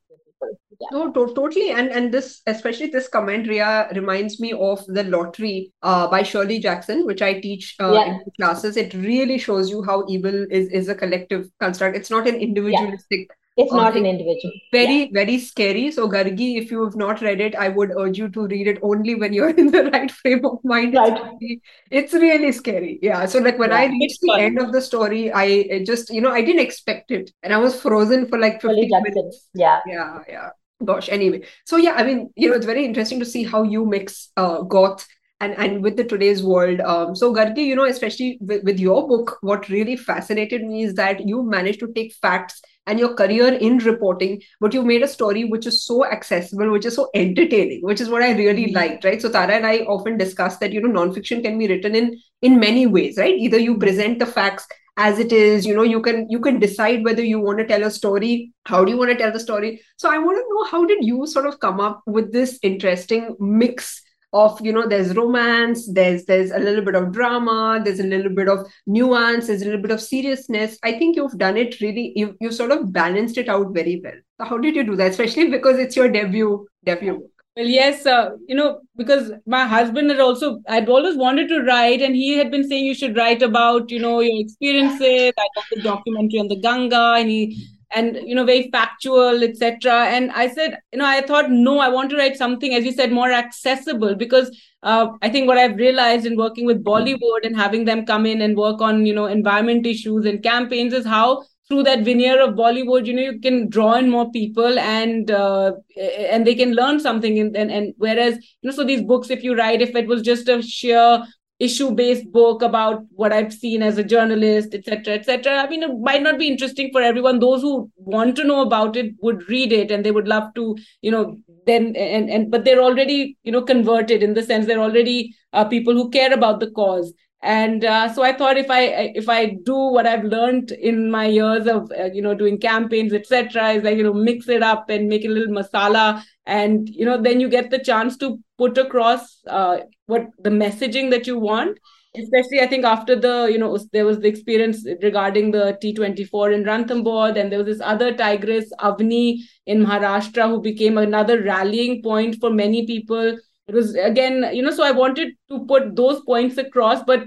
Yeah. 0.80 0.88
No, 0.92 1.12
to- 1.12 1.34
totally. 1.34 1.70
And 1.70 1.88
and 1.88 2.12
this, 2.12 2.42
especially 2.46 2.88
this 2.88 3.08
comment, 3.08 3.48
Rheea, 3.48 3.88
reminds 3.94 4.38
me 4.40 4.52
of 4.52 4.84
the 4.86 5.04
lottery 5.04 5.72
uh, 5.82 6.08
by 6.08 6.22
Shirley 6.22 6.60
Jackson, 6.60 7.04
which 7.06 7.22
I 7.22 7.40
teach 7.40 7.74
uh, 7.80 7.92
yeah. 7.92 8.04
in 8.06 8.20
classes. 8.36 8.76
It 8.76 8.94
really 8.94 9.38
shows 9.38 9.70
you 9.70 9.82
how 9.82 10.04
evil 10.08 10.46
is 10.50 10.68
is 10.68 10.88
a 10.88 10.94
collective 10.94 11.48
construct. 11.60 11.96
It's 11.96 12.10
not 12.10 12.28
an 12.28 12.36
individualistic. 12.36 13.28
Yeah 13.28 13.34
it's 13.58 13.72
not 13.72 13.96
an 13.96 14.06
individual. 14.06 14.52
Very, 14.72 15.04
yeah. 15.04 15.06
very 15.12 15.38
scary. 15.38 15.90
So, 15.90 16.08
Gargi, 16.08 16.56
if 16.58 16.70
you 16.70 16.84
have 16.84 16.94
not 16.94 17.20
read 17.20 17.40
it, 17.40 17.56
I 17.56 17.68
would 17.68 17.90
urge 17.98 18.16
you 18.16 18.28
to 18.28 18.46
read 18.46 18.68
it 18.68 18.78
only 18.82 19.16
when 19.16 19.32
you're 19.32 19.50
in 19.62 19.72
the 19.72 19.90
right 19.90 20.10
frame 20.10 20.44
of 20.44 20.58
mind. 20.64 20.94
Right. 20.94 21.12
It's, 21.12 21.24
really, 21.40 21.62
it's 21.90 22.14
really 22.14 22.52
scary. 22.52 22.98
Yeah. 23.02 23.26
So, 23.26 23.40
like 23.40 23.58
when 23.58 23.70
yeah, 23.70 23.78
I 23.78 23.86
reached 23.86 24.20
the 24.20 24.28
fun. 24.28 24.40
end 24.40 24.58
of 24.60 24.72
the 24.72 24.80
story, 24.80 25.32
I 25.32 25.82
just, 25.84 26.10
you 26.10 26.20
know, 26.20 26.30
I 26.30 26.40
didn't 26.40 26.60
expect 26.60 27.10
it. 27.10 27.32
And 27.42 27.52
I 27.52 27.58
was 27.58 27.80
frozen 27.80 28.28
for 28.28 28.38
like 28.38 28.62
50 28.62 28.88
minutes. 28.88 29.48
Yeah. 29.54 29.80
Yeah. 29.86 30.20
Yeah. 30.28 30.50
Gosh. 30.84 31.08
Anyway. 31.08 31.42
So, 31.66 31.76
yeah, 31.76 31.94
I 31.96 32.04
mean, 32.04 32.30
you 32.36 32.50
know, 32.50 32.54
it's 32.54 32.66
very 32.66 32.84
interesting 32.84 33.18
to 33.18 33.26
see 33.26 33.42
how 33.42 33.64
you 33.64 33.84
mix 33.84 34.30
uh, 34.36 34.62
goth 34.62 35.04
and 35.40 35.56
and 35.56 35.82
with 35.82 35.96
the 35.96 36.04
today's 36.04 36.42
world 36.42 36.80
um, 36.80 37.14
so 37.14 37.32
gargi 37.32 37.64
you 37.64 37.76
know 37.76 37.84
especially 37.84 38.38
with, 38.40 38.64
with 38.64 38.80
your 38.80 39.06
book 39.06 39.38
what 39.40 39.68
really 39.68 39.96
fascinated 39.96 40.64
me 40.64 40.82
is 40.82 40.94
that 40.94 41.26
you 41.28 41.42
managed 41.42 41.78
to 41.80 41.92
take 41.92 42.12
facts 42.14 42.60
and 42.88 42.98
your 42.98 43.14
career 43.14 43.48
in 43.68 43.78
reporting 43.78 44.40
but 44.60 44.74
you've 44.74 44.90
made 44.90 45.02
a 45.02 45.12
story 45.14 45.44
which 45.44 45.66
is 45.66 45.84
so 45.84 46.04
accessible 46.06 46.70
which 46.70 46.86
is 46.90 46.96
so 46.96 47.08
entertaining 47.14 47.80
which 47.82 48.00
is 48.00 48.08
what 48.08 48.22
i 48.22 48.32
really 48.32 48.66
mm-hmm. 48.66 48.76
liked 48.76 49.04
right? 49.04 49.22
So 49.22 49.30
tara 49.30 49.54
and 49.54 49.66
i 49.66 49.78
often 49.96 50.18
discuss 50.18 50.56
that 50.58 50.72
you 50.72 50.80
know 50.80 51.00
nonfiction 51.00 51.42
can 51.42 51.58
be 51.58 51.68
written 51.68 51.94
in 51.94 52.18
in 52.42 52.58
many 52.58 52.86
ways 52.86 53.16
right? 53.18 53.38
Either 53.46 53.58
you 53.58 53.78
present 53.78 54.18
the 54.18 54.26
facts 54.26 54.66
as 54.96 55.18
it 55.20 55.32
is 55.32 55.64
you 55.66 55.74
know 55.74 55.84
you 55.84 56.00
can 56.02 56.28
you 56.28 56.40
can 56.40 56.58
decide 56.58 57.04
whether 57.04 57.22
you 57.22 57.40
want 57.40 57.58
to 57.58 57.66
tell 57.66 57.84
a 57.84 57.90
story 57.90 58.52
how 58.64 58.84
do 58.84 58.90
you 58.90 58.98
want 58.98 59.10
to 59.10 59.16
tell 59.16 59.32
the 59.32 59.46
story? 59.46 59.80
So 59.96 60.10
i 60.10 60.18
want 60.18 60.38
to 60.38 60.54
know 60.54 60.64
how 60.70 60.84
did 60.86 61.04
you 61.04 61.26
sort 61.26 61.46
of 61.46 61.60
come 61.60 61.80
up 61.80 62.02
with 62.06 62.32
this 62.32 62.58
interesting 62.62 63.36
mix 63.38 64.02
of 64.32 64.60
you 64.60 64.72
know 64.72 64.86
there's 64.86 65.14
romance 65.16 65.90
there's 65.92 66.24
there's 66.26 66.50
a 66.50 66.58
little 66.58 66.84
bit 66.84 66.94
of 66.94 67.12
drama 67.12 67.80
there's 67.82 68.00
a 68.00 68.04
little 68.04 68.34
bit 68.34 68.46
of 68.48 68.66
nuance 68.86 69.46
there's 69.46 69.62
a 69.62 69.64
little 69.64 69.80
bit 69.80 69.90
of 69.90 70.00
seriousness. 70.00 70.78
I 70.82 70.92
think 70.98 71.16
you've 71.16 71.38
done 71.38 71.56
it 71.56 71.80
really 71.80 72.12
you 72.14 72.36
you 72.40 72.52
sort 72.52 72.72
of 72.72 72.92
balanced 72.92 73.38
it 73.38 73.48
out 73.48 73.72
very 73.72 74.00
well. 74.02 74.20
So 74.38 74.44
how 74.44 74.58
did 74.58 74.76
you 74.76 74.84
do 74.84 74.96
that? 74.96 75.10
Especially 75.10 75.50
because 75.50 75.78
it's 75.78 75.96
your 75.96 76.08
debut 76.08 76.66
debut 76.84 77.28
well, 77.58 77.66
yes, 77.66 78.06
uh, 78.06 78.36
you 78.46 78.54
know, 78.54 78.82
because 78.94 79.32
my 79.44 79.66
husband 79.66 80.10
had 80.10 80.20
also, 80.20 80.60
I'd 80.68 80.88
always 80.88 81.16
wanted 81.16 81.48
to 81.48 81.64
write, 81.64 82.00
and 82.00 82.14
he 82.14 82.38
had 82.38 82.52
been 82.52 82.62
saying 82.68 82.84
you 82.84 82.94
should 82.94 83.16
write 83.16 83.42
about, 83.42 83.90
you 83.90 83.98
know, 83.98 84.20
your 84.20 84.40
experiences. 84.40 85.32
I 85.36 85.48
got 85.56 85.64
the 85.72 85.82
documentary 85.82 86.38
on 86.38 86.46
the 86.46 86.60
Ganga, 86.60 87.14
and 87.18 87.28
he 87.28 87.66
and 87.94 88.18
you 88.24 88.34
know 88.34 88.44
very 88.44 88.70
factual 88.70 89.42
etc 89.42 90.06
and 90.06 90.30
i 90.32 90.48
said 90.48 90.78
you 90.92 90.98
know 90.98 91.06
i 91.06 91.20
thought 91.20 91.50
no 91.50 91.78
i 91.78 91.88
want 91.88 92.10
to 92.10 92.16
write 92.16 92.36
something 92.36 92.74
as 92.74 92.84
you 92.84 92.92
said 92.92 93.10
more 93.10 93.30
accessible 93.32 94.14
because 94.14 94.50
uh, 94.82 95.08
i 95.22 95.28
think 95.28 95.46
what 95.46 95.58
i've 95.58 95.76
realized 95.76 96.26
in 96.26 96.36
working 96.36 96.66
with 96.66 96.84
bollywood 96.84 97.44
and 97.44 97.56
having 97.56 97.84
them 97.84 98.04
come 98.04 98.26
in 98.26 98.42
and 98.42 98.56
work 98.56 98.80
on 98.80 99.06
you 99.06 99.14
know 99.14 99.26
environment 99.26 99.86
issues 99.86 100.26
and 100.26 100.42
campaigns 100.42 100.92
is 100.92 101.06
how 101.06 101.42
through 101.68 101.82
that 101.82 102.04
veneer 102.04 102.42
of 102.42 102.54
bollywood 102.54 103.06
you 103.06 103.14
know 103.14 103.22
you 103.22 103.40
can 103.40 103.68
draw 103.68 103.94
in 103.94 104.10
more 104.10 104.30
people 104.32 104.78
and 104.78 105.30
uh, 105.30 105.72
and 105.96 106.46
they 106.46 106.54
can 106.54 106.72
learn 106.72 107.00
something 107.00 107.38
and, 107.38 107.56
and 107.56 107.70
and 107.70 107.94
whereas 107.96 108.34
you 108.34 108.70
know 108.70 108.76
so 108.76 108.84
these 108.84 109.02
books 109.02 109.30
if 109.30 109.42
you 109.42 109.56
write 109.56 109.80
if 109.80 109.94
it 109.94 110.06
was 110.06 110.22
just 110.22 110.48
a 110.48 110.60
sheer 110.62 111.22
issue 111.58 111.90
based 111.90 112.30
book 112.30 112.62
about 112.62 113.02
what 113.10 113.32
I've 113.32 113.52
seen 113.52 113.82
as 113.82 113.98
a 113.98 114.04
journalist, 114.04 114.74
etc., 114.74 115.14
etc. 115.14 115.58
I 115.58 115.68
mean, 115.68 115.82
it 115.82 115.98
might 116.00 116.22
not 116.22 116.38
be 116.38 116.48
interesting 116.48 116.90
for 116.92 117.02
everyone. 117.02 117.40
Those 117.40 117.62
who 117.62 117.90
want 117.96 118.36
to 118.36 118.44
know 118.44 118.62
about 118.62 118.96
it 118.96 119.14
would 119.20 119.48
read 119.48 119.72
it 119.72 119.90
and 119.90 120.04
they 120.04 120.12
would 120.12 120.28
love 120.28 120.54
to, 120.54 120.76
you 121.02 121.10
know, 121.10 121.36
then 121.66 121.96
and 121.96 122.30
and 122.30 122.50
but 122.50 122.64
they're 122.64 122.82
already, 122.82 123.36
you 123.42 123.52
know, 123.52 123.62
converted 123.62 124.22
in 124.22 124.34
the 124.34 124.42
sense 124.42 124.66
they're 124.66 124.78
already 124.78 125.34
uh, 125.52 125.64
people 125.64 125.94
who 125.94 126.10
care 126.10 126.32
about 126.32 126.60
the 126.60 126.70
cause. 126.70 127.12
And 127.42 127.84
uh, 127.84 128.12
so 128.12 128.22
i 128.22 128.32
thought 128.32 128.56
if 128.56 128.68
i 128.68 128.82
if 129.14 129.28
i 129.28 129.46
do 129.64 129.76
what 129.76 130.06
i've 130.06 130.24
learned 130.24 130.72
in 130.72 131.08
my 131.10 131.26
years 131.26 131.68
of 131.68 131.90
uh, 131.92 132.06
you 132.12 132.20
know 132.20 132.34
doing 132.34 132.58
campaigns 132.58 133.12
etc 133.12 133.70
is 133.70 133.84
like 133.84 133.96
you 133.96 134.02
know 134.02 134.12
mix 134.12 134.48
it 134.48 134.62
up 134.62 134.90
and 134.90 135.08
make 135.08 135.24
a 135.24 135.28
little 135.28 135.54
masala. 135.54 136.22
And 136.46 136.88
you 136.88 137.04
know 137.04 137.20
then 137.20 137.40
you 137.40 137.48
get 137.48 137.70
the 137.70 137.78
chance 137.78 138.16
to 138.18 138.38
put 138.56 138.78
across 138.78 139.40
uh, 139.46 139.80
what 140.06 140.28
the 140.42 140.50
messaging 140.50 141.10
that 141.10 141.26
you 141.26 141.38
want. 141.38 141.78
Especially 142.16 142.60
i 142.60 142.66
think 142.66 142.86
after 142.86 143.14
the 143.14 143.48
you 143.52 143.58
know 143.58 143.78
there 143.92 144.06
was 144.06 144.18
the 144.18 144.28
experience 144.28 144.84
regarding 145.02 145.50
the 145.50 145.78
t24 145.82 146.54
in 146.54 146.64
ranthambore. 146.64 147.36
And 147.38 147.52
there 147.52 147.58
was 147.58 147.66
this 147.66 147.86
other 147.86 148.14
tigress 148.16 148.72
avni 148.80 149.40
in 149.66 149.84
maharashtra 149.84 150.48
who 150.48 150.60
became 150.62 150.96
another 150.96 151.42
rallying 151.42 152.02
point 152.02 152.36
for 152.40 152.50
many 152.50 152.86
people 152.86 153.36
it 153.68 153.74
was 153.74 153.94
again 153.94 154.48
you 154.52 154.62
know 154.62 154.70
so 154.70 154.82
i 154.82 154.90
wanted 154.90 155.34
to 155.48 155.64
put 155.66 155.94
those 155.94 156.20
points 156.22 156.56
across 156.58 157.02
but 157.04 157.24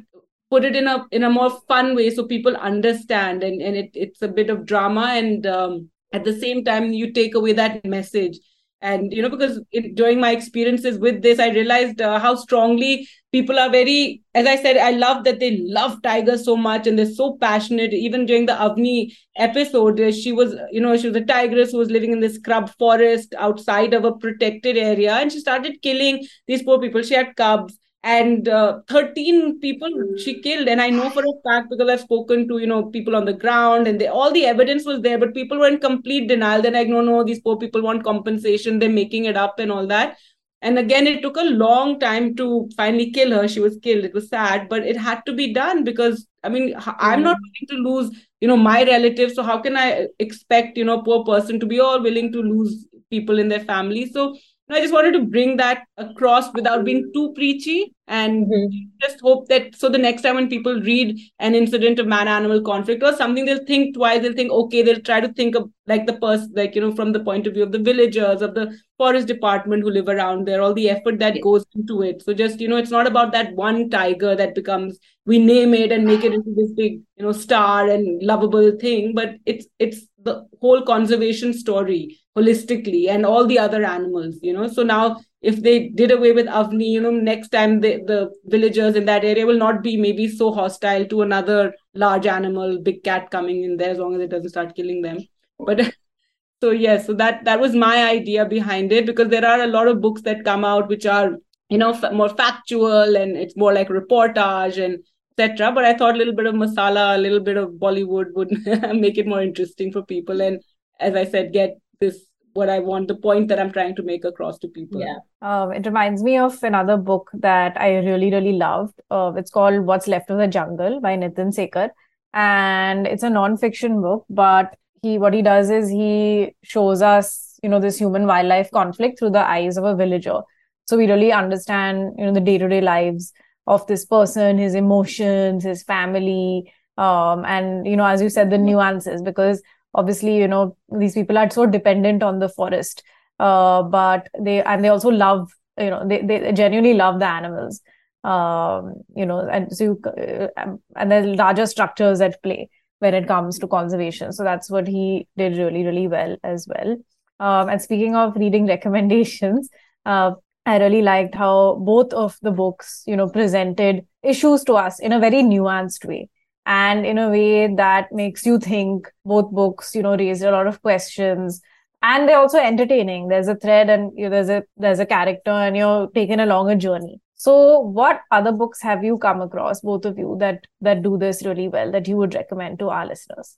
put 0.50 0.66
it 0.66 0.76
in 0.76 0.88
a 0.88 1.06
in 1.12 1.24
a 1.24 1.30
more 1.30 1.50
fun 1.68 1.96
way 1.96 2.10
so 2.10 2.26
people 2.26 2.56
understand 2.58 3.44
and 3.44 3.62
and 3.62 3.76
it, 3.76 3.90
it's 3.94 4.22
a 4.22 4.28
bit 4.28 4.50
of 4.50 4.66
drama 4.66 5.08
and 5.14 5.46
um, 5.46 5.90
at 6.14 6.26
the 6.26 6.38
same 6.38 6.64
time 6.66 6.92
you 6.92 7.14
take 7.14 7.36
away 7.36 7.54
that 7.54 7.86
message 7.86 8.38
and 8.82 9.14
you 9.14 9.22
know 9.22 9.30
because 9.30 9.60
it, 9.72 9.96
during 9.96 10.20
my 10.20 10.32
experiences 10.32 10.98
with 10.98 11.22
this 11.22 11.40
i 11.40 11.50
realized 11.50 12.02
uh, 12.02 12.20
how 12.20 12.36
strongly 12.36 13.08
people 13.32 13.60
are 13.60 13.70
very 13.70 14.22
as 14.34 14.48
i 14.48 14.56
said 14.56 14.78
i 14.78 14.92
love 14.92 15.24
that 15.24 15.40
they 15.40 15.58
love 15.66 16.02
tigers 16.02 16.44
so 16.44 16.56
much 16.56 16.88
and 16.88 16.98
they're 16.98 17.06
so 17.06 17.38
passionate. 17.40 17.94
Even 17.94 18.26
during 18.26 18.46
the 18.46 18.54
avni 18.54 19.14
episode 19.36 20.00
uh, 20.00 20.12
she 20.12 20.32
was 20.32 20.56
you 20.72 20.82
know 20.82 20.98
she 20.98 21.08
was 21.08 21.16
a 21.16 21.26
tigress 21.26 21.72
who 21.72 21.78
was 21.78 21.92
living 21.92 22.12
in 22.12 22.20
this 22.20 22.36
scrub 22.36 22.70
forest 22.78 23.34
outside 23.38 23.94
of 23.94 24.04
a 24.04 24.14
protected 24.14 24.78
area. 24.78 25.14
And 25.14 25.32
she 25.32 25.40
started 25.40 25.82
killing 25.82 26.26
these 26.48 26.64
poor 26.64 26.80
people. 26.80 27.02
She 27.04 27.14
had 27.14 27.36
cubs 27.36 27.78
and 28.04 28.48
uh, 28.48 28.80
13 28.88 29.60
people 29.60 29.90
she 30.18 30.42
killed. 30.42 30.68
And 30.68 30.82
i 30.82 30.90
know 30.90 31.10
for 31.10 31.24
a 31.24 31.34
fact 31.48 31.70
because 31.70 31.90
i've 31.90 32.02
spoken 32.02 32.48
to 32.48 32.58
you 32.58 32.68
know 32.68 32.86
people 32.86 33.16
on 33.16 33.26
the 33.26 33.34
ground 33.34 33.88
and 33.88 34.02
they, 34.02 34.08
all 34.08 34.32
the 34.32 34.46
evidence 34.46 34.86
was 34.86 35.02
there 35.02 35.20
but 35.20 35.34
people 35.34 35.60
were 35.60 35.68
in 35.68 35.80
complete 35.80 36.28
denial. 36.28 36.62
Then 36.62 36.74
like 36.74 36.88
no 36.88 37.02
no 37.02 37.24
these 37.24 37.42
poor 37.42 37.58
people 37.58 37.82
want 37.82 38.04
compensation. 38.04 38.80
They're 38.80 38.90
making 38.90 39.26
it 39.26 39.38
up 39.38 39.60
and 39.60 39.72
all 39.72 39.86
that. 39.88 40.18
And 40.64 40.80
again 40.80 41.06
it 41.08 41.22
took 41.22 41.38
a 41.38 41.44
long 41.44 42.00
time 42.00 42.36
to 42.38 42.70
finally 42.76 43.12
kill 43.12 43.32
her. 43.34 43.48
She 43.48 43.60
was 43.60 43.78
killed. 43.84 44.04
It 44.04 44.14
was 44.14 44.30
sad 44.30 44.68
but 44.68 44.86
it 44.86 44.98
had 44.98 45.22
to 45.28 45.34
be 45.34 45.54
done 45.54 45.84
because 45.84 46.28
i 46.44 46.50
mean 46.50 46.74
i'm 46.98 47.22
not 47.22 47.38
willing 47.40 47.68
to 47.70 47.90
lose 47.90 48.28
you 48.40 48.48
know 48.48 48.58
my 48.58 48.84
relatives. 48.84 49.36
So 49.36 49.44
how 49.44 49.60
can 49.60 49.78
i 49.78 50.08
expect 50.18 50.76
you 50.76 50.86
know 50.86 51.04
poor 51.04 51.24
person 51.24 51.60
to 51.60 51.68
be 51.68 51.80
all 51.80 52.02
willing 52.02 52.32
to 52.32 52.42
lose 52.42 52.88
people 53.12 53.38
in 53.38 53.48
their 53.48 53.60
family? 53.60 54.08
So 54.08 54.36
I 54.74 54.80
just 54.80 54.94
wanted 54.94 55.14
to 55.14 55.26
bring 55.26 55.58
that 55.58 55.84
across 55.98 56.54
without 56.54 56.86
being 56.86 57.12
too 57.14 57.34
preachy 57.34 57.94
and 58.08 58.46
mm-hmm. 58.46 58.78
just 59.02 59.20
hope 59.22 59.48
that 59.48 59.76
so 59.76 59.90
the 59.90 59.98
next 59.98 60.22
time 60.22 60.36
when 60.36 60.50
people 60.50 60.80
read 60.82 61.20
an 61.40 61.56
incident 61.56 62.00
of 62.00 62.08
man 62.08 62.28
animal 62.28 62.62
conflict 62.62 63.04
or 63.04 63.16
something, 63.16 63.46
they'll 63.46 63.66
think 63.66 63.96
twice. 63.96 64.22
They'll 64.22 64.34
think, 64.34 64.52
okay, 64.52 64.82
they'll 64.82 65.02
try 65.02 65.20
to 65.20 65.34
think 65.34 65.56
of 65.56 65.70
like 65.88 66.08
the 66.08 66.14
person, 66.14 66.52
like, 66.56 66.76
you 66.76 66.82
know, 66.82 66.96
from 66.96 67.12
the 67.12 67.20
point 67.20 67.48
of 67.48 67.54
view 67.54 67.64
of 67.64 67.72
the 67.72 67.80
villagers, 67.80 68.42
of 68.42 68.56
the 68.56 68.78
forest 68.98 69.28
department 69.28 69.84
who 69.84 69.90
live 69.90 70.08
around 70.08 70.48
there, 70.48 70.62
all 70.62 70.74
the 70.74 70.90
effort 70.90 71.20
that 71.20 71.36
yeah. 71.36 71.42
goes 71.42 71.66
into 71.76 72.02
it. 72.02 72.22
So 72.24 72.34
just, 72.34 72.60
you 72.60 72.68
know, 72.68 72.78
it's 72.78 72.92
not 72.92 73.08
about 73.08 73.32
that 73.34 73.54
one 73.56 73.90
tiger 73.90 74.36
that 74.36 74.56
becomes, 74.56 75.00
we 75.26 75.38
name 75.38 75.74
it 75.74 75.92
and 75.92 76.06
make 76.06 76.24
it 76.24 76.34
into 76.34 76.54
this 76.56 76.72
big, 76.72 77.02
you 77.18 77.26
know, 77.26 77.32
star 77.32 77.90
and 77.90 78.22
lovable 78.24 78.72
thing, 78.80 79.14
but 79.14 79.36
it's, 79.46 79.66
it's 79.80 80.08
the 80.22 80.46
whole 80.62 80.84
conservation 80.84 81.54
story 81.54 82.18
holistically 82.38 83.10
and 83.10 83.26
all 83.26 83.46
the 83.46 83.60
other 83.60 83.84
animals 83.84 84.38
you 84.42 84.54
know? 84.54 84.68
So 84.68 84.84
now 84.84 85.18
if 85.42 85.62
they 85.62 85.90
did 85.90 86.12
away 86.12 86.32
with 86.32 86.46
avni 86.46 86.88
you 86.90 87.02
know 87.02 87.12
next 87.12 87.50
time 87.50 87.82
the, 87.82 88.02
the 88.06 88.32
villagers 88.46 88.96
in 88.96 89.06
that 89.06 89.24
area 89.26 89.46
will 89.46 89.58
not 89.58 89.82
be 89.84 89.98
maybe 89.98 90.28
so 90.28 90.52
hostile 90.52 91.06
to 91.06 91.22
another 91.24 91.74
large 91.94 92.28
animal 92.28 92.80
big 92.80 93.04
cat 93.04 93.30
coming 93.32 93.64
in 93.64 93.78
there 93.78 93.90
as 93.92 93.98
long 93.98 94.16
as 94.16 94.22
it 94.22 94.30
doesn't 94.30 94.50
start 94.50 94.76
killing 94.76 95.02
them. 95.02 95.18
But 95.60 95.94
so 96.62 96.72
yes 96.72 97.06
so 97.08 97.14
that 97.14 97.44
that 97.46 97.60
was 97.60 97.76
my 97.76 98.04
idea 98.10 98.46
behind 98.46 98.92
it 98.92 99.06
because 99.06 99.30
there 99.30 99.46
are 99.46 99.62
a 99.62 99.68
lot 99.68 99.88
of 99.88 100.02
books 100.02 100.22
that 100.22 100.46
come 100.46 100.64
out 100.64 100.88
which 100.88 101.06
are 101.06 101.32
you 101.70 101.78
know 101.78 101.92
f- 101.92 102.14
more 102.14 102.30
factual 102.30 103.16
and 103.16 103.36
it's 103.36 103.58
more 103.58 103.74
like 103.74 103.90
reportage 103.90 104.84
and 104.84 105.00
etc 105.38 105.72
but 105.72 105.86
i 105.86 105.94
thought 105.94 106.16
a 106.16 106.18
little 106.18 106.36
bit 106.36 106.46
of 106.46 106.56
masala 106.56 107.16
a 107.16 107.18
little 107.18 107.40
bit 107.40 107.58
of 107.58 107.70
bollywood 107.86 108.34
would 108.36 108.52
make 109.06 109.18
it 109.18 109.28
more 109.28 109.42
interesting 109.42 109.92
for 109.92 110.04
people 110.04 110.42
and 110.42 110.62
as 111.00 111.16
i 111.16 111.26
said 111.26 111.52
get 111.52 111.81
this 112.02 112.26
what 112.54 112.68
I 112.68 112.80
want, 112.80 113.08
the 113.08 113.16
point 113.16 113.48
that 113.48 113.60
I'm 113.60 113.72
trying 113.72 113.96
to 113.96 114.04
make 114.04 114.26
across 114.26 114.58
to 114.60 114.68
people. 114.68 115.00
Yeah. 115.00 115.20
Um, 115.42 115.72
it 115.72 115.86
reminds 115.86 116.22
me 116.22 116.38
of 116.38 116.62
another 116.64 116.98
book 116.98 117.32
that 117.34 117.80
I 117.80 118.00
really, 118.00 118.30
really 118.30 118.54
loved. 118.54 119.00
Uh, 119.10 119.32
it's 119.38 119.52
called 119.52 119.86
What's 119.86 120.08
Left 120.08 120.30
of 120.30 120.38
the 120.38 120.48
Jungle 120.48 121.00
by 121.00 121.16
Nitin 121.16 121.56
Sekar. 121.56 121.92
And 122.34 123.08
it's 123.08 123.24
a 123.24 123.30
non-fiction 123.30 124.02
book, 124.02 124.26
but 124.30 124.76
he 125.02 125.18
what 125.18 125.34
he 125.34 125.42
does 125.42 125.70
is 125.70 125.90
he 125.90 126.56
shows 126.64 127.02
us, 127.02 127.58
you 127.64 127.70
know, 127.70 127.80
this 127.80 127.98
human 127.98 128.28
wildlife 128.28 128.70
conflict 128.72 129.20
through 129.20 129.32
the 129.32 129.48
eyes 129.48 129.78
of 129.78 129.86
a 129.86 129.96
villager. 129.96 130.42
So 130.88 130.98
we 130.98 131.08
really 131.08 131.32
understand, 131.32 132.16
you 132.18 132.26
know, 132.26 132.34
the 132.34 132.42
day-to-day 132.42 132.82
lives 132.82 133.32
of 133.66 133.88
this 133.88 134.06
person, 134.06 134.58
his 134.58 134.76
emotions, 134.76 135.64
his 135.64 135.84
family, 135.84 136.74
um, 136.98 137.46
and 137.46 137.88
you 137.88 137.96
know, 137.96 138.06
as 138.06 138.22
you 138.22 138.30
said, 138.30 138.50
the 138.50 138.58
nuances, 138.58 139.22
because 139.22 139.62
obviously 139.94 140.38
you 140.38 140.48
know 140.48 140.76
these 140.98 141.14
people 141.14 141.38
are 141.38 141.50
so 141.50 141.66
dependent 141.66 142.24
on 142.24 142.40
the 142.40 142.50
forest 142.50 143.04
uh, 143.40 143.84
but 143.84 144.30
they 144.40 144.62
and 144.64 144.84
they 144.84 144.90
also 144.90 145.10
love 145.10 145.52
you 145.80 145.90
know 145.90 146.08
they, 146.08 146.22
they 146.22 146.52
genuinely 146.52 146.94
love 146.94 147.20
the 147.20 147.26
animals 147.26 147.82
um, 148.24 148.94
you 149.16 149.26
know 149.26 149.40
and 149.40 149.76
so 149.76 149.84
you, 149.84 150.02
uh, 150.06 150.48
and 150.96 151.12
there's 151.12 151.26
larger 151.38 151.66
structures 151.66 152.22
at 152.22 152.42
play 152.44 152.70
when 153.00 153.16
it 153.16 153.28
comes 153.28 153.58
to 153.58 153.68
conservation. 153.68 154.32
So 154.32 154.44
that's 154.44 154.70
what 154.70 154.88
he 154.88 155.28
did 155.36 155.58
really 155.58 155.84
really 155.84 156.08
well 156.08 156.38
as 156.44 156.68
well. 156.68 156.98
Um, 157.40 157.70
and 157.70 157.82
speaking 157.82 158.16
of 158.16 158.36
reading 158.36 158.68
recommendations 158.76 159.70
uh, 160.06 160.32
i 160.66 160.78
really 160.78 161.02
liked 161.02 161.36
how 161.36 161.76
both 161.84 162.14
of 162.14 162.38
the 162.42 162.52
books 162.52 163.04
you 163.08 163.16
know 163.16 163.28
presented 163.28 164.06
issues 164.24 164.64
to 164.64 164.74
us 164.74 165.00
in 165.00 165.12
a 165.12 165.20
very 165.20 165.42
nuanced 165.42 166.06
way 166.06 166.30
and 166.66 167.06
in 167.06 167.18
a 167.18 167.30
way 167.30 167.74
that 167.76 168.12
makes 168.12 168.46
you 168.46 168.60
think. 168.60 169.12
Both 169.26 169.52
books 169.52 169.96
you 169.96 170.04
know 170.04 170.16
raised 170.16 170.44
a 170.44 170.52
lot 170.52 170.68
of 170.68 170.82
questions. 170.82 171.62
And 172.04 172.28
they're 172.28 172.40
also 172.40 172.58
entertaining. 172.58 173.28
There's 173.28 173.48
a 173.48 173.56
thread 173.56 173.90
and 173.90 174.12
you 174.18 174.24
know, 174.24 174.30
there's 174.32 174.50
a 174.50 174.64
there's 174.78 175.00
a 175.00 175.06
character 175.06 175.52
and 175.52 175.78
you're 175.78 176.08
taken 176.12 176.40
along 176.40 176.72
a 176.72 176.76
journey. 176.76 177.22
So 177.36 177.80
what 177.80 178.22
other 178.30 178.52
books 178.52 178.82
have 178.84 179.04
you 179.04 179.18
come 179.18 179.42
across 179.42 179.82
both 179.82 180.06
of 180.06 180.18
you 180.18 180.36
that 180.40 180.66
that 180.82 181.02
do 181.02 181.18
this 181.18 181.44
really 181.46 181.68
well 181.70 181.92
that 181.92 182.08
you 182.08 182.18
would 182.18 182.36
recommend 182.36 182.80
to 182.80 182.90
our 182.90 183.06
listeners? 183.06 183.58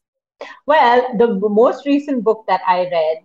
Well 0.65 1.05
the 1.17 1.27
most 1.49 1.85
recent 1.85 2.23
book 2.23 2.45
that 2.47 2.61
i 2.67 2.79
read 2.91 3.17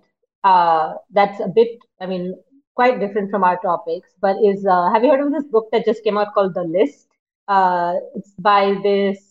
uh, 0.44 0.94
that's 1.10 1.40
a 1.40 1.48
bit 1.48 1.78
i 2.00 2.06
mean 2.06 2.34
quite 2.74 3.00
different 3.00 3.30
from 3.30 3.42
our 3.42 3.58
topics 3.60 4.10
but 4.20 4.36
is 4.44 4.66
uh, 4.66 4.92
have 4.92 5.02
you 5.04 5.10
heard 5.10 5.24
of 5.26 5.32
this 5.32 5.44
book 5.44 5.68
that 5.72 5.84
just 5.84 6.04
came 6.04 6.18
out 6.18 6.34
called 6.34 6.54
the 6.54 6.62
list? 6.62 7.06
Uh, 7.48 7.94
it's 8.14 8.32
by 8.38 8.76
this 8.82 9.27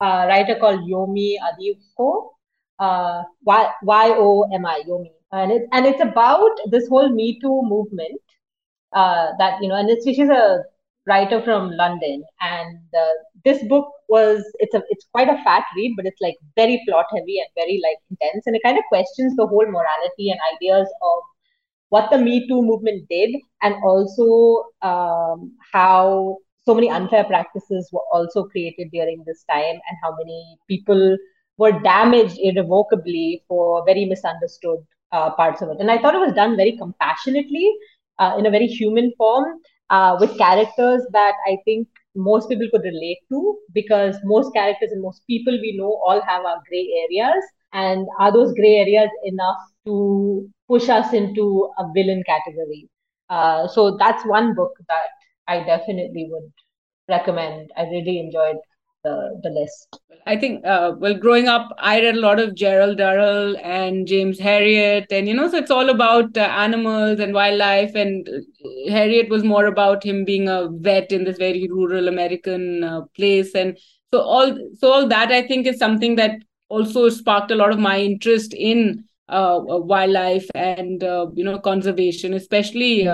uh, 0.00 0.26
writer 0.28 0.56
called 0.60 0.80
Yomi 0.80 1.36
Adegoke, 1.48 2.30
uh, 2.78 3.22
Y 3.44 3.70
Y 3.82 4.14
O 4.16 4.48
M 4.52 4.66
I 4.66 4.82
Yomi, 4.88 5.10
and 5.32 5.52
it's 5.52 5.66
and 5.72 5.86
it's 5.86 6.00
about 6.00 6.50
this 6.70 6.88
whole 6.88 7.08
Me 7.08 7.40
Too 7.40 7.62
movement. 7.64 8.20
Uh, 8.94 9.32
that 9.38 9.60
you 9.62 9.68
know, 9.68 9.74
and 9.74 9.90
it's, 9.90 10.04
she's 10.06 10.30
a 10.30 10.62
writer 11.06 11.42
from 11.42 11.70
London, 11.72 12.24
and 12.40 12.78
uh, 12.98 13.12
this 13.44 13.62
book 13.64 13.86
was 14.08 14.42
it's 14.60 14.74
a 14.74 14.82
it's 14.88 15.06
quite 15.12 15.28
a 15.28 15.42
fat 15.44 15.64
read, 15.76 15.94
but 15.96 16.06
it's 16.06 16.20
like 16.20 16.36
very 16.56 16.82
plot 16.88 17.04
heavy 17.14 17.38
and 17.38 17.48
very 17.54 17.80
like 17.82 17.98
intense, 18.10 18.46
and 18.46 18.56
it 18.56 18.62
kind 18.64 18.78
of 18.78 18.84
questions 18.88 19.36
the 19.36 19.46
whole 19.46 19.66
morality 19.66 20.30
and 20.30 20.40
ideas 20.54 20.88
of 21.02 21.18
what 21.90 22.10
the 22.10 22.18
Me 22.18 22.46
Too 22.48 22.62
movement 22.62 23.06
did, 23.10 23.30
and 23.62 23.74
also 23.84 24.64
um, 24.82 25.52
how 25.72 26.38
so 26.68 26.74
many 26.74 26.90
unfair 26.90 27.24
practices 27.24 27.88
were 27.92 28.06
also 28.12 28.44
created 28.44 28.90
during 28.92 29.24
this 29.26 29.44
time 29.50 29.76
and 29.90 29.96
how 30.02 30.14
many 30.16 30.58
people 30.68 31.16
were 31.56 31.72
damaged 31.80 32.38
irrevocably 32.48 33.42
for 33.48 33.84
very 33.86 34.04
misunderstood 34.04 34.78
uh, 35.12 35.30
parts 35.30 35.62
of 35.62 35.70
it. 35.70 35.78
And 35.80 35.90
I 35.90 35.98
thought 36.00 36.14
it 36.14 36.26
was 36.26 36.34
done 36.34 36.56
very 36.56 36.76
compassionately, 36.76 37.72
uh, 38.18 38.34
in 38.38 38.46
a 38.46 38.50
very 38.50 38.66
human 38.66 39.12
form, 39.16 39.46
uh, 39.90 40.16
with 40.20 40.36
characters 40.36 41.02
that 41.12 41.34
I 41.46 41.56
think 41.64 41.88
most 42.14 42.48
people 42.48 42.68
could 42.70 42.82
relate 42.82 43.18
to 43.30 43.58
because 43.72 44.16
most 44.24 44.52
characters 44.52 44.92
and 44.92 45.02
most 45.02 45.22
people 45.26 45.52
we 45.52 45.76
know 45.78 45.92
all 46.06 46.20
have 46.20 46.44
our 46.44 46.60
gray 46.68 46.86
areas. 47.04 47.44
And 47.72 48.06
are 48.18 48.32
those 48.32 48.52
gray 48.54 48.76
areas 48.76 49.10
enough 49.24 49.58
to 49.86 50.48
push 50.68 50.88
us 50.88 51.12
into 51.12 51.70
a 51.78 51.84
villain 51.94 52.22
category? 52.26 52.88
Uh, 53.30 53.68
so 53.68 53.96
that's 53.96 54.24
one 54.26 54.54
book 54.54 54.72
that 54.88 55.17
I 55.48 55.64
definitely 55.64 56.28
would 56.30 56.52
recommend. 57.08 57.70
I 57.76 57.82
really 57.84 58.20
enjoyed 58.20 58.56
the, 59.04 59.40
the 59.42 59.50
list? 59.50 60.00
I 60.26 60.36
think, 60.36 60.64
uh, 60.66 60.92
well, 60.98 61.14
growing 61.14 61.48
up, 61.48 61.70
I 61.78 62.00
read 62.00 62.16
a 62.16 62.20
lot 62.20 62.38
of 62.38 62.54
Gerald 62.54 62.98
Durrell 62.98 63.56
and 63.58 64.06
James 64.06 64.38
Herriot. 64.38 65.06
And, 65.10 65.26
you 65.26 65.34
know, 65.34 65.48
so 65.50 65.56
it's 65.56 65.70
all 65.70 65.88
about 65.88 66.36
uh, 66.36 66.40
animals 66.40 67.20
and 67.20 67.32
wildlife. 67.32 67.94
And 67.94 68.28
uh, 68.28 68.90
Herriot 68.90 69.30
was 69.30 69.44
more 69.44 69.66
about 69.66 70.04
him 70.04 70.24
being 70.24 70.48
a 70.48 70.68
vet 70.70 71.12
in 71.12 71.24
this 71.24 71.38
very 71.38 71.68
rural 71.70 72.08
American 72.08 72.84
uh, 72.84 73.02
place. 73.16 73.54
And 73.54 73.78
so 74.12 74.20
all, 74.20 74.56
so 74.78 74.92
all 74.92 75.08
that 75.08 75.30
I 75.30 75.46
think 75.46 75.66
is 75.66 75.78
something 75.78 76.16
that 76.16 76.32
also 76.68 77.08
sparked 77.08 77.50
a 77.50 77.56
lot 77.56 77.72
of 77.72 77.78
my 77.78 77.98
interest 77.98 78.52
in 78.52 79.04
uh, 79.28 79.60
wildlife 79.62 80.46
and, 80.54 81.02
uh, 81.02 81.26
you 81.34 81.44
know, 81.44 81.58
conservation, 81.58 82.34
especially 82.34 83.08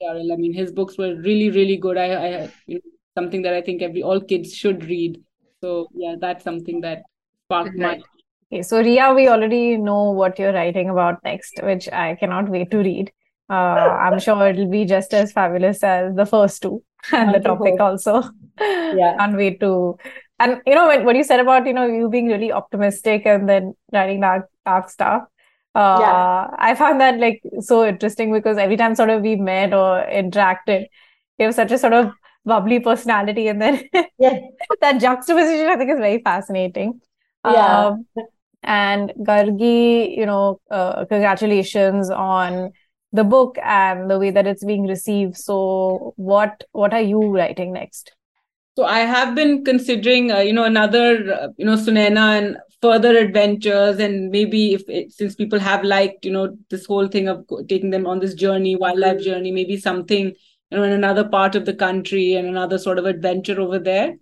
Durrell. 0.00 0.32
I 0.32 0.36
mean, 0.36 0.52
his 0.52 0.72
books 0.72 0.98
were 0.98 1.14
really, 1.16 1.50
really 1.50 1.76
good. 1.76 1.96
I, 1.96 2.12
I 2.14 2.52
you 2.66 2.76
know, 2.76 2.90
something 3.16 3.42
that 3.42 3.54
I 3.54 3.62
think 3.62 3.82
every 3.82 4.02
all 4.02 4.20
kids 4.20 4.54
should 4.54 4.84
read. 4.84 5.22
So 5.60 5.88
yeah, 5.94 6.16
that's 6.18 6.44
something 6.44 6.80
that 6.80 7.02
sparked 7.46 7.76
my. 7.76 8.00
Okay, 8.52 8.62
so 8.62 8.82
Rheea, 8.82 9.14
we 9.14 9.28
already 9.28 9.76
know 9.76 10.10
what 10.10 10.38
you're 10.38 10.52
writing 10.52 10.88
about 10.90 11.22
next, 11.22 11.60
which 11.62 11.88
I 11.92 12.16
cannot 12.16 12.48
wait 12.48 12.70
to 12.72 12.78
read. 12.78 13.12
Uh, 13.48 13.52
I'm 14.04 14.18
sure 14.18 14.46
it'll 14.48 14.70
be 14.70 14.84
just 14.84 15.14
as 15.14 15.32
fabulous 15.32 15.84
as 15.84 16.14
the 16.14 16.26
first 16.26 16.62
two 16.62 16.82
and 17.12 17.34
the 17.34 17.40
topic 17.40 17.78
also. 17.80 18.22
Yeah, 18.60 19.16
can't 19.18 19.36
wait 19.36 19.60
to. 19.60 19.98
And 20.38 20.62
you 20.66 20.74
know 20.74 20.86
when 20.88 21.04
what 21.04 21.16
you 21.16 21.24
said 21.24 21.40
about 21.40 21.66
you 21.66 21.74
know 21.74 21.86
you 21.86 22.08
being 22.08 22.28
really 22.28 22.50
optimistic 22.50 23.26
and 23.26 23.48
then 23.48 23.74
writing 23.92 24.20
dark 24.20 24.48
dark 24.64 24.88
stuff. 24.88 25.24
Uh, 25.74 25.98
yeah. 26.00 26.46
I 26.58 26.74
found 26.74 27.00
that 27.00 27.20
like 27.20 27.42
so 27.60 27.86
interesting 27.86 28.32
because 28.32 28.58
every 28.58 28.76
time 28.76 28.94
sort 28.94 29.10
of 29.10 29.22
we 29.22 29.36
met 29.36 29.72
or 29.72 30.04
interacted, 30.04 30.86
you 31.38 31.46
have 31.46 31.54
such 31.54 31.70
a 31.70 31.78
sort 31.78 31.92
of 31.92 32.12
bubbly 32.44 32.80
personality 32.80 33.48
and 33.48 33.60
then 33.60 33.82
yeah. 34.18 34.38
that 34.80 35.00
juxtaposition 35.00 35.66
i 35.66 35.76
think 35.76 35.90
is 35.90 35.98
very 35.98 36.20
fascinating 36.22 37.00
yeah 37.44 37.86
um, 37.86 38.06
and 38.62 39.12
gargi 39.22 40.16
you 40.16 40.26
know 40.26 40.60
uh, 40.70 41.04
congratulations 41.06 42.10
on 42.10 42.72
the 43.12 43.24
book 43.24 43.58
and 43.62 44.10
the 44.10 44.18
way 44.18 44.30
that 44.30 44.46
it's 44.46 44.64
being 44.64 44.86
received 44.86 45.36
so 45.36 46.14
what 46.16 46.64
what 46.72 46.94
are 46.94 47.00
you 47.00 47.20
writing 47.28 47.72
next 47.72 48.12
so 48.76 48.84
i 48.84 49.00
have 49.00 49.34
been 49.34 49.64
considering 49.64 50.30
uh, 50.32 50.38
you 50.38 50.52
know 50.52 50.64
another 50.64 51.34
uh, 51.34 51.48
you 51.56 51.66
know 51.66 51.76
sunaina 51.76 52.38
and 52.38 52.56
further 52.82 53.16
adventures 53.16 53.98
and 53.98 54.30
maybe 54.30 54.74
if 54.74 54.88
it, 54.88 55.12
since 55.12 55.34
people 55.34 55.58
have 55.58 55.84
liked 55.84 56.24
you 56.24 56.32
know 56.32 56.56
this 56.70 56.86
whole 56.86 57.08
thing 57.08 57.28
of 57.28 57.44
taking 57.68 57.90
them 57.90 58.06
on 58.06 58.20
this 58.20 58.34
journey 58.34 58.76
wildlife 58.76 59.20
journey 59.20 59.52
maybe 59.52 59.76
something 59.76 60.32
you 60.70 60.78
know, 60.78 60.84
in 60.84 60.92
another 60.92 61.28
part 61.28 61.54
of 61.54 61.66
the 61.66 61.74
country 61.74 62.34
and 62.34 62.48
another 62.48 62.78
sort 62.78 62.98
of 62.98 63.06
adventure 63.06 63.60
over 63.60 63.78
there. 63.78 64.14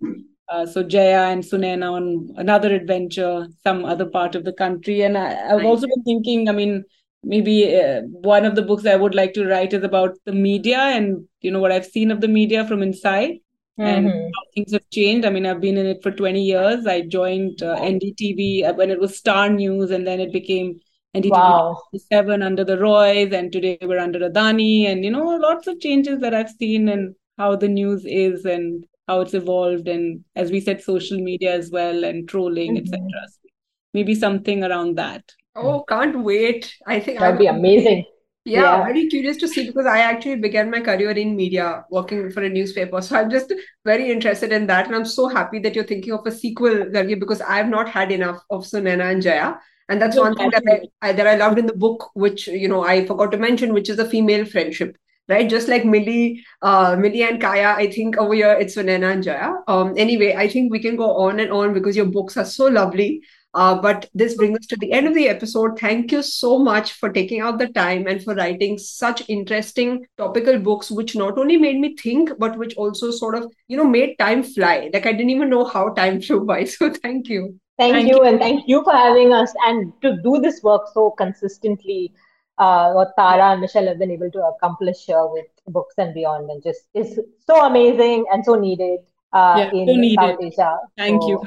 Uh, 0.49 0.65
so 0.65 0.81
Jaya 0.81 1.25
and 1.31 1.43
Sunaina 1.43 1.91
on 1.91 2.33
another 2.37 2.73
adventure, 2.73 3.47
some 3.63 3.85
other 3.85 4.05
part 4.05 4.33
of 4.33 4.45
the 4.45 4.53
country. 4.53 5.03
And 5.03 5.15
I, 5.15 5.31
have 5.33 5.63
also 5.63 5.85
been 5.85 6.03
thinking, 6.03 6.49
I 6.49 6.53
mean, 6.53 6.83
maybe 7.23 7.79
uh, 7.79 8.01
one 8.01 8.45
of 8.45 8.55
the 8.55 8.63
books 8.63 8.87
I 8.87 8.95
would 8.95 9.13
like 9.13 9.33
to 9.35 9.45
write 9.45 9.73
is 9.73 9.83
about 9.83 10.17
the 10.25 10.31
media 10.31 10.79
and, 10.79 11.27
you 11.41 11.51
know, 11.51 11.59
what 11.59 11.71
I've 11.71 11.85
seen 11.85 12.09
of 12.09 12.21
the 12.21 12.27
media 12.27 12.65
from 12.65 12.81
inside 12.81 13.35
mm-hmm. 13.79 14.07
and 14.07 14.07
how 14.07 14.43
things 14.53 14.73
have 14.73 14.89
changed. 14.91 15.25
I 15.25 15.29
mean, 15.29 15.45
I've 15.45 15.61
been 15.61 15.77
in 15.77 15.85
it 15.85 16.03
for 16.03 16.11
20 16.11 16.41
years. 16.41 16.85
I 16.85 17.01
joined 17.01 17.63
uh, 17.63 17.77
NDTV 17.77 18.69
uh, 18.69 18.73
when 18.73 18.91
it 18.91 18.99
was 18.99 19.17
Star 19.17 19.49
News 19.49 19.91
and 19.91 20.05
then 20.05 20.19
it 20.19 20.33
became 20.33 20.79
NDTV 21.15 21.31
wow. 21.31 21.81
seven 22.11 22.43
under 22.43 22.63
the 22.63 22.77
Roys, 22.77 23.33
and 23.33 23.51
today 23.51 23.79
we're 23.81 23.97
under 23.97 24.19
Adani, 24.19 24.85
and 24.85 25.03
you 25.03 25.09
know 25.09 25.25
lots 25.25 25.65
of 25.65 25.79
changes 25.79 26.19
that 26.19 26.35
I've 26.35 26.51
seen 26.51 26.87
and 26.87 27.15
how 27.37 27.55
the 27.55 27.67
news 27.67 28.05
is 28.05 28.45
and 28.45 28.85
how 29.07 29.21
it's 29.21 29.33
evolved, 29.33 29.87
and 29.87 30.23
as 30.35 30.51
we 30.51 30.61
said, 30.61 30.83
social 30.83 31.17
media 31.17 31.55
as 31.55 31.71
well 31.71 32.03
and 32.03 32.29
trolling, 32.29 32.75
mm-hmm. 32.75 32.83
etc. 32.83 33.01
So 33.25 33.49
maybe 33.95 34.13
something 34.13 34.63
around 34.63 34.97
that. 34.97 35.23
Oh, 35.55 35.83
can't 35.89 36.23
wait! 36.23 36.75
I 36.85 36.99
think 36.99 37.19
that'd 37.19 37.33
I'm, 37.33 37.39
be 37.39 37.47
amazing. 37.47 38.05
Yeah, 38.49 38.61
yeah, 38.61 38.85
very 38.85 39.07
curious 39.07 39.37
to 39.37 39.47
see 39.47 39.67
because 39.67 39.85
I 39.85 39.99
actually 39.99 40.37
began 40.37 40.69
my 40.69 40.81
career 40.81 41.11
in 41.11 41.35
media 41.35 41.85
working 41.89 42.29
for 42.31 42.43
a 42.43 42.49
newspaper. 42.49 43.01
So 43.01 43.15
I'm 43.15 43.29
just 43.29 43.53
very 43.85 44.11
interested 44.11 44.51
in 44.51 44.67
that. 44.67 44.87
And 44.87 44.95
I'm 44.95 45.05
so 45.05 45.27
happy 45.27 45.59
that 45.59 45.75
you're 45.75 45.83
thinking 45.83 46.13
of 46.13 46.25
a 46.25 46.31
sequel, 46.31 46.85
Gargi, 46.95 47.19
because 47.19 47.41
I've 47.41 47.69
not 47.69 47.89
had 47.89 48.11
enough 48.11 48.43
of 48.49 48.63
Sunaina 48.63 49.11
and 49.11 49.21
Jaya 49.21 49.55
and 49.89 49.99
that's 49.99 50.17
one 50.17 50.35
thing 50.35 50.51
that 50.51 50.63
I, 50.67 51.09
I, 51.09 51.11
that 51.13 51.27
I 51.27 51.35
loved 51.35 51.57
in 51.57 51.65
the 51.65 51.75
book, 51.75 52.11
which 52.13 52.47
you 52.47 52.67
know 52.67 52.83
I 52.83 53.05
forgot 53.05 53.31
to 53.31 53.37
mention, 53.37 53.73
which 53.73 53.89
is 53.89 53.97
a 53.97 54.07
female 54.07 54.45
friendship, 54.45 54.95
right? 55.27 55.49
Just 55.49 55.67
like 55.67 55.83
Millie, 55.83 56.45
uh, 56.61 56.95
Millie 56.97 57.23
and 57.23 57.41
Kaya, 57.41 57.73
I 57.75 57.89
think 57.89 58.15
over 58.17 58.35
here 58.35 58.51
it's 58.51 58.75
Sunaina 58.75 59.11
and 59.11 59.23
Jaya. 59.23 59.53
Um, 59.67 59.95
anyway, 59.97 60.35
I 60.35 60.47
think 60.47 60.71
we 60.71 60.79
can 60.79 60.95
go 60.95 61.11
on 61.17 61.39
and 61.39 61.51
on 61.51 61.73
because 61.73 61.97
your 61.97 62.05
books 62.05 62.37
are 62.37 62.45
so 62.45 62.67
lovely. 62.67 63.23
Uh, 63.53 63.81
but 63.81 64.07
this 64.13 64.35
brings 64.35 64.59
us 64.59 64.67
to 64.67 64.77
the 64.77 64.91
end 64.91 65.07
of 65.07 65.15
the 65.15 65.27
episode. 65.27 65.79
Thank 65.79 66.11
you 66.11 66.21
so 66.21 66.59
much 66.59 66.93
for 66.93 67.09
taking 67.09 67.41
out 67.41 67.57
the 67.57 67.67
time 67.67 68.05
and 68.05 68.23
for 68.23 68.35
writing 68.35 68.77
such 68.77 69.27
interesting 69.27 70.05
topical 70.17 70.59
books, 70.59 70.91
which 70.91 71.15
not 71.15 71.37
only 71.37 71.57
made 71.57 71.79
me 71.79 71.95
think, 71.95 72.31
but 72.37 72.57
which 72.57 72.75
also 72.75 73.09
sort 73.09 73.35
of, 73.35 73.51
you 73.67 73.75
know, 73.75 73.85
made 73.85 74.17
time 74.19 74.43
fly. 74.43 74.89
Like 74.93 75.07
I 75.07 75.13
didn't 75.13 75.31
even 75.31 75.49
know 75.49 75.65
how 75.65 75.89
time 75.89 76.21
flew 76.27 76.45
by. 76.45 76.65
So 76.65 76.93
thank 76.93 77.27
you. 77.27 77.59
Thank, 77.79 77.93
thank 77.93 78.09
you, 78.09 78.17
you, 78.17 78.23
and 78.23 78.39
thank 78.39 78.67
you 78.67 78.83
for 78.83 78.91
having 78.91 79.33
us 79.33 79.53
and 79.65 79.93
to 80.01 80.21
do 80.21 80.39
this 80.41 80.61
work 80.61 80.83
so 80.93 81.11
consistently. 81.11 82.13
Uh, 82.57 82.91
what 82.91 83.13
Tara 83.17 83.53
and 83.53 83.61
Michelle 83.61 83.87
have 83.87 83.97
been 83.97 84.11
able 84.11 84.29
to 84.29 84.43
accomplish 84.43 85.09
uh, 85.09 85.25
with 85.31 85.45
books 85.67 85.95
and 85.97 86.13
beyond, 86.13 86.51
and 86.51 86.61
just 86.61 86.81
is 86.93 87.17
so 87.47 87.65
amazing 87.65 88.25
and 88.33 88.43
so 88.43 88.55
needed 88.55 88.99
uh, 89.31 89.55
yeah, 89.57 89.71
in 89.71 89.87
so 89.87 89.93
needed. 89.93 90.19
South 90.19 90.37
Asia. 90.41 90.77
Thank 90.97 91.21
so, 91.21 91.29
you. 91.29 91.43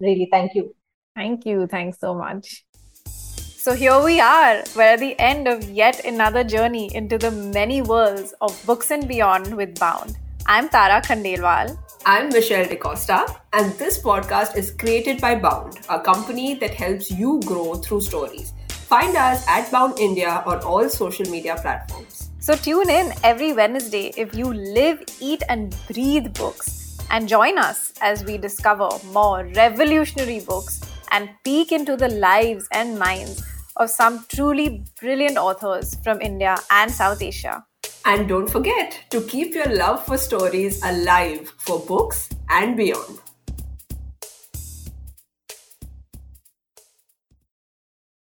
Really, 0.00 0.28
thank 0.30 0.54
you. 0.54 0.74
Thank 1.14 1.46
you. 1.46 1.66
Thanks 1.68 1.98
so 2.00 2.12
much. 2.14 2.64
So 3.06 3.72
here 3.72 4.02
we 4.02 4.20
are. 4.20 4.64
We're 4.74 4.94
at 4.94 4.98
the 4.98 5.18
end 5.18 5.46
of 5.46 5.70
yet 5.70 6.04
another 6.04 6.42
journey 6.42 6.94
into 6.94 7.18
the 7.18 7.30
many 7.30 7.82
worlds 7.82 8.34
of 8.40 8.60
books 8.66 8.90
and 8.90 9.06
beyond 9.06 9.56
with 9.56 9.78
Bound. 9.78 10.16
I'm 10.46 10.68
Tara 10.68 11.00
Khandelwal. 11.00 11.78
I'm 12.04 12.28
Michelle 12.28 12.66
D'Costa, 12.66 13.24
and 13.52 13.72
this 13.74 14.02
podcast 14.02 14.56
is 14.56 14.72
created 14.72 15.20
by 15.20 15.36
Bound, 15.36 15.78
a 15.88 15.98
company 16.00 16.54
that 16.56 16.74
helps 16.74 17.10
you 17.10 17.40
grow 17.46 17.76
through 17.76 18.02
stories. 18.02 18.52
Find 18.68 19.16
us 19.16 19.46
at 19.48 19.70
Bound 19.70 19.98
India 19.98 20.42
on 20.44 20.58
all 20.62 20.90
social 20.90 21.30
media 21.30 21.56
platforms. 21.56 22.30
So 22.40 22.56
tune 22.56 22.90
in 22.90 23.14
every 23.22 23.52
Wednesday 23.54 24.12
if 24.18 24.34
you 24.34 24.52
live, 24.52 25.02
eat, 25.20 25.42
and 25.48 25.74
breathe 25.90 26.34
books. 26.34 26.98
And 27.10 27.28
join 27.28 27.56
us 27.56 27.94
as 28.02 28.24
we 28.24 28.36
discover 28.36 28.88
more 29.12 29.46
revolutionary 29.54 30.40
books 30.40 30.80
and 31.14 31.30
peek 31.44 31.70
into 31.70 31.96
the 31.96 32.08
lives 32.08 32.66
and 32.72 32.98
minds 32.98 33.42
of 33.76 33.88
some 33.88 34.24
truly 34.28 34.84
brilliant 35.00 35.38
authors 35.38 35.94
from 36.02 36.20
India 36.20 36.56
and 36.70 36.90
South 36.90 37.22
Asia. 37.22 37.64
And 38.04 38.28
don't 38.28 38.50
forget 38.50 38.98
to 39.10 39.20
keep 39.22 39.54
your 39.54 39.72
love 39.76 40.04
for 40.04 40.18
stories 40.18 40.82
alive 40.82 41.52
for 41.56 41.78
books 41.86 42.28
and 42.50 42.76
beyond. 42.76 43.23